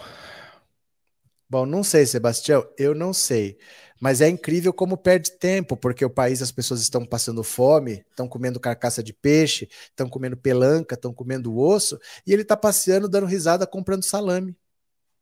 [1.48, 3.56] bom, não sei, Sebastião, eu não sei.
[4.00, 8.28] Mas é incrível como perde tempo, porque o país as pessoas estão passando fome, estão
[8.28, 13.26] comendo carcaça de peixe, estão comendo pelanca, estão comendo osso, e ele está passeando, dando
[13.26, 14.56] risada, comprando salame.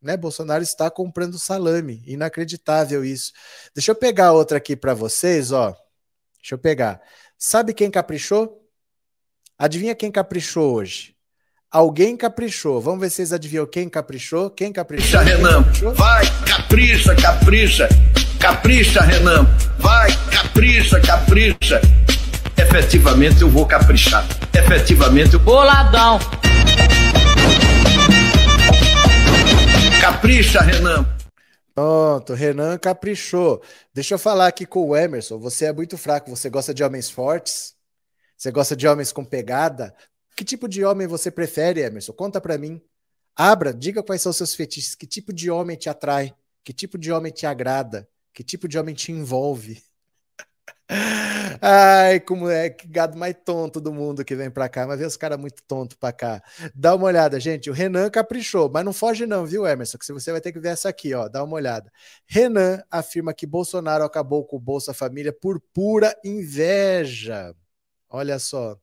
[0.01, 0.16] Né?
[0.16, 2.03] Bolsonaro está comprando salame.
[2.07, 3.32] Inacreditável isso.
[3.74, 5.77] Deixa eu pegar outra aqui para vocês, ó.
[6.39, 7.01] Deixa eu pegar.
[7.39, 8.66] Sabe quem caprichou?
[9.57, 11.15] Adivinha quem caprichou hoje?
[11.70, 12.81] Alguém caprichou.
[12.81, 14.51] Vamos ver se vocês adivinham quem caprichou.
[14.51, 15.20] Quem caprichou?
[15.20, 15.62] Capricha, Renan.
[15.94, 17.89] Vai, capricha, capricha.
[18.43, 19.47] Capricha, Renan.
[19.78, 21.81] Vai, capricha, capricha.
[22.59, 24.27] Efetivamente eu vou caprichar.
[24.52, 25.39] Efetivamente eu.
[25.39, 26.19] Boladão.
[30.01, 31.06] Capricha, Renan.
[31.73, 33.62] Pronto, Renan caprichou.
[33.94, 35.39] Deixa eu falar aqui com o Emerson.
[35.39, 36.28] Você é muito fraco.
[36.28, 37.77] Você gosta de homens fortes?
[38.36, 39.94] Você gosta de homens com pegada?
[40.36, 42.12] Que tipo de homem você prefere, Emerson?
[42.12, 42.82] Conta para mim.
[43.36, 44.97] Abra, diga quais são os seus fetiches.
[44.97, 46.35] Que tipo de homem te atrai?
[46.64, 48.09] Que tipo de homem te agrada?
[48.32, 49.82] Que tipo de homem te envolve?
[51.60, 55.06] Ai, como é que gado mais tonto do mundo que vem pra cá, mas vê
[55.06, 56.42] os caras muito tonto pra cá.
[56.74, 57.70] Dá uma olhada, gente.
[57.70, 59.98] O Renan caprichou, mas não foge, não, viu, Emerson?
[59.98, 61.28] Que você vai ter que ver essa aqui, ó.
[61.28, 61.90] Dá uma olhada.
[62.26, 67.54] Renan afirma que Bolsonaro acabou com o Bolsa Família por pura inveja.
[68.09, 68.76] Olha só.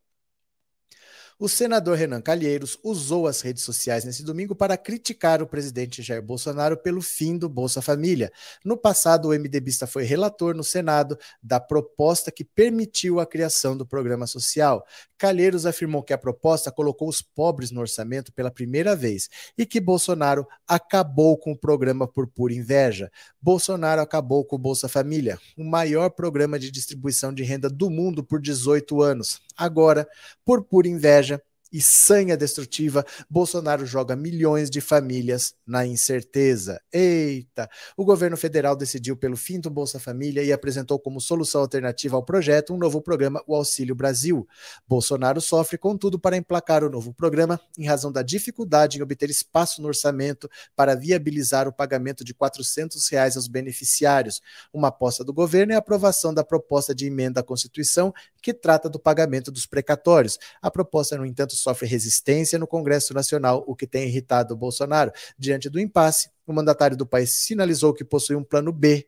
[1.41, 6.21] O senador Renan Calheiros usou as redes sociais nesse domingo para criticar o presidente Jair
[6.21, 8.29] Bolsonaro pelo fim do Bolsa Família.
[8.61, 13.85] No passado, o MDBista foi relator no Senado da proposta que permitiu a criação do
[13.85, 14.85] programa social.
[15.17, 19.79] Calheiros afirmou que a proposta colocou os pobres no orçamento pela primeira vez e que
[19.79, 23.09] Bolsonaro acabou com o programa por pura inveja.
[23.41, 28.25] Bolsonaro acabou com o Bolsa Família, o maior programa de distribuição de renda do mundo
[28.25, 29.41] por 18 anos.
[29.59, 30.07] Agora,
[30.45, 31.41] por pura inveja,
[31.71, 36.81] e sanha destrutiva, Bolsonaro joga milhões de famílias na incerteza.
[36.91, 37.69] Eita!
[37.95, 42.23] O governo federal decidiu pelo fim do Bolsa Família e apresentou como solução alternativa ao
[42.23, 44.47] projeto um novo programa, o Auxílio Brasil.
[44.87, 49.81] Bolsonaro sofre, contudo, para emplacar o novo programa em razão da dificuldade em obter espaço
[49.81, 54.41] no orçamento para viabilizar o pagamento de 400 reais aos beneficiários.
[54.73, 58.89] Uma aposta do governo é a aprovação da proposta de emenda à Constituição que trata
[58.89, 60.37] do pagamento dos precatórios.
[60.61, 65.11] A proposta, no entanto, sofre resistência no Congresso Nacional, o que tem irritado Bolsonaro.
[65.37, 69.07] Diante do impasse, o mandatário do país sinalizou que possui um plano B.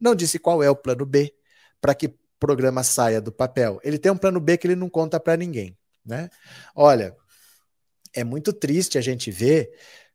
[0.00, 1.34] Não disse qual é o plano B
[1.80, 3.80] para que o programa saia do papel.
[3.84, 5.76] Ele tem um plano B que ele não conta para ninguém.
[6.04, 6.28] Né?
[6.74, 7.16] Olha,
[8.12, 9.70] é muito triste a gente ver,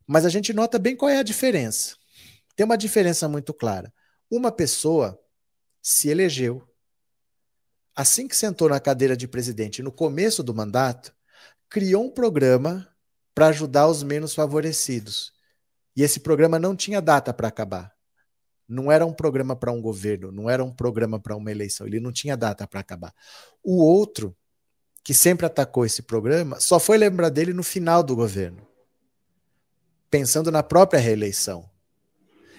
[0.06, 1.96] mas a gente nota bem qual é a diferença.
[2.56, 3.94] Tem uma diferença muito clara.
[4.30, 5.20] Uma pessoa
[5.82, 6.68] se elegeu,
[7.96, 11.14] assim que sentou na cadeira de presidente no começo do mandato,
[11.70, 12.88] criou um programa
[13.36, 15.32] para ajudar os menos favorecidos.
[15.96, 17.94] E esse programa não tinha data para acabar.
[18.68, 22.00] Não era um programa para um governo, não era um programa para uma eleição, ele
[22.00, 23.14] não tinha data para acabar.
[23.64, 24.36] O outro,
[25.04, 28.68] que sempre atacou esse programa, só foi lembrar dele no final do governo,
[30.10, 31.68] pensando na própria reeleição.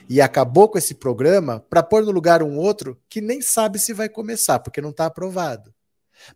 [0.09, 3.93] E acabou com esse programa para pôr no lugar um outro que nem sabe se
[3.93, 5.73] vai começar, porque não está aprovado,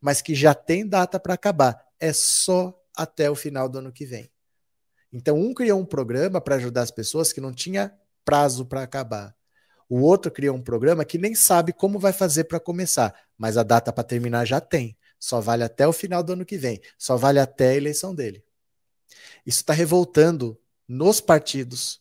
[0.01, 4.05] mas que já tem data para acabar é só até o final do ano que
[4.05, 4.31] vem.
[5.13, 9.35] Então, um criou um programa para ajudar as pessoas que não tinha prazo para acabar.
[9.89, 13.63] O outro criou um programa que nem sabe como vai fazer para começar, mas a
[13.63, 14.97] data para terminar já tem.
[15.19, 16.81] Só vale até o final do ano que vem.
[16.99, 18.43] Só vale até a eleição dele.
[19.47, 20.59] Isso está revoltando
[20.89, 22.01] nos partidos,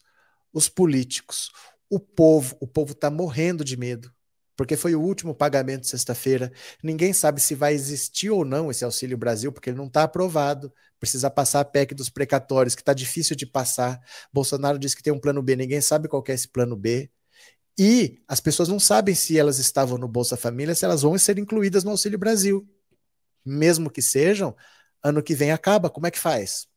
[0.52, 1.52] os políticos,
[1.90, 2.58] o povo.
[2.60, 4.14] O povo está morrendo de medo
[4.56, 6.52] porque foi o último pagamento sexta-feira.
[6.84, 10.72] Ninguém sabe se vai existir ou não esse Auxílio Brasil, porque ele não está aprovado.
[11.00, 14.00] Precisa passar a PEC dos precatórios, que está difícil de passar.
[14.32, 17.10] Bolsonaro disse que tem um plano B, ninguém sabe qual é esse plano B.
[17.78, 21.40] E as pessoas não sabem se elas estavam no Bolsa Família, se elas vão ser
[21.40, 22.68] incluídas no Auxílio Brasil.
[23.46, 24.56] Mesmo que sejam,
[25.02, 25.90] ano que vem acaba.
[25.90, 26.68] Como é que faz?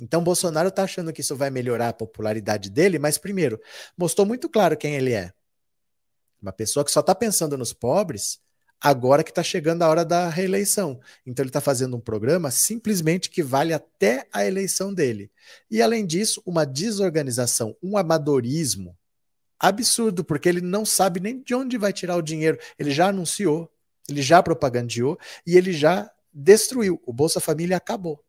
[0.00, 3.58] Então, Bolsonaro está achando que isso vai melhorar a popularidade dele, mas, primeiro,
[3.96, 5.32] mostrou muito claro quem ele é.
[6.40, 8.40] Uma pessoa que só está pensando nos pobres
[8.80, 11.00] agora que está chegando a hora da reeleição.
[11.24, 15.30] Então ele está fazendo um programa simplesmente que vale até a eleição dele.
[15.70, 18.96] E além disso, uma desorganização, um amadorismo
[19.58, 22.58] absurdo, porque ele não sabe nem de onde vai tirar o dinheiro.
[22.78, 23.70] Ele já anunciou,
[24.08, 27.00] ele já propagandeou e ele já destruiu.
[27.06, 28.22] O Bolsa Família acabou.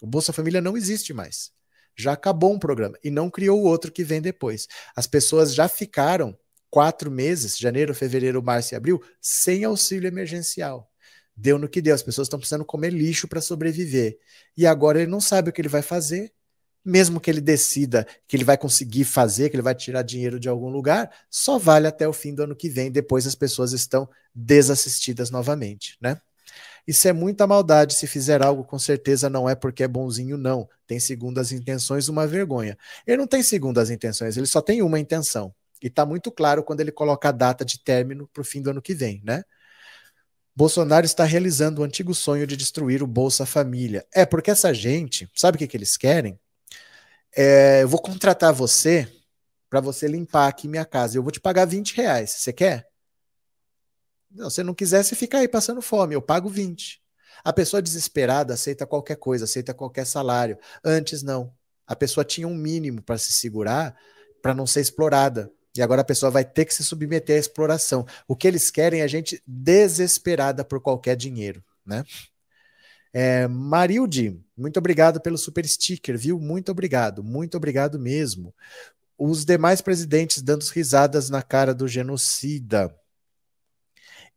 [0.00, 1.50] O Bolsa Família não existe mais.
[1.96, 4.68] Já acabou um programa e não criou outro que vem depois.
[4.94, 6.38] As pessoas já ficaram
[6.70, 10.90] quatro meses, janeiro, fevereiro, março e abril, sem auxílio emergencial.
[11.36, 14.18] Deu no que deu, as pessoas estão precisando comer lixo para sobreviver.
[14.56, 16.32] E agora ele não sabe o que ele vai fazer,
[16.84, 20.48] mesmo que ele decida que ele vai conseguir fazer, que ele vai tirar dinheiro de
[20.48, 24.08] algum lugar, só vale até o fim do ano que vem, depois as pessoas estão
[24.34, 26.20] desassistidas novamente, né?
[26.88, 27.94] Isso é muita maldade.
[27.94, 30.66] Se fizer algo, com certeza não é porque é bonzinho, não.
[30.86, 32.78] Tem segundas intenções, uma vergonha.
[33.06, 35.54] Ele não tem segundas intenções, ele só tem uma intenção.
[35.82, 38.70] E está muito claro quando ele coloca a data de término para o fim do
[38.70, 39.42] ano que vem, né?
[40.54, 44.04] Bolsonaro está realizando o antigo sonho de destruir o Bolsa Família.
[44.12, 46.38] É porque essa gente, sabe o que, que eles querem?
[47.36, 49.08] É, eu vou contratar você
[49.70, 51.16] para você limpar aqui minha casa.
[51.16, 52.30] Eu vou te pagar 20 reais.
[52.30, 52.88] Você quer?
[54.30, 56.14] Não, se não quiser, você fica aí passando fome.
[56.14, 57.00] Eu pago 20.
[57.44, 60.58] A pessoa desesperada aceita qualquer coisa, aceita qualquer salário.
[60.84, 61.52] Antes, não.
[61.86, 63.96] A pessoa tinha um mínimo para se segurar
[64.42, 65.50] para não ser explorada.
[65.78, 68.06] E agora a pessoa vai ter que se submeter à exploração.
[68.26, 72.04] O que eles querem é a gente desesperada por qualquer dinheiro, né?
[73.12, 76.38] É, Marilde, muito obrigado pelo super sticker, viu?
[76.38, 78.54] Muito obrigado, muito obrigado mesmo.
[79.16, 82.94] Os demais presidentes dando risadas na cara do genocida.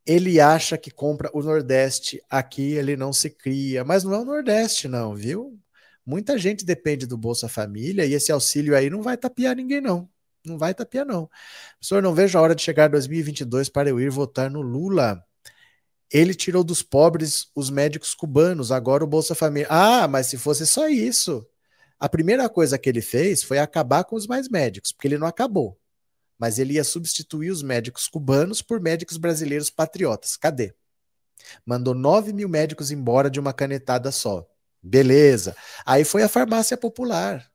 [0.05, 4.25] Ele acha que compra o Nordeste, aqui ele não se cria, mas não é o
[4.25, 5.59] Nordeste, não, viu?
[6.05, 10.09] Muita gente depende do Bolsa Família e esse auxílio aí não vai tapear ninguém, não.
[10.45, 11.29] Não vai tapear, não.
[11.73, 15.23] Professor, não vejo a hora de chegar 2022 para eu ir votar no Lula.
[16.11, 19.67] Ele tirou dos pobres os médicos cubanos, agora o Bolsa Família.
[19.69, 21.45] Ah, mas se fosse só isso.
[21.99, 25.27] A primeira coisa que ele fez foi acabar com os mais médicos, porque ele não
[25.27, 25.79] acabou.
[26.37, 30.35] Mas ele ia substituir os médicos cubanos por médicos brasileiros patriotas.
[30.35, 30.73] Cadê?
[31.65, 34.47] Mandou 9 mil médicos embora de uma canetada só.
[34.81, 35.55] Beleza.
[35.85, 37.50] Aí foi a farmácia popular.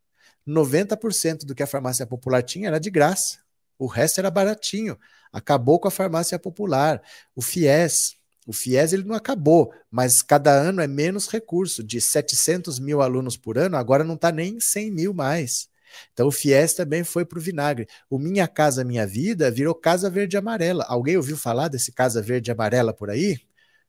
[0.47, 3.39] 90% do que a farmácia popular tinha era de graça.
[3.79, 4.99] O resto era baratinho.
[5.33, 7.03] Acabou com a farmácia popular.
[7.35, 8.17] O FIES.
[8.47, 11.83] O FIES ele não acabou, mas cada ano é menos recurso.
[11.83, 15.69] De 700 mil alunos por ano, agora não está nem 100 mil mais.
[16.13, 17.89] Então o FIES também foi para o vinagre.
[18.09, 20.85] O Minha Casa Minha Vida virou Casa Verde Amarela.
[20.89, 23.39] Alguém ouviu falar desse Casa Verde Amarela por aí?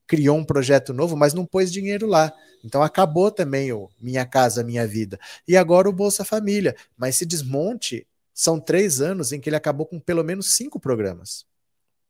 [0.08, 2.34] Criou um projeto novo, mas não pôs dinheiro lá.
[2.64, 5.20] Então acabou também o Minha Casa Minha Vida.
[5.48, 6.76] E agora o Bolsa Família.
[6.98, 11.46] Mas se desmonte, são três anos em que ele acabou com pelo menos cinco programas.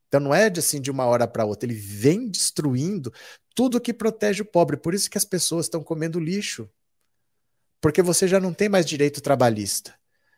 [0.07, 3.11] Então não é de assim de uma hora para outra, ele vem destruindo
[3.53, 4.77] tudo que protege o pobre.
[4.77, 6.69] Por isso que as pessoas estão comendo lixo.
[7.81, 9.93] Porque você já não tem mais direito trabalhista.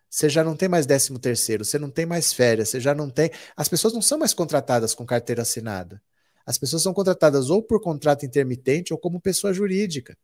[0.09, 3.09] Você já não tem mais décimo terceiro, você não tem mais férias, você já não
[3.09, 3.29] tem.
[3.55, 6.01] As pessoas não são mais contratadas com carteira assinada.
[6.45, 10.17] As pessoas são contratadas ou por contrato intermitente ou como pessoa jurídica.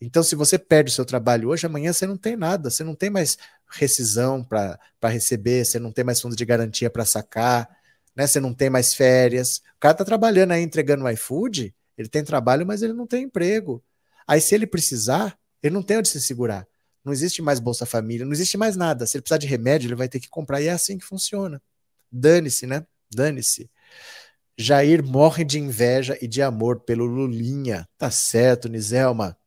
[0.00, 2.94] Então, se você perde o seu trabalho hoje, amanhã você não tem nada, você não
[2.94, 3.36] tem mais
[3.68, 7.68] rescisão para receber, você não tem mais fundo de garantia para sacar,
[8.14, 8.26] né?
[8.26, 9.58] Você não tem mais férias.
[9.76, 13.24] O cara está trabalhando aí entregando o iFood, ele tem trabalho, mas ele não tem
[13.24, 13.82] emprego.
[14.26, 16.66] Aí, se ele precisar, ele não tem onde se segurar.
[17.04, 19.04] Não existe mais Bolsa Família, não existe mais nada.
[19.06, 21.60] Se ele precisar de remédio, ele vai ter que comprar, e é assim que funciona.
[22.12, 22.86] Dane-se, né?
[23.12, 23.68] Dane-se.
[24.60, 27.88] Jair morre de inveja e de amor pelo Lulinha.
[27.96, 29.38] Tá certo, Niselma.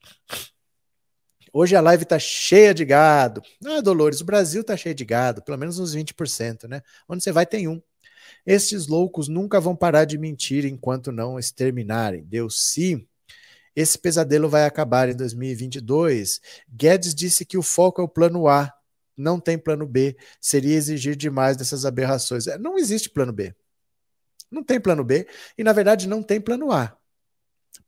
[1.52, 3.42] Hoje a live tá cheia de gado.
[3.66, 6.82] Ah, Dolores, o Brasil tá cheio de gado, pelo menos uns 20%, né?
[7.10, 7.82] Onde você vai tem um.
[8.46, 12.24] Estes loucos nunca vão parar de mentir enquanto não exterminarem.
[12.24, 13.06] Deus sim.
[13.76, 16.40] Esse pesadelo vai acabar em 2022.
[16.70, 18.74] Guedes disse que o foco é o plano A,
[19.18, 20.16] não tem plano B.
[20.40, 22.48] Seria exigir demais dessas aberrações.
[22.48, 23.54] É, não existe plano B.
[24.52, 26.96] Não tem plano B e, na verdade, não tem plano A.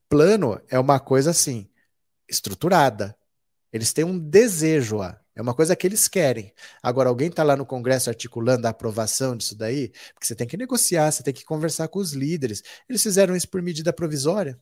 [0.08, 1.70] Plano é uma coisa assim,
[2.28, 3.18] estruturada.
[3.72, 5.20] Eles têm um desejo A.
[5.36, 6.54] É uma coisa que eles querem.
[6.82, 10.56] Agora, alguém está lá no Congresso articulando a aprovação disso daí, porque você tem que
[10.56, 12.62] negociar, você tem que conversar com os líderes.
[12.88, 14.60] Eles fizeram isso por medida provisória.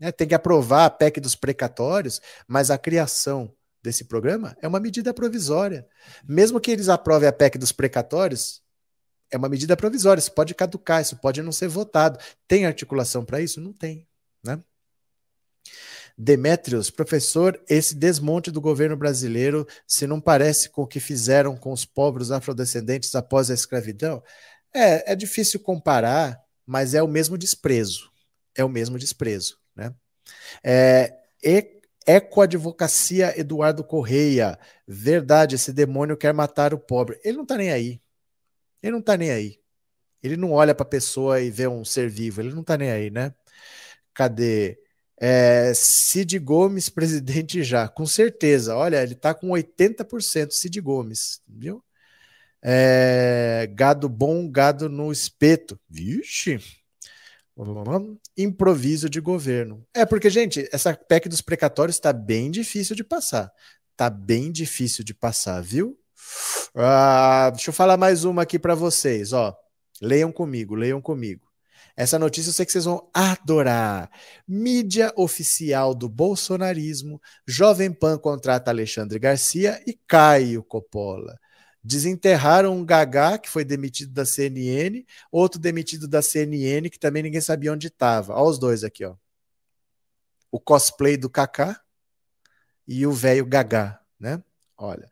[0.00, 4.80] É, tem que aprovar a PEC dos precatórios, mas a criação desse programa é uma
[4.80, 5.86] medida provisória.
[6.26, 8.62] Mesmo que eles aprovem a PEC dos precatórios,
[9.30, 12.18] é uma medida provisória, isso pode caducar, isso pode não ser votado.
[12.48, 13.60] Tem articulação para isso?
[13.60, 14.06] Não tem.
[14.44, 14.62] Né?
[16.16, 21.72] Demetrios, professor, esse desmonte do governo brasileiro se não parece com o que fizeram com
[21.72, 24.22] os pobres afrodescendentes após a escravidão?
[24.74, 28.10] É, é difícil comparar, mas é o mesmo desprezo.
[28.54, 29.58] É o mesmo desprezo.
[29.74, 29.94] Né?
[30.62, 34.58] É, e, Ecoadvocacia Eduardo Correia.
[34.86, 37.20] Verdade, esse demônio quer matar o pobre.
[37.22, 38.00] Ele não está nem aí.
[38.82, 39.58] Ele não tá nem aí.
[40.22, 42.40] Ele não olha para a pessoa e vê um ser vivo.
[42.40, 43.34] Ele não tá nem aí, né?
[44.14, 44.78] Cadê?
[45.20, 48.76] É, Cid Gomes, presidente já, com certeza.
[48.76, 51.82] Olha, ele tá com 80% Cid Gomes, viu?
[52.62, 55.78] É, gado bom, gado no espeto.
[55.88, 56.58] Vixe!
[58.36, 59.86] Improviso de governo.
[59.94, 63.52] É porque, gente, essa PEC dos precatórios está bem difícil de passar.
[63.96, 65.99] Tá bem difícil de passar, viu?
[66.74, 69.56] Ah, deixa eu falar mais uma aqui para vocês, ó.
[70.00, 71.50] Leiam comigo, leiam comigo.
[71.96, 74.10] Essa notícia eu sei que vocês vão adorar.
[74.46, 81.38] Mídia oficial do bolsonarismo, Jovem Pan contrata Alexandre Garcia e Caio Coppola.
[81.82, 87.40] Desenterraram um Gagá, que foi demitido da CNN, outro demitido da CNN, que também ninguém
[87.40, 88.34] sabia onde estava.
[88.34, 89.14] Olha os dois aqui, ó.
[90.50, 91.80] O cosplay do Kaká
[92.86, 94.42] e o velho Gagá, né?
[94.76, 95.08] Olha.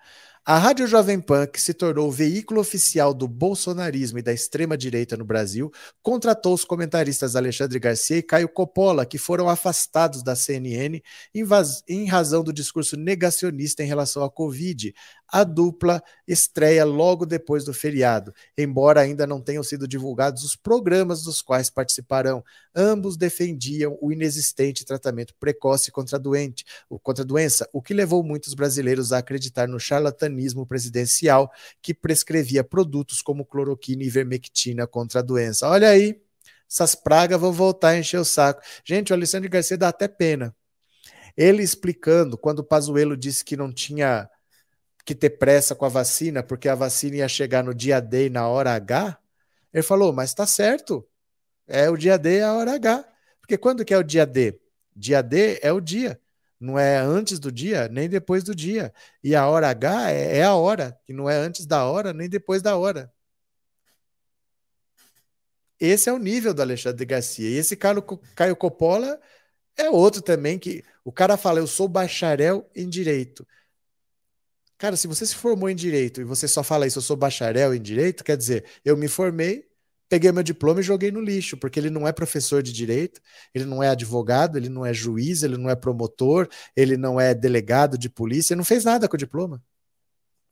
[0.50, 5.14] A Rádio Jovem Pan, que se tornou o veículo oficial do bolsonarismo e da extrema-direita
[5.14, 5.70] no Brasil,
[6.00, 11.02] contratou os comentaristas Alexandre Garcia e Caio Coppola, que foram afastados da CNN
[11.86, 14.94] em, razão do discurso negacionista em relação à Covid,
[15.28, 21.22] a dupla estreia logo depois do feriado, embora ainda não tenham sido divulgados os programas
[21.22, 22.42] dos quais participarão.
[22.74, 26.64] Ambos defendiam o inexistente tratamento precoce contra doente,
[27.02, 31.50] contra a doença, o que levou muitos brasileiros a acreditar no charlatanismo presidencial
[31.82, 35.68] que prescrevia produtos como cloroquina e ivermectina contra a doença.
[35.68, 36.20] Olha aí,
[36.70, 38.60] essas pragas vão voltar a encher o saco.
[38.84, 40.54] Gente, o Alexandre Garcia dá até pena.
[41.36, 44.28] Ele explicando, quando o Pazuello disse que não tinha
[45.08, 48.30] que ter pressa com a vacina, porque a vacina ia chegar no dia D e
[48.30, 49.18] na hora H,
[49.72, 51.08] ele falou, mas tá certo.
[51.66, 53.08] É o dia D e a hora H.
[53.40, 54.60] Porque quando que é o dia D?
[54.94, 56.20] Dia D é o dia.
[56.60, 58.92] Não é antes do dia, nem depois do dia.
[59.24, 62.28] E a hora H é, é a hora, que não é antes da hora, nem
[62.28, 63.10] depois da hora.
[65.80, 67.48] Esse é o nível do Alexandre Garcia.
[67.48, 68.02] E esse Caio,
[68.36, 69.18] Caio Coppola
[69.74, 73.46] é outro também que o cara fala: Eu sou bacharel em direito.
[74.78, 77.74] Cara, se você se formou em direito e você só fala isso, eu sou bacharel
[77.74, 79.64] em direito, quer dizer, eu me formei,
[80.08, 83.20] peguei meu diploma e joguei no lixo, porque ele não é professor de direito,
[83.52, 87.34] ele não é advogado, ele não é juiz, ele não é promotor, ele não é
[87.34, 89.60] delegado de polícia, ele não fez nada com o diploma.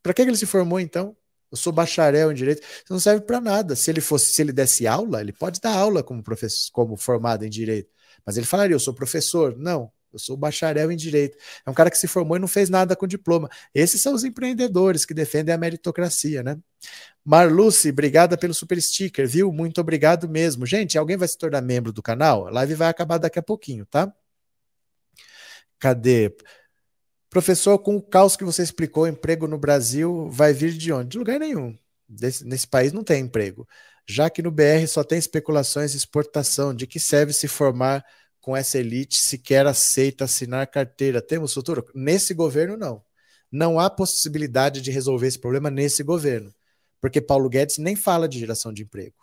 [0.02, 1.16] Para que ele se formou então?
[1.50, 3.76] Eu sou bacharel em direito, isso não serve para nada.
[3.76, 7.44] Se ele fosse, se ele desse aula, ele pode dar aula como professor, como formado
[7.44, 7.90] em direito,
[8.24, 9.56] mas ele falaria: "Eu sou professor".
[9.56, 11.36] Não, eu sou bacharel em direito.
[11.64, 13.48] É um cara que se formou e não fez nada com diploma.
[13.74, 16.56] Esses são os empreendedores que defendem a meritocracia, né?
[17.24, 19.52] Marluce, obrigada pelo super sticker, viu?
[19.52, 20.64] Muito obrigado mesmo.
[20.64, 22.46] Gente, alguém vai se tornar membro do canal?
[22.46, 24.12] A live vai acabar daqui a pouquinho, tá?
[25.78, 26.34] Cadê?
[27.28, 31.10] Professor, com o caos que você explicou, emprego no Brasil vai vir de onde?
[31.10, 31.76] De lugar nenhum.
[32.08, 33.68] Desse, nesse país não tem emprego.
[34.08, 38.04] Já que no BR só tem especulações e exportação, de que serve se formar
[38.46, 41.20] com essa elite sequer aceita assinar carteira.
[41.20, 41.84] Temos futuro?
[41.92, 43.02] Nesse governo, não.
[43.50, 46.54] Não há possibilidade de resolver esse problema nesse governo,
[47.00, 49.16] porque Paulo Guedes nem fala de geração de emprego.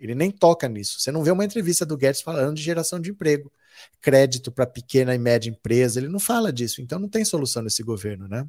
[0.00, 0.98] Ele nem toca nisso.
[0.98, 3.52] Você não vê uma entrevista do Guedes falando de geração de emprego,
[4.00, 6.80] crédito para pequena e média empresa, ele não fala disso.
[6.80, 8.48] Então não tem solução nesse governo, né?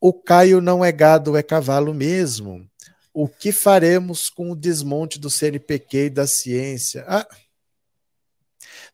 [0.00, 2.66] O Caio não é gado, é cavalo mesmo.
[3.12, 7.04] O que faremos com o desmonte do CNPq e da ciência?
[7.06, 7.28] Ah,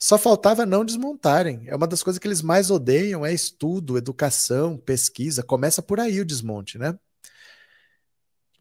[0.03, 1.65] só faltava não desmontarem.
[1.67, 5.43] É uma das coisas que eles mais odeiam, é estudo, educação, pesquisa.
[5.43, 6.99] Começa por aí o desmonte, né?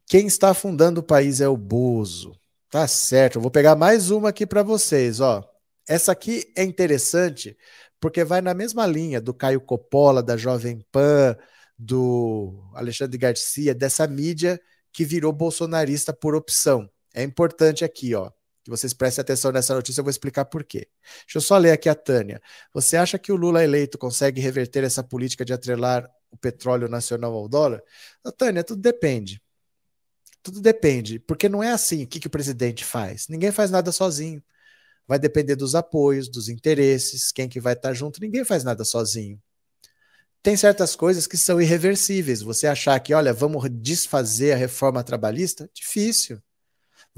[0.05, 2.37] Quem está afundando o país é o Bozo.
[2.69, 3.37] Tá certo.
[3.37, 5.49] Eu vou pegar mais uma aqui para vocês, ó.
[5.87, 7.57] Essa aqui é interessante
[8.01, 11.37] porque vai na mesma linha do Caio Coppola, da Jovem Pan,
[11.77, 14.59] do Alexandre Garcia, dessa mídia
[14.91, 16.89] que virou bolsonarista por opção.
[17.13, 18.31] É importante aqui, ó
[18.63, 20.87] que vocês prestem atenção nessa notícia, eu vou explicar por quê.
[21.25, 22.41] Deixa eu só ler aqui a Tânia.
[22.73, 27.33] Você acha que o Lula eleito consegue reverter essa política de atrelar o petróleo nacional
[27.33, 27.81] ao dólar?
[28.37, 29.41] Tânia, tudo depende.
[30.41, 33.27] Tudo depende, porque não é assim o que, que o presidente faz.
[33.27, 34.41] Ninguém faz nada sozinho.
[35.07, 38.21] Vai depender dos apoios, dos interesses, quem que vai estar junto.
[38.21, 39.41] Ninguém faz nada sozinho.
[40.41, 42.41] Tem certas coisas que são irreversíveis.
[42.41, 45.69] Você achar que, olha, vamos desfazer a reforma trabalhista?
[45.73, 46.41] Difícil.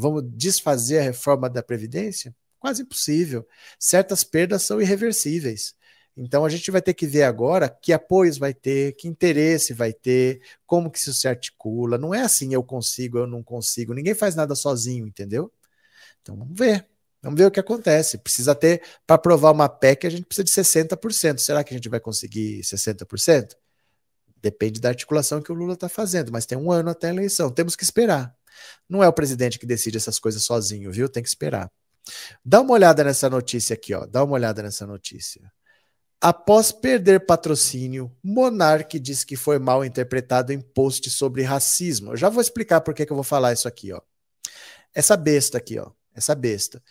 [0.02, 2.36] Vamos desfazer a reforma da Previdência?
[2.60, 3.48] Quase impossível.
[3.80, 5.76] Certas perdas são irreversíveis.
[6.16, 9.94] Então a gente vai ter que ver agora que apoios vai ter, que interesse vai
[9.94, 11.98] ter, como que isso se articula.
[11.98, 13.94] Não é assim eu consigo, eu não consigo.
[13.94, 15.52] Ninguém faz nada sozinho, entendeu?
[16.22, 16.86] Então vamos ver.
[17.22, 18.18] Vamos ver o que acontece.
[18.18, 21.40] Precisa ter, para aprovar uma PEC, a gente precisa de 60%.
[21.40, 23.56] Será que a gente vai conseguir 60%?
[24.42, 27.52] Depende da articulação que o Lula está fazendo, mas tem um ano até a eleição.
[27.52, 28.36] Temos que esperar.
[28.90, 31.10] Não é o presidente que decide essas coisas sozinho, viu?
[31.10, 31.72] Tem que esperar.
[32.44, 34.06] Dá uma olhada nessa notícia aqui, ó.
[34.06, 35.52] Dá uma olhada nessa notícia.
[36.20, 42.12] Após perder patrocínio, Monark diz que foi mal interpretado em post sobre racismo.
[42.12, 44.00] Eu já vou explicar por que, que eu vou falar isso aqui, ó.
[44.94, 45.90] Essa besta aqui, ó.
[46.14, 46.82] Essa besta.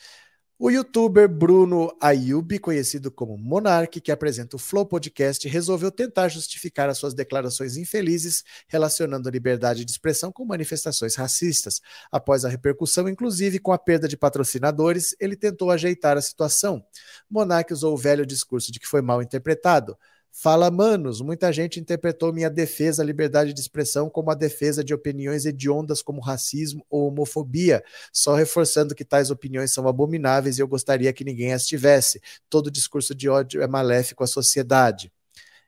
[0.62, 6.86] O youtuber Bruno Ayub, conhecido como Monark, que apresenta o Flow Podcast, resolveu tentar justificar
[6.90, 11.80] as suas declarações infelizes relacionando a liberdade de expressão com manifestações racistas.
[12.12, 16.84] Após a repercussão, inclusive com a perda de patrocinadores, ele tentou ajeitar a situação.
[17.30, 19.96] Monark usou o velho discurso de que foi mal interpretado.
[20.32, 24.94] Fala, manos, muita gente interpretou minha defesa à liberdade de expressão como a defesa de
[24.94, 27.82] opiniões hediondas como racismo ou homofobia,
[28.12, 32.22] só reforçando que tais opiniões são abomináveis e eu gostaria que ninguém as tivesse.
[32.48, 35.12] Todo discurso de ódio é maléfico à sociedade.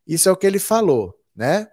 [0.06, 1.68] Isso é o que ele falou, né?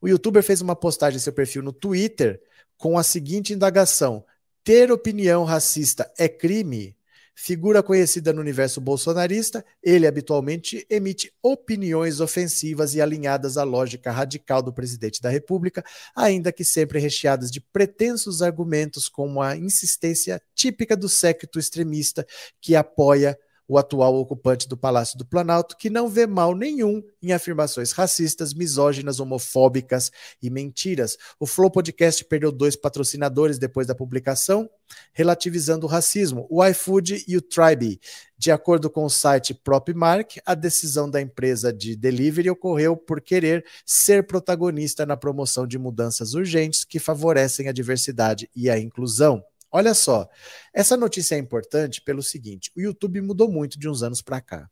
[0.00, 2.40] O youtuber fez uma postagem em seu perfil no Twitter
[2.76, 4.24] com a seguinte indagação:
[4.64, 6.97] ter opinião racista é crime?
[7.40, 14.60] Figura conhecida no universo bolsonarista, ele habitualmente emite opiniões ofensivas e alinhadas à lógica radical
[14.60, 15.84] do presidente da República,
[16.16, 22.26] ainda que sempre recheadas de pretensos argumentos como a insistência típica do séquito extremista
[22.60, 27.32] que apoia o atual ocupante do Palácio do Planalto, que não vê mal nenhum em
[27.32, 30.10] afirmações racistas, misóginas, homofóbicas
[30.42, 31.18] e mentiras.
[31.38, 34.70] O Flow Podcast perdeu dois patrocinadores depois da publicação,
[35.12, 38.00] relativizando o racismo, o iFood e o Tribe.
[38.38, 43.64] De acordo com o site Propmark, a decisão da empresa de delivery ocorreu por querer
[43.84, 49.44] ser protagonista na promoção de mudanças urgentes que favorecem a diversidade e a inclusão.
[49.70, 50.28] Olha só,
[50.72, 54.68] essa notícia é importante pelo seguinte: o YouTube mudou muito de uns anos para cá.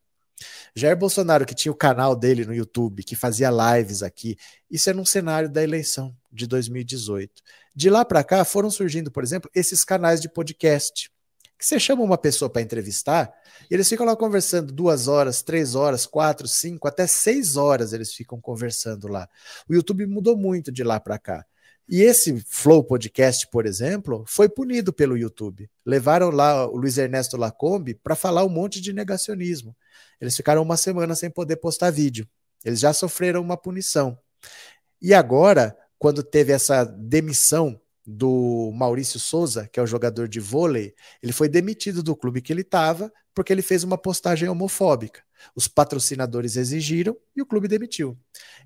[0.74, 4.36] Jair Bolsonaro, que tinha o canal dele no YouTube, que fazia lives aqui,
[4.70, 7.43] isso é num cenário da eleição de 2018.
[7.74, 11.10] De lá para cá foram surgindo, por exemplo, esses canais de podcast,
[11.59, 13.32] que você chama uma pessoa para entrevistar,
[13.70, 18.12] e eles ficam lá conversando duas horas, três horas, quatro, cinco, até seis horas eles
[18.12, 19.27] ficam conversando lá.
[19.68, 21.47] O YouTube mudou muito de lá para cá.
[21.89, 25.71] E esse Flow Podcast, por exemplo, foi punido pelo YouTube.
[25.85, 29.77] Levaram lá o Luiz Ernesto Lacombe para falar um monte de negacionismo.
[30.21, 32.29] Eles ficaram uma semana sem poder postar vídeo.
[32.65, 34.19] Eles já sofreram uma punição.
[35.01, 40.95] E agora, quando teve essa demissão do Maurício Souza, que é o jogador de vôlei,
[41.23, 45.23] ele foi demitido do clube que ele estava porque ele fez uma postagem homofóbica.
[45.55, 48.16] Os patrocinadores exigiram e o clube demitiu.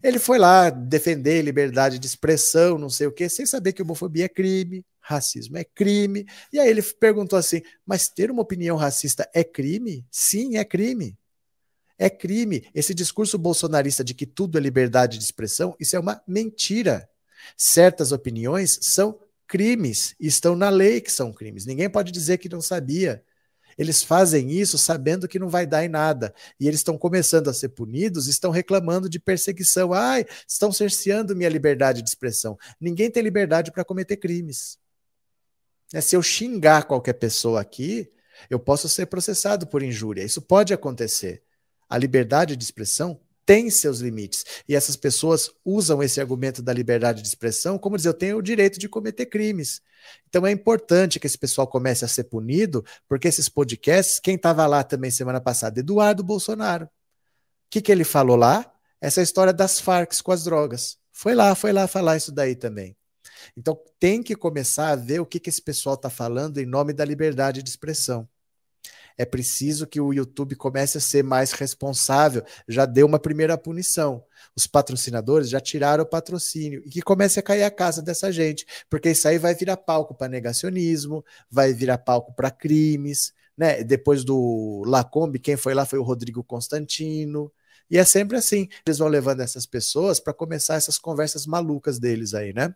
[0.02, 4.26] Ele foi lá defender liberdade de expressão, não sei o quê, sem saber que homofobia
[4.26, 6.24] é crime, racismo é crime.
[6.52, 10.06] E aí ele perguntou assim: mas ter uma opinião racista é crime?
[10.10, 11.18] Sim, é crime.
[11.98, 12.66] É crime.
[12.72, 17.08] Esse discurso bolsonarista de que tudo é liberdade de expressão, isso é uma mentira.
[17.56, 19.18] Certas opiniões são
[19.50, 21.66] crimes, estão na lei que são crimes.
[21.66, 23.20] Ninguém pode dizer que não sabia.
[23.76, 26.32] Eles fazem isso sabendo que não vai dar em nada.
[26.60, 29.92] E eles estão começando a ser punidos, estão reclamando de perseguição.
[29.92, 32.56] Ai, estão cerceando minha liberdade de expressão.
[32.80, 34.78] Ninguém tem liberdade para cometer crimes.
[35.92, 38.08] É, se eu xingar qualquer pessoa aqui,
[38.48, 40.22] eu posso ser processado por injúria.
[40.22, 41.42] Isso pode acontecer.
[41.88, 44.44] A liberdade de expressão tem seus limites.
[44.68, 48.42] E essas pessoas usam esse argumento da liberdade de expressão como dizer, eu tenho o
[48.42, 49.80] direito de cometer crimes.
[50.28, 54.66] Então é importante que esse pessoal comece a ser punido, porque esses podcasts, quem estava
[54.66, 55.80] lá também semana passada?
[55.80, 56.86] Eduardo Bolsonaro.
[56.86, 56.90] O
[57.70, 58.72] que, que ele falou lá?
[59.00, 60.98] Essa história das Farcs com as drogas.
[61.12, 62.96] Foi lá, foi lá falar isso daí também.
[63.56, 66.92] Então tem que começar a ver o que, que esse pessoal está falando em nome
[66.92, 68.28] da liberdade de expressão
[69.16, 72.42] é preciso que o YouTube comece a ser mais responsável.
[72.68, 74.24] Já deu uma primeira punição.
[74.56, 78.66] Os patrocinadores já tiraram o patrocínio e que comece a cair a casa dessa gente,
[78.88, 83.32] porque isso aí vai virar palco para negacionismo, vai virar palco para crimes.
[83.56, 83.84] Né?
[83.84, 87.52] Depois do Lacombe, quem foi lá foi o Rodrigo Constantino.
[87.90, 88.68] E é sempre assim.
[88.86, 92.74] Eles vão levando essas pessoas para começar essas conversas malucas deles aí, né?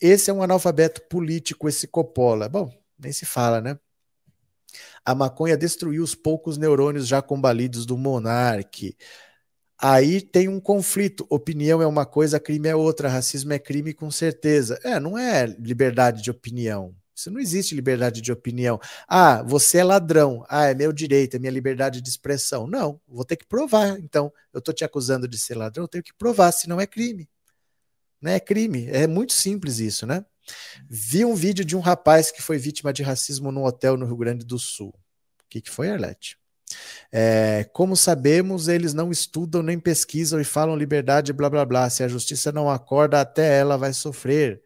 [0.00, 2.48] Esse é um analfabeto político, esse Coppola.
[2.48, 3.78] Bom, nem se fala, né?
[5.04, 8.96] A maconha destruiu os poucos neurônios já combalidos do monarque.
[9.78, 11.26] Aí tem um conflito.
[11.28, 13.08] Opinião é uma coisa, crime é outra.
[13.08, 14.78] Racismo é crime, com certeza.
[14.84, 16.94] É, não é liberdade de opinião.
[17.14, 18.80] Isso não existe liberdade de opinião.
[19.08, 20.44] Ah, você é ladrão.
[20.48, 22.66] Ah, é meu direito, é minha liberdade de expressão.
[22.66, 23.98] Não, vou ter que provar.
[23.98, 27.28] Então, eu estou te acusando de ser ladrão, eu tenho que provar, senão é crime.
[28.20, 28.86] Não é crime.
[28.88, 30.24] É muito simples isso, né?
[30.88, 34.16] Vi um vídeo de um rapaz que foi vítima de racismo num hotel no Rio
[34.16, 34.88] Grande do Sul.
[34.88, 36.38] O que, que foi, Arlete?
[37.10, 41.90] É, como sabemos, eles não estudam nem pesquisam e falam liberdade, blá blá blá.
[41.90, 44.62] Se a justiça não acorda, até ela vai sofrer.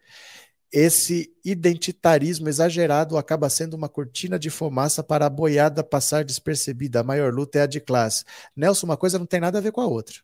[0.73, 7.01] Esse identitarismo exagerado acaba sendo uma cortina de fumaça para a boiada passar despercebida.
[7.01, 8.25] A maior luta é a de classe.
[8.55, 10.17] Nelson, uma coisa não tem nada a ver com a outra.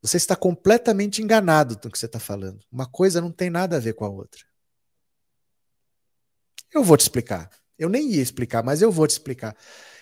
[0.00, 2.60] Você está completamente enganado no que você está falando.
[2.70, 4.40] Uma coisa não tem nada a ver com a outra.
[6.72, 7.50] Eu vou te explicar.
[7.78, 9.56] Eu nem ia explicar, mas eu vou te explicar.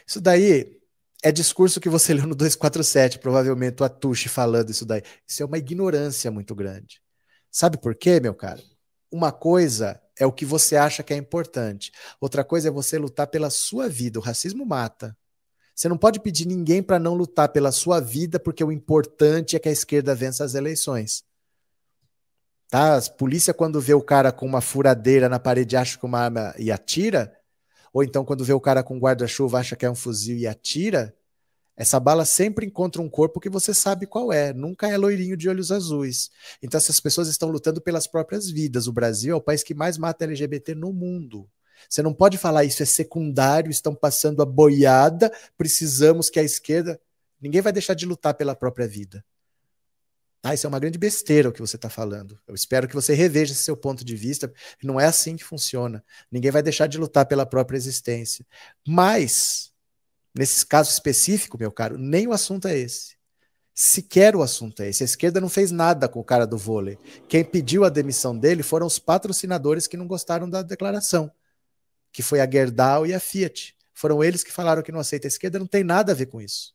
[0.07, 0.81] Isso daí
[1.23, 5.03] é discurso que você leu no 247, provavelmente o Atushi falando isso daí.
[5.27, 7.01] Isso é uma ignorância muito grande.
[7.51, 8.63] Sabe por quê, meu cara?
[9.11, 11.93] Uma coisa é o que você acha que é importante.
[12.21, 14.19] Outra coisa é você lutar pela sua vida.
[14.19, 15.17] O racismo mata.
[15.77, 19.59] Você não pode pedir ninguém para não lutar pela sua vida, porque o importante é
[19.59, 21.23] que a esquerda vença as eleições.
[22.71, 22.97] Tá?
[22.97, 26.55] A polícia, quando vê o cara com uma furadeira na parede, acha que uma arma
[26.59, 27.31] e atira,
[27.93, 31.15] ou então quando vê o cara com guarda-chuva, acha que é um fuzil e atira,
[31.77, 35.47] essa bala sempre encontra um corpo que você sabe qual é, nunca é loirinho de
[35.47, 36.31] olhos azuis.
[36.63, 38.87] Então essas pessoas estão lutando pelas próprias vidas.
[38.87, 41.47] O Brasil é o país que mais mata LGBT no mundo.
[41.89, 47.01] Você não pode falar isso é secundário, estão passando a boiada, precisamos que a esquerda.
[47.41, 49.25] Ninguém vai deixar de lutar pela própria vida.
[50.47, 50.55] Tá?
[50.55, 52.39] Isso é uma grande besteira o que você está falando.
[52.47, 54.53] Eu espero que você reveja esse seu ponto de vista.
[54.81, 56.05] Não é assim que funciona.
[56.31, 58.47] Ninguém vai deixar de lutar pela própria existência.
[58.87, 59.73] Mas,
[60.33, 63.17] nesse caso específico, meu caro, nem o assunto é esse.
[63.75, 65.03] Sequer o assunto é esse.
[65.03, 66.97] A esquerda não fez nada com o cara do vôlei.
[67.29, 71.29] Quem pediu a demissão dele foram os patrocinadores que não gostaram da declaração
[72.17, 73.77] que foi a Gerdau e a Fiat.
[73.93, 76.41] Foram eles que falaram que não aceita a esquerda, não tem nada a ver com
[76.41, 76.75] isso.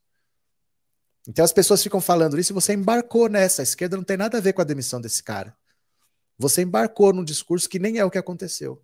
[1.27, 3.63] Então as pessoas ficam falando isso e você embarcou nessa.
[3.63, 5.57] A esquerda não tem nada a ver com a demissão desse cara.
[6.38, 8.84] Você embarcou num discurso que nem é o que aconteceu.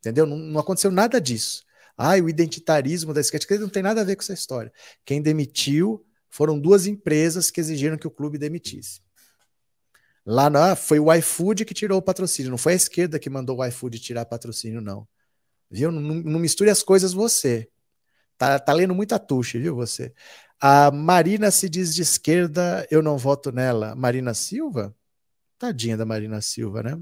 [0.00, 0.26] Entendeu?
[0.26, 1.64] Não, não aconteceu nada disso.
[1.96, 4.70] Ai, o identitarismo da esquerda não tem nada a ver com essa história.
[5.02, 9.00] Quem demitiu foram duas empresas que exigiram que o clube demitisse.
[10.26, 13.60] Lá na, foi o iFood que tirou o patrocínio, não foi a esquerda que mandou
[13.60, 15.08] o iFood tirar patrocínio, não.
[15.70, 15.90] Viu?
[15.92, 17.68] Não, não misture as coisas você.
[18.38, 20.14] Tá, tá lendo muita tuxa, viu você?
[20.60, 23.94] A Marina se diz de esquerda, eu não voto nela.
[23.94, 24.94] Marina Silva?
[25.58, 26.98] Tadinha da Marina Silva, né?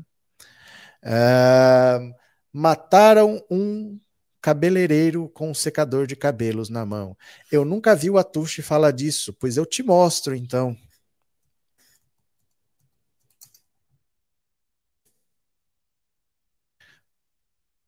[1.02, 2.12] Uh,
[2.52, 3.98] mataram um
[4.40, 7.16] cabeleireiro com um secador de cabelos na mão.
[7.50, 10.76] Eu nunca vi o Atushi falar disso, pois eu te mostro então.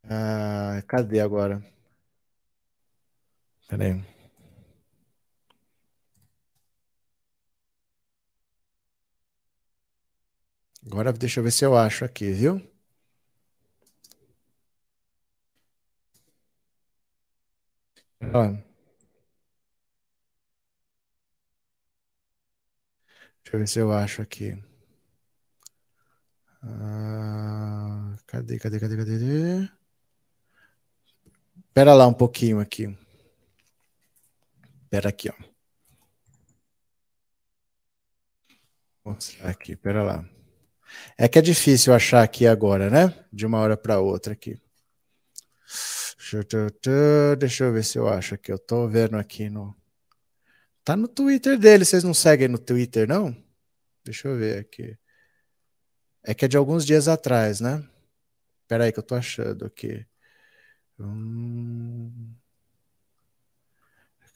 [0.04, 1.62] Ah, cadê agora?
[3.68, 4.02] Peraí.
[10.86, 12.60] Agora deixa eu ver se eu acho aqui, viu?
[18.32, 18.42] Ó.
[23.44, 24.56] Deixa eu ver se eu acho aqui.
[26.62, 29.79] Ah, cadê, cadê, cadê, cadê?
[31.70, 32.94] Espera lá um pouquinho aqui.
[34.82, 35.34] Espera aqui, ó.
[39.04, 40.28] Mostrar aqui, espera lá.
[41.16, 43.14] É que é difícil achar aqui agora, né?
[43.32, 44.60] De uma hora para outra aqui.
[47.38, 48.50] Deixa eu ver se eu acho aqui.
[48.50, 49.74] Eu tô vendo aqui no.
[50.84, 51.84] Tá no Twitter dele.
[51.84, 53.34] Vocês não seguem no Twitter, não?
[54.04, 54.98] Deixa eu ver aqui.
[56.24, 57.88] É que é de alguns dias atrás, né?
[58.62, 60.04] Espera aí que eu tô achando aqui.
[61.00, 62.30] Hum...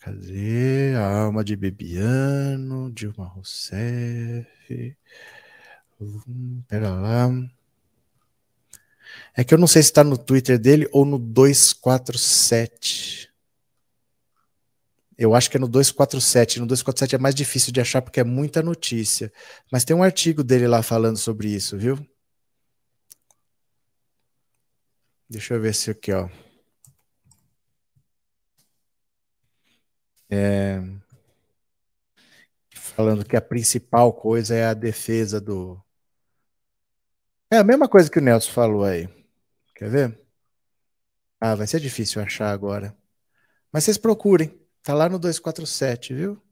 [0.04, 4.94] Cadê a alma de Bebiano, Dilma Rousseff?
[5.98, 7.30] Hum, pera lá.
[9.34, 13.32] É que eu não sei se está no Twitter dele ou no 247.
[15.16, 16.60] Eu acho que é no 247.
[16.60, 19.32] No 247 é mais difícil de achar porque é muita notícia.
[19.72, 21.98] Mas tem um artigo dele lá falando sobre isso, viu?
[25.30, 26.28] Deixa eu ver se aqui, ó.
[30.30, 30.80] É...
[32.70, 35.82] Falando que a principal coisa é a defesa do.
[37.50, 39.08] É a mesma coisa que o Nelson falou aí.
[39.74, 40.20] Quer ver?
[41.40, 42.96] Ah, vai ser difícil achar agora.
[43.72, 44.58] Mas vocês procurem.
[44.82, 46.42] Tá lá no 247, viu?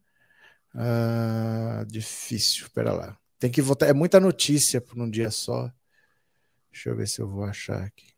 [0.75, 2.69] Ah, difícil.
[2.71, 3.19] Pera lá.
[3.39, 3.89] Tem que votar.
[3.89, 5.71] É muita notícia por um dia só.
[6.71, 8.13] Deixa eu ver se eu vou achar aqui.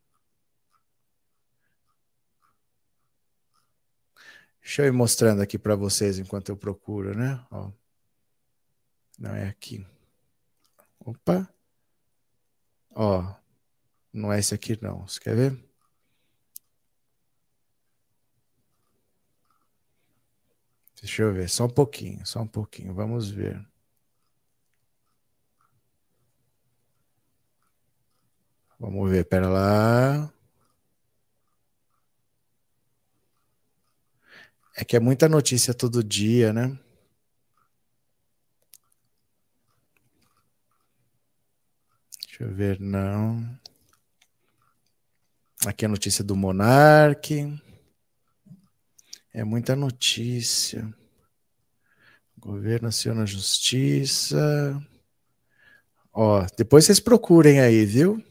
[4.64, 7.38] Deixa eu ir mostrando aqui para vocês enquanto eu procuro, né?
[7.50, 7.70] Ó.
[9.18, 9.86] Não é aqui.
[10.98, 11.46] Opa.
[12.94, 13.34] Ó.
[14.10, 15.06] Não é esse aqui, não.
[15.06, 15.64] Você quer ver?
[21.00, 22.94] Deixa eu ver, só um pouquinho, só um pouquinho.
[22.94, 23.62] Vamos ver.
[28.78, 30.32] Vamos ver, pera lá.
[34.76, 36.76] É que é muita notícia todo dia, né?
[42.26, 43.56] Deixa eu ver, não.
[45.64, 47.56] Aqui a notícia do Monarque.
[49.32, 50.92] É muita notícia.
[52.36, 54.84] Governo aciona justiça.
[56.12, 58.22] Ó, depois vocês procurem aí, viu?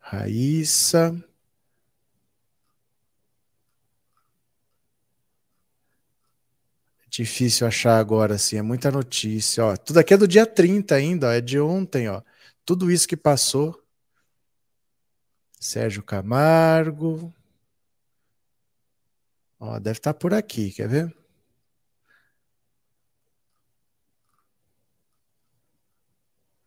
[0.00, 1.16] Raíssa.
[7.16, 9.64] Difícil achar agora, assim, é muita notícia.
[9.64, 12.22] Ó, tudo aqui é do dia 30 ainda, ó, é de ontem, ó
[12.64, 13.82] tudo isso que passou.
[15.60, 17.32] Sérgio Camargo.
[19.58, 21.16] Ó, deve estar tá por aqui, quer ver?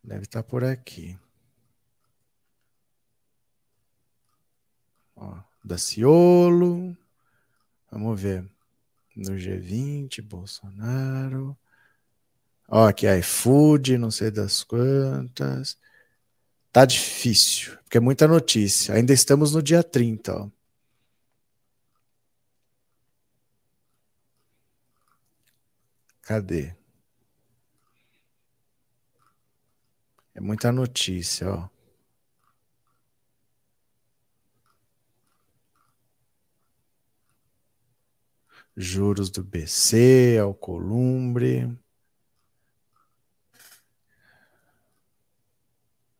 [0.03, 1.17] Deve estar tá por aqui.
[5.15, 6.95] Ó, Daciolo.
[7.91, 8.56] Vamos ver.
[9.17, 11.57] No G20, Bolsonaro.
[12.69, 15.75] Ó, aqui iFood, não sei das quantas.
[16.71, 18.93] Tá difícil, porque é muita notícia.
[18.93, 20.49] Ainda estamos no dia 30, ó.
[26.21, 26.75] Cadê?
[30.35, 31.76] É muita notícia, ó.
[38.79, 41.67] Juros do BC, Alcolumbre.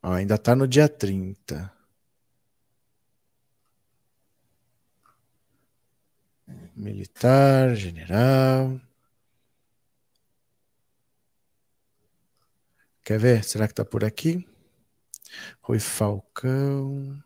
[0.02, 1.72] Ó, ainda está no dia 30.
[6.76, 8.82] Militar, general.
[13.04, 13.44] Quer ver?
[13.44, 14.48] Será que está por aqui?
[15.62, 17.24] Rui Falcão.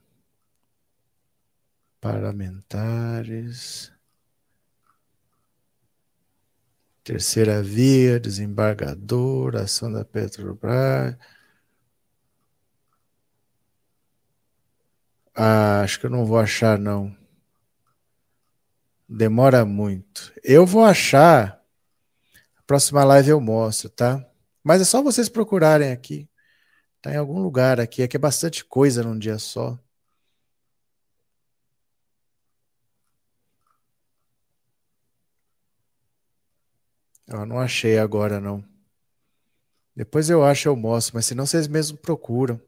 [2.02, 3.94] Parlamentares.
[7.04, 11.16] Terceira via, desembargador, ação da Petrobras.
[15.36, 17.16] Ah, acho que eu não vou achar, não.
[19.08, 20.32] Demora muito.
[20.44, 21.62] Eu vou achar.
[22.58, 24.26] A próxima live eu mostro, tá?
[24.64, 26.30] Mas é só vocês procurarem aqui.
[27.02, 28.04] Tá em algum lugar aqui.
[28.04, 29.78] Aqui é bastante coisa num dia só.
[37.28, 38.64] Eu não achei agora, não.
[39.96, 42.60] Depois eu acho, eu mostro, mas senão vocês mesmos procuram.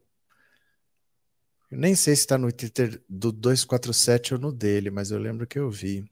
[1.70, 5.46] Eu nem sei se está no Twitter do 247 ou no dele, mas eu lembro
[5.46, 6.08] que eu vi.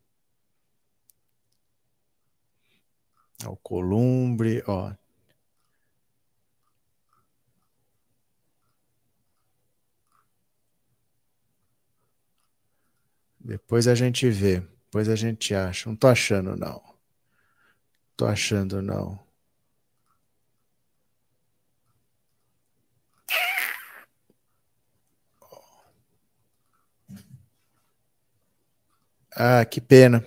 [3.46, 4.92] O Columbre, ó.
[13.38, 14.60] Depois a gente vê.
[14.60, 15.88] Depois a gente acha.
[15.88, 16.91] Não tô achando, não.
[18.16, 19.18] Tô achando, não.
[29.34, 30.24] Ah, que pena.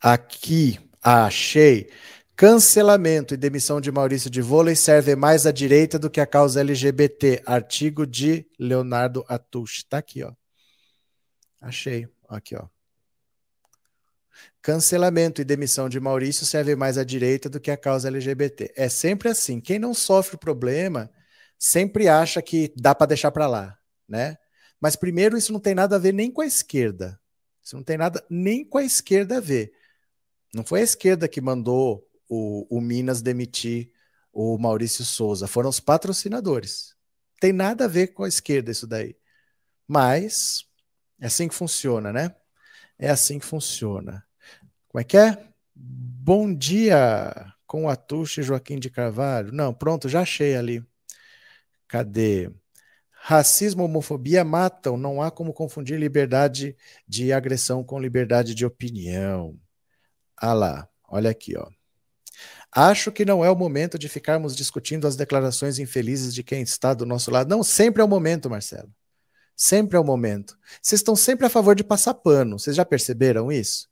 [0.00, 1.90] Aqui, achei.
[2.36, 6.60] Cancelamento e demissão de Maurício de Vôlei serve mais à direita do que a causa
[6.60, 7.42] LGBT.
[7.44, 9.84] Artigo de Leonardo Atush.
[9.84, 10.32] Tá aqui, ó.
[11.60, 12.08] Achei.
[12.28, 12.79] Aqui, ó.
[14.62, 18.72] Cancelamento e demissão de Maurício serve mais à direita do que a causa LGBT.
[18.76, 19.60] É sempre assim.
[19.60, 21.10] Quem não sofre o problema
[21.58, 24.36] sempre acha que dá para deixar para lá, né?
[24.80, 27.20] Mas primeiro isso não tem nada a ver nem com a esquerda.
[27.62, 29.72] Isso não tem nada nem com a esquerda a ver.
[30.54, 33.92] Não foi a esquerda que mandou o, o Minas demitir
[34.32, 36.94] o Maurício Souza, foram os patrocinadores.
[37.40, 39.16] Tem nada a ver com a esquerda isso daí.
[39.86, 40.64] Mas
[41.20, 42.34] é assim que funciona, né?
[42.98, 44.24] É assim que funciona.
[44.90, 45.38] Como é que é?
[45.72, 49.52] Bom dia com a Tuxa Joaquim de Carvalho.
[49.52, 50.84] Não, pronto, já achei ali.
[51.86, 52.50] Cadê?
[53.12, 56.76] Racismo, homofobia matam, não há como confundir liberdade
[57.06, 59.56] de agressão com liberdade de opinião.
[60.36, 61.68] Ah lá, olha aqui, ó.
[62.72, 66.94] Acho que não é o momento de ficarmos discutindo as declarações infelizes de quem está
[66.94, 67.48] do nosso lado.
[67.48, 68.92] Não, sempre é o momento, Marcelo.
[69.54, 70.58] Sempre é o momento.
[70.82, 72.58] Vocês estão sempre a favor de passar pano.
[72.58, 73.89] Vocês já perceberam isso?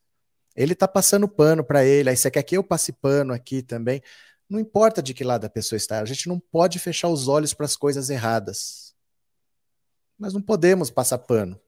[0.59, 2.11] Ele está passando pano para ele.
[2.11, 4.03] Aí você quer que eu passe pano aqui também.
[4.51, 6.01] Não importa de que lado a pessoa está.
[6.01, 8.93] A gente não pode fechar os olhos para as coisas erradas.
[10.19, 11.61] Mas não podemos passar pano.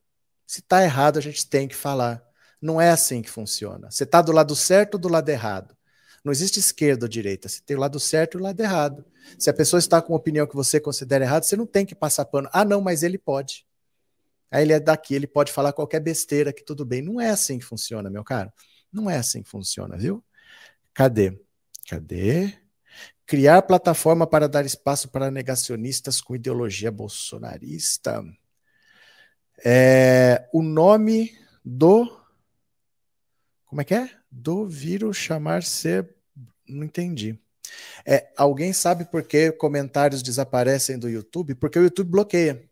[0.44, 2.20] Se está errado, a gente tem que falar.
[2.60, 3.88] Não é assim que funciona.
[3.88, 5.76] Você está do lado certo ou do lado errado?
[6.24, 7.48] Não existe esquerda ou direita.
[7.48, 9.04] Você tem o lado certo e o lado errado.
[9.38, 11.94] Se a pessoa está com uma opinião que você considera errada, você não tem que
[11.94, 12.48] passar pano.
[12.52, 13.64] Ah, não, mas ele pode.
[14.50, 17.00] Aí ele é daqui, ele pode falar qualquer besteira que tudo bem.
[17.00, 18.52] Não é assim que funciona, meu caro.
[18.92, 20.24] Não é assim que funciona, viu?
[20.94, 21.40] Cadê?
[21.88, 22.54] Cadê?
[23.26, 28.24] Criar plataforma para dar espaço para negacionistas com ideologia bolsonarista.
[29.64, 31.32] É, o nome
[31.64, 32.10] do.
[33.66, 34.10] Como é que é?
[34.30, 36.14] Do vírus chamar ser.
[36.68, 37.38] Não entendi.
[38.04, 41.54] É, alguém sabe por que comentários desaparecem do YouTube?
[41.54, 42.68] Porque o YouTube bloqueia.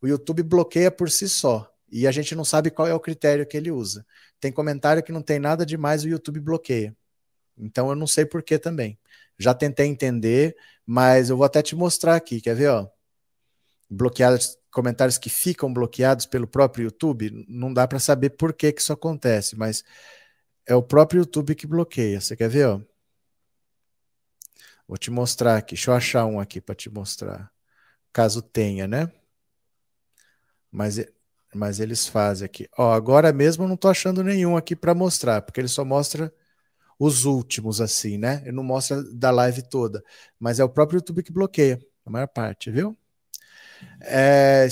[0.00, 1.72] O YouTube bloqueia por si só.
[1.90, 4.04] E a gente não sabe qual é o critério que ele usa.
[4.40, 6.96] Tem comentário que não tem nada demais, o YouTube bloqueia.
[7.56, 8.98] Então eu não sei por que também.
[9.38, 12.88] Já tentei entender, mas eu vou até te mostrar aqui, quer ver, ó?
[13.88, 18.80] Bloqueados, comentários que ficam bloqueados pelo próprio YouTube, não dá para saber por que, que
[18.80, 19.84] isso acontece, mas
[20.66, 22.20] é o próprio YouTube que bloqueia.
[22.20, 22.80] Você quer ver, ó?
[24.86, 25.74] Vou te mostrar aqui.
[25.74, 27.52] Deixa eu achar um aqui para te mostrar.
[28.12, 29.10] Caso tenha, né?
[30.70, 30.98] Mas,
[31.56, 32.68] mas eles fazem aqui.
[32.78, 36.32] Ó, agora mesmo eu não estou achando nenhum aqui para mostrar, porque ele só mostra
[36.98, 38.42] os últimos, assim, né?
[38.42, 40.02] Ele não mostra da live toda.
[40.38, 42.96] Mas é o próprio YouTube que bloqueia, a maior parte, viu?
[44.00, 44.68] É,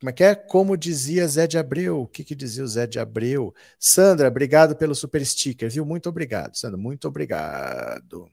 [0.00, 0.34] como é que é?
[0.34, 2.00] Como dizia Zé de Abreu.
[2.02, 3.54] O que, que dizia o Zé de Abreu?
[3.78, 5.84] Sandra, obrigado pelo super sticker, viu?
[5.84, 6.78] Muito obrigado, Sandra.
[6.78, 8.28] Muito obrigado.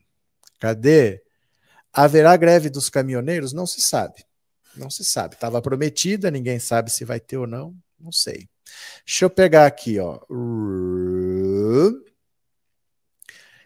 [0.59, 1.21] Cadê?
[1.91, 3.53] Haverá greve dos caminhoneiros?
[3.53, 4.25] Não se sabe.
[4.77, 5.35] Não se sabe.
[5.35, 7.75] Estava prometida, ninguém sabe se vai ter ou não.
[7.99, 8.47] Não sei.
[9.05, 10.19] Deixa eu pegar aqui, ó.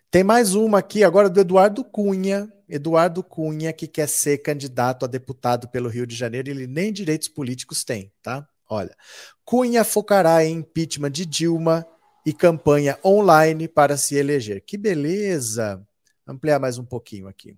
[0.10, 2.52] Tem mais uma aqui agora do Eduardo Cunha.
[2.68, 7.28] Eduardo Cunha, que quer ser candidato a deputado pelo Rio de Janeiro, ele nem direitos
[7.28, 8.48] políticos tem, tá?
[8.70, 8.96] Olha,
[9.44, 11.86] Cunha focará em impeachment de Dilma
[12.26, 14.64] e campanha online para se eleger.
[14.66, 15.86] Que beleza!
[16.26, 17.58] Ampliar mais um pouquinho aqui.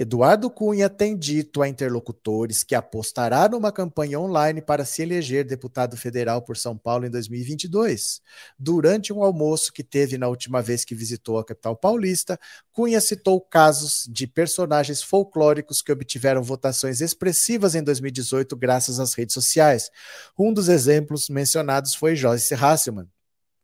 [0.00, 5.96] Eduardo Cunha tem dito a interlocutores que apostará numa campanha online para se eleger deputado
[5.96, 8.20] federal por São Paulo em 2022.
[8.56, 12.38] Durante um almoço que teve na última vez que visitou a capital paulista,
[12.70, 19.34] Cunha citou casos de personagens folclóricos que obtiveram votações expressivas em 2018 graças às redes
[19.34, 19.90] sociais.
[20.38, 23.08] Um dos exemplos mencionados foi Joyce Hasselman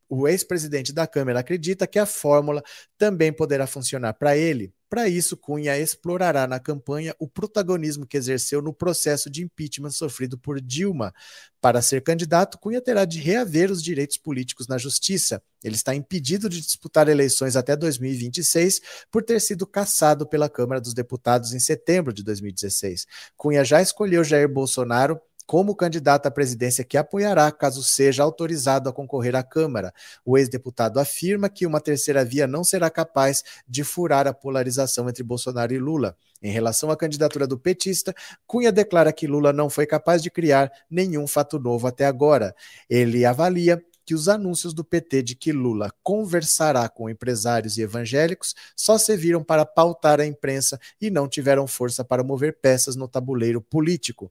[0.09, 2.63] o ex-presidente da Câmara acredita que a fórmula
[2.97, 4.73] também poderá funcionar para ele.
[4.95, 10.39] Para isso, Cunha explorará na campanha o protagonismo que exerceu no processo de impeachment sofrido
[10.39, 11.13] por Dilma.
[11.61, 15.43] Para ser candidato, Cunha terá de reaver os direitos políticos na justiça.
[15.65, 18.81] Ele está impedido de disputar eleições até 2026
[19.11, 23.05] por ter sido cassado pela Câmara dos Deputados em setembro de 2016.
[23.37, 28.93] Cunha já escolheu Jair Bolsonaro como candidato à presidência que apoiará caso seja autorizado a
[28.93, 29.93] concorrer à Câmara.
[30.25, 35.23] O ex-deputado afirma que uma terceira via não será capaz de furar a polarização entre
[35.23, 36.17] Bolsonaro e Lula.
[36.43, 38.15] Em relação à candidatura do petista,
[38.47, 42.55] Cunha declara que Lula não foi capaz de criar nenhum fato novo até agora.
[42.89, 48.55] Ele avalia que os anúncios do PT de que Lula conversará com empresários e evangélicos
[48.77, 53.61] só serviram para pautar a imprensa e não tiveram força para mover peças no tabuleiro
[53.61, 54.31] político.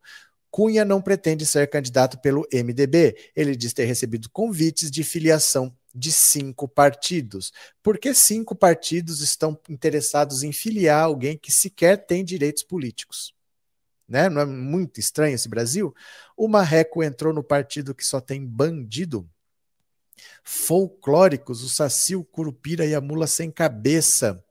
[0.53, 3.31] Cunha não pretende ser candidato pelo MDB.
[3.35, 7.51] Ele diz ter recebido convites de filiação de cinco partidos.
[7.81, 13.33] Por que cinco partidos estão interessados em filiar alguém que sequer tem direitos políticos?
[14.07, 14.29] Né?
[14.29, 15.91] Não é muito estranho esse Brasil?
[16.37, 19.27] O Marreco entrou no partido que só tem bandido.
[20.43, 24.45] Folclóricos, o Saci, o Curupira e a Mula Sem Cabeça.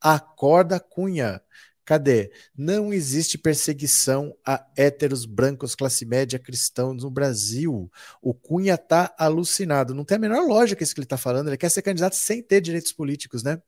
[0.00, 1.40] Acorda, Cunha.
[1.84, 2.32] Cadê?
[2.56, 7.90] Não existe perseguição a héteros brancos classe média cristãos no Brasil.
[8.22, 9.94] O Cunha tá alucinado.
[9.94, 11.48] Não tem a menor lógica isso que ele está falando.
[11.48, 13.60] Ele quer ser candidato sem ter direitos políticos, né?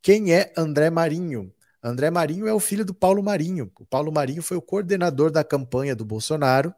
[0.00, 1.52] Quem é André Marinho?
[1.82, 3.70] André Marinho é o filho do Paulo Marinho.
[3.80, 6.72] O Paulo Marinho foi o coordenador da campanha do Bolsonaro.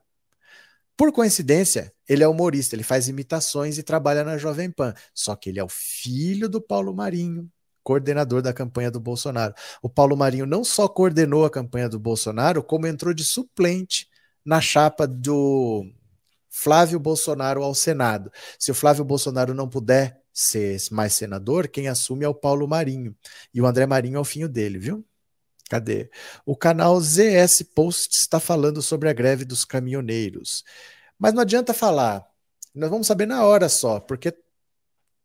[0.96, 4.94] Por coincidência, ele é humorista, ele faz imitações e trabalha na Jovem Pan.
[5.12, 7.50] Só que ele é o filho do Paulo Marinho,
[7.86, 9.54] coordenador da campanha do Bolsonaro.
[9.80, 14.08] O Paulo Marinho não só coordenou a campanha do Bolsonaro, como entrou de suplente
[14.44, 15.86] na chapa do
[16.50, 18.32] Flávio Bolsonaro ao Senado.
[18.58, 23.16] Se o Flávio Bolsonaro não puder ser mais senador, quem assume é o Paulo Marinho.
[23.54, 25.06] E o André Marinho é o filho dele, viu?
[25.70, 26.10] Cadê?
[26.44, 30.64] O canal ZS Post está falando sobre a greve dos caminhoneiros.
[31.16, 32.26] Mas não adianta falar.
[32.74, 34.36] Nós vamos saber na hora só, porque,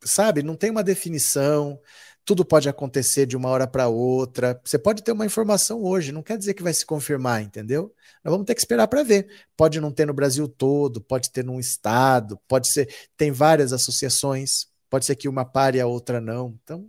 [0.03, 1.79] sabe, não tem uma definição
[2.23, 4.59] tudo pode acontecer de uma hora para outra.
[4.63, 7.93] Você pode ter uma informação hoje, não quer dizer que vai se confirmar, entendeu?
[8.23, 9.27] Nós vamos ter que esperar para ver.
[9.57, 12.93] Pode não ter no Brasil todo, pode ter num estado, pode ser.
[13.17, 16.55] Tem várias associações, pode ser que uma pare e a outra não.
[16.63, 16.87] Então,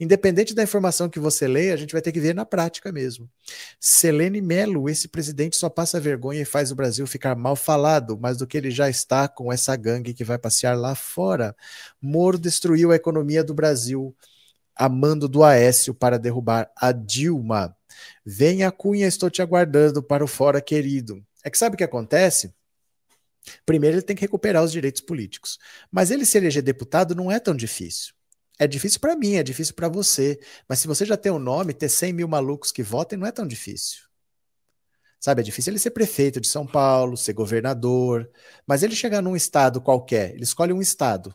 [0.00, 3.28] independente da informação que você lê, a gente vai ter que ver na prática mesmo.
[3.78, 8.38] Selene Melo, esse presidente só passa vergonha e faz o Brasil ficar mal falado, mais
[8.38, 11.54] do que ele já está com essa gangue que vai passear lá fora.
[12.00, 14.16] Moro destruiu a economia do Brasil
[14.76, 17.76] a mando do Aécio para derrubar a Dilma.
[18.24, 21.24] Venha, Cunha, estou te aguardando para o fora querido.
[21.44, 22.54] É que sabe o que acontece?
[23.66, 25.58] Primeiro, ele tem que recuperar os direitos políticos.
[25.90, 28.14] Mas ele se eleger deputado não é tão difícil.
[28.58, 30.38] É difícil para mim, é difícil para você.
[30.68, 33.26] Mas se você já tem o um nome, ter 100 mil malucos que votem não
[33.26, 34.02] é tão difícil.
[35.18, 38.30] Sabe, é difícil ele ser prefeito de São Paulo, ser governador.
[38.66, 41.34] Mas ele chegar num estado qualquer, ele escolhe um estado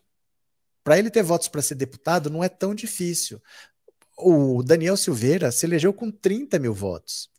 [0.88, 3.42] para ele ter votos para ser deputado não é tão difícil.
[4.18, 7.30] O Daniel Silveira se elegeu com 30 mil votos.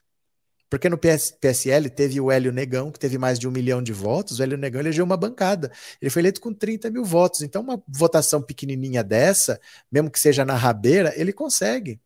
[0.68, 3.90] Porque no PS, PSL teve o Hélio Negão, que teve mais de um milhão de
[3.90, 4.38] votos.
[4.38, 5.72] O Hélio Negão elegeu uma bancada.
[5.98, 7.40] Ele foi eleito com 30 mil votos.
[7.40, 9.58] Então, uma votação pequenininha dessa,
[9.90, 11.98] mesmo que seja na rabeira, ele consegue.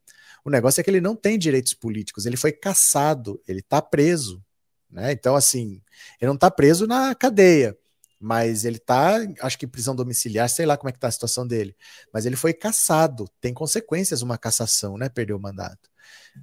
[0.45, 2.25] O negócio é que ele não tem direitos políticos.
[2.25, 4.41] Ele foi caçado, ele está preso.
[4.89, 5.11] Né?
[5.11, 5.81] Então, assim,
[6.21, 7.77] ele não está preso na cadeia
[8.23, 11.45] mas ele tá, acho que prisão domiciliar, sei lá como é que tá a situação
[11.45, 11.75] dele,
[12.13, 15.91] mas ele foi caçado, tem consequências uma cassação, né, perdeu o mandato.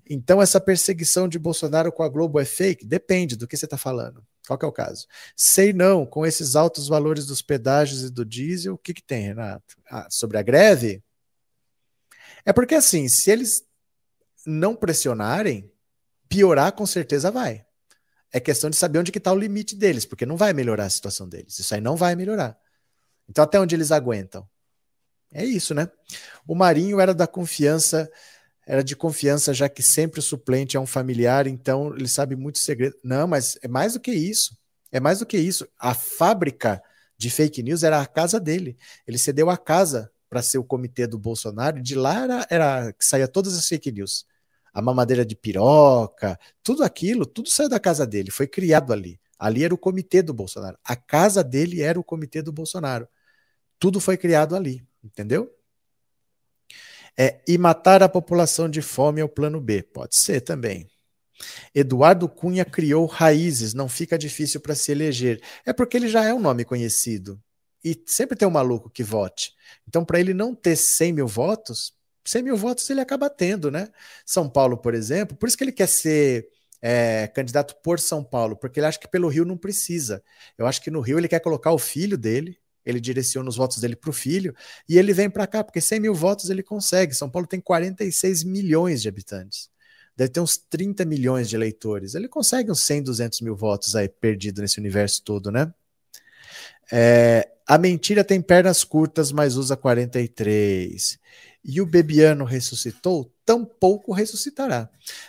[0.08, 2.84] Então essa perseguição de Bolsonaro com a Globo é fake?
[2.84, 4.22] Depende do que você está falando.
[4.46, 5.06] Qual que é o caso?
[5.34, 9.28] Sei não, com esses altos valores dos pedágios e do diesel, o que que tem,
[9.28, 9.76] Renato?
[9.90, 11.02] Ah, sobre a greve?
[12.44, 13.64] É porque assim, se eles
[14.46, 15.72] não pressionarem,
[16.28, 17.64] piorar com certeza vai.
[18.32, 20.90] É questão de saber onde que está o limite deles, porque não vai melhorar a
[20.90, 21.58] situação deles.
[21.58, 22.56] Isso aí não vai melhorar.
[23.28, 24.48] Então, até onde eles aguentam?
[25.32, 25.88] É isso, né?
[26.46, 28.10] O Marinho era da confiança
[28.70, 32.60] era de confiança, já que sempre o suplente é um familiar, então ele sabe muito
[32.60, 32.94] segredo.
[33.02, 34.56] Não, mas é mais do que isso.
[34.92, 35.66] É mais do que isso.
[35.76, 36.80] A fábrica
[37.18, 38.78] de fake news era a casa dele.
[39.08, 43.04] Ele cedeu a casa para ser o comitê do Bolsonaro, de lá era, era que
[43.04, 44.24] saía todas as fake news.
[44.72, 49.20] A mamadeira de piroca, tudo aquilo, tudo saiu da casa dele, foi criado ali.
[49.38, 50.78] Ali era o comitê do Bolsonaro.
[50.84, 53.08] A casa dele era o comitê do Bolsonaro.
[53.78, 55.50] Tudo foi criado ali, entendeu?
[57.18, 59.82] É, e matar a população de fome é o plano B.
[59.82, 60.88] Pode ser também.
[61.74, 65.42] Eduardo Cunha criou raízes, não fica difícil para se eleger.
[65.64, 67.40] É porque ele já é um nome conhecido.
[67.82, 69.52] E sempre tem um maluco que vote.
[69.88, 71.94] Então, para ele não ter 100 mil votos,
[72.24, 73.88] 100 mil votos ele acaba tendo, né?
[74.24, 76.48] São Paulo, por exemplo, por isso que ele quer ser
[76.82, 80.22] é, candidato por São Paulo, porque ele acha que pelo Rio não precisa.
[80.56, 83.78] Eu acho que no Rio ele quer colocar o filho dele, ele direciona os votos
[83.78, 84.54] dele para o filho,
[84.88, 87.14] e ele vem para cá, porque 100 mil votos ele consegue.
[87.14, 89.68] São Paulo tem 46 milhões de habitantes.
[90.16, 92.14] Deve ter uns 30 milhões de eleitores.
[92.14, 95.72] Ele consegue uns 100, 200 mil votos aí perdido nesse universo todo, né?
[96.92, 101.18] É, a mentira tem pernas curtas, mas usa 43.
[101.62, 103.32] E o Bebiano ressuscitou?
[103.44, 104.88] Tampouco ressuscitará.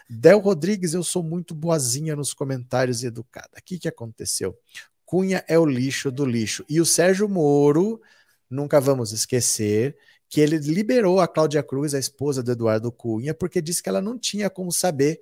[0.10, 3.50] Del Rodrigues, eu sou muito boazinha nos comentários e educada.
[3.58, 4.58] O que, que aconteceu?
[5.06, 6.64] Cunha é o lixo do lixo.
[6.70, 8.02] E o Sérgio Moro,
[8.50, 9.98] nunca vamos esquecer,
[10.30, 14.02] que ele liberou a Cláudia Cruz, a esposa do Eduardo Cunha, porque disse que ela
[14.02, 15.20] não tinha como saber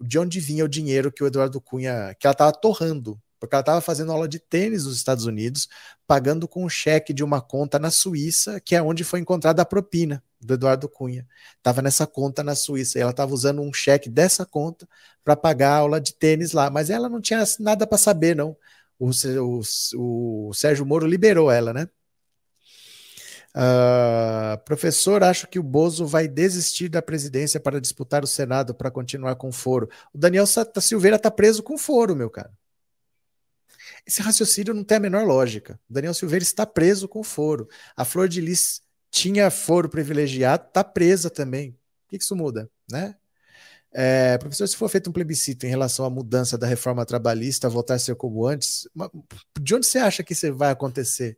[0.00, 3.62] de onde vinha o dinheiro que o Eduardo Cunha, que ela estava torrando, porque ela
[3.62, 5.68] estava fazendo aula de tênis nos Estados Unidos,
[6.06, 9.64] pagando com um cheque de uma conta na Suíça, que é onde foi encontrada a
[9.64, 11.26] propina do Eduardo Cunha.
[11.56, 14.88] Estava nessa conta na Suíça, ela estava usando um cheque dessa conta
[15.24, 18.56] para pagar a aula de tênis lá, mas ela não tinha nada para saber, não
[19.02, 19.10] o,
[19.40, 21.88] o, o Sérgio Moro liberou ela, né?
[23.54, 28.90] Uh, professor, acho que o Bozo vai desistir da presidência para disputar o Senado para
[28.90, 29.90] continuar com o foro.
[30.14, 32.50] O Daniel Silveira está preso com foro, meu cara.
[34.06, 35.78] Esse raciocínio não tem a menor lógica.
[35.88, 37.68] O Daniel Silveira está preso com foro.
[37.96, 41.70] A Flor de Lis tinha foro privilegiado, está presa também.
[41.70, 43.14] O que isso muda, né?
[43.94, 47.94] É, professor, se for feito um plebiscito em relação à mudança da reforma trabalhista, voltar
[47.94, 48.88] a ser como antes,
[49.60, 51.36] de onde você acha que isso vai acontecer?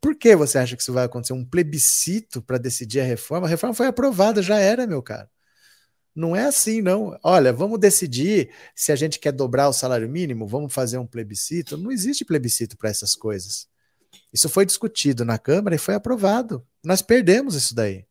[0.00, 1.32] Por que você acha que isso vai acontecer?
[1.32, 3.46] Um plebiscito para decidir a reforma?
[3.46, 5.30] A reforma foi aprovada, já era, meu cara.
[6.14, 7.18] Não é assim, não.
[7.22, 11.76] Olha, vamos decidir se a gente quer dobrar o salário mínimo, vamos fazer um plebiscito.
[11.76, 13.68] Não existe plebiscito para essas coisas.
[14.32, 16.66] Isso foi discutido na Câmara e foi aprovado.
[16.84, 18.04] Nós perdemos isso daí.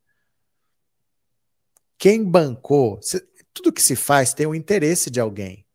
[1.98, 3.00] Quem bancou,
[3.54, 5.66] tudo que se faz tem o interesse de alguém.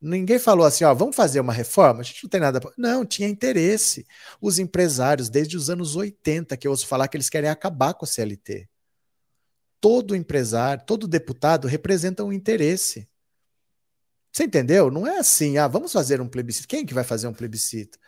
[0.00, 2.00] Ninguém falou assim, ó, vamos fazer uma reforma?
[2.00, 2.60] A gente não tem nada.
[2.60, 2.72] Pra...
[2.76, 4.04] Não, tinha interesse.
[4.40, 8.04] Os empresários, desde os anos 80, que eu ouço falar que eles querem acabar com
[8.04, 8.68] a CLT.
[9.82, 13.08] Todo empresário, todo deputado representa um interesse.
[14.32, 14.92] Você entendeu?
[14.92, 16.68] Não é assim, ah, vamos fazer um plebiscito.
[16.68, 17.98] Quem é que vai fazer um plebiscito?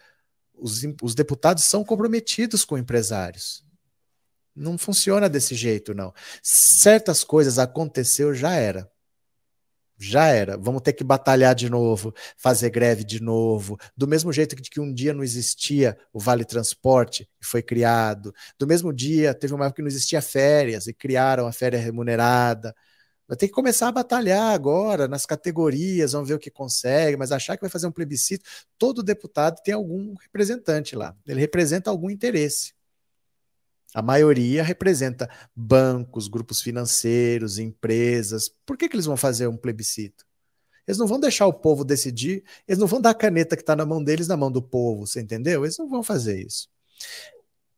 [0.55, 3.65] Os, os deputados são comprometidos com empresários.
[4.55, 6.15] Não funciona desse jeito, não.
[6.41, 8.89] Certas coisas aconteceu, já era.
[9.99, 10.57] Já era.
[10.57, 13.79] Vamos ter que batalhar de novo, fazer greve de novo.
[13.97, 18.35] Do mesmo jeito que, um dia não existia o Vale Transporte e foi criado.
[18.59, 22.75] Do mesmo dia, teve uma época que não existia férias e criaram a férias remunerada.
[23.27, 27.33] Vai ter que começar a batalhar agora nas categorias, vamos ver o que consegue, mas
[27.33, 28.45] achar que vai fazer um plebiscito,
[28.79, 31.17] todo deputado tem algum representante lá.
[31.27, 32.74] Ele representa algum interesse.
[33.95, 38.49] A maioria representa bancos, grupos financeiros, empresas.
[38.67, 40.27] Por que, que eles vão fazer um plebiscito?
[40.87, 43.77] Eles não vão deixar o povo decidir, eles não vão dar a caneta que está
[43.77, 45.65] na mão deles na mão do povo, você entendeu?
[45.65, 46.69] Eles não vão fazer isso.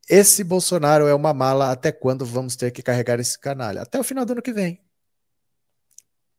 [0.08, 3.82] Esse Bolsonaro é uma mala até quando vamos ter que carregar esse canalha?
[3.82, 4.80] Até o final do ano que vem.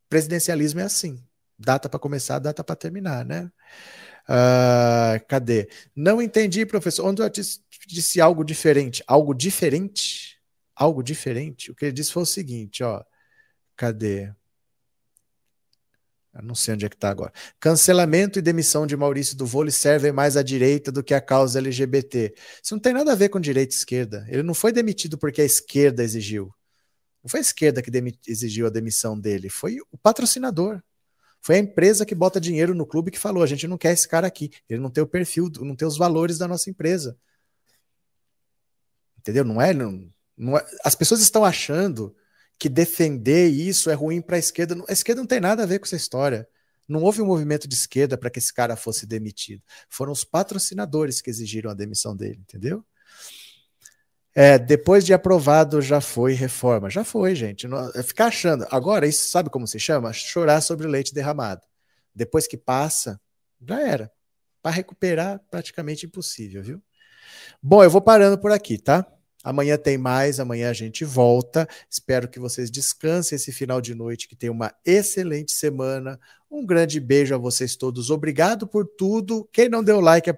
[0.09, 1.23] Presidencialismo é assim.
[1.59, 3.51] Data para começar, data para terminar, né?
[4.29, 5.69] Uh, cadê?
[5.95, 7.05] Não entendi, professor.
[7.05, 9.03] Onde eu disse, disse algo diferente?
[9.07, 10.37] Algo diferente?
[10.75, 11.71] Algo diferente?
[11.71, 13.03] O que ele disse foi o seguinte, ó.
[13.75, 14.31] Cadê?
[16.33, 17.31] Eu não sei onde é que está agora.
[17.59, 21.57] Cancelamento e demissão de Maurício do Vôlei servem mais à direita do que a causa
[21.57, 22.33] LGBT.
[22.63, 24.25] Isso não tem nada a ver com direita e esquerda.
[24.29, 26.53] Ele não foi demitido porque a esquerda exigiu.
[27.23, 27.91] Não foi a esquerda que
[28.27, 30.81] exigiu a demissão dele, foi o patrocinador.
[31.41, 34.07] Foi a empresa que bota dinheiro no clube que falou: a gente não quer esse
[34.07, 34.51] cara aqui.
[34.69, 37.17] Ele não tem o perfil, não tem os valores da nossa empresa.
[39.17, 39.43] Entendeu?
[39.43, 42.15] Não é, não, não é, As pessoas estão achando
[42.59, 44.75] que defender isso é ruim para a esquerda.
[44.87, 46.47] A esquerda não tem nada a ver com essa história.
[46.87, 49.61] Não houve um movimento de esquerda para que esse cara fosse demitido.
[49.89, 52.85] Foram os patrocinadores que exigiram a demissão dele, entendeu?
[54.39, 56.91] É, depois de aprovado, já foi reforma.
[56.91, 57.67] Já foi, gente.
[57.95, 58.67] É ficar achando.
[58.69, 60.13] Agora, isso sabe como se chama?
[60.13, 61.63] Chorar sobre leite derramado.
[62.13, 63.19] Depois que passa,
[63.59, 64.11] já era.
[64.61, 66.79] Para recuperar, praticamente impossível, viu?
[67.59, 69.03] Bom, eu vou parando por aqui, tá?
[69.43, 71.67] Amanhã tem mais, amanhã a gente volta.
[71.89, 76.19] Espero que vocês descansem esse final de noite, que tenham uma excelente semana.
[76.51, 78.11] Um grande beijo a vocês todos.
[78.11, 79.49] Obrigado por tudo.
[79.51, 80.33] Quem não deu like é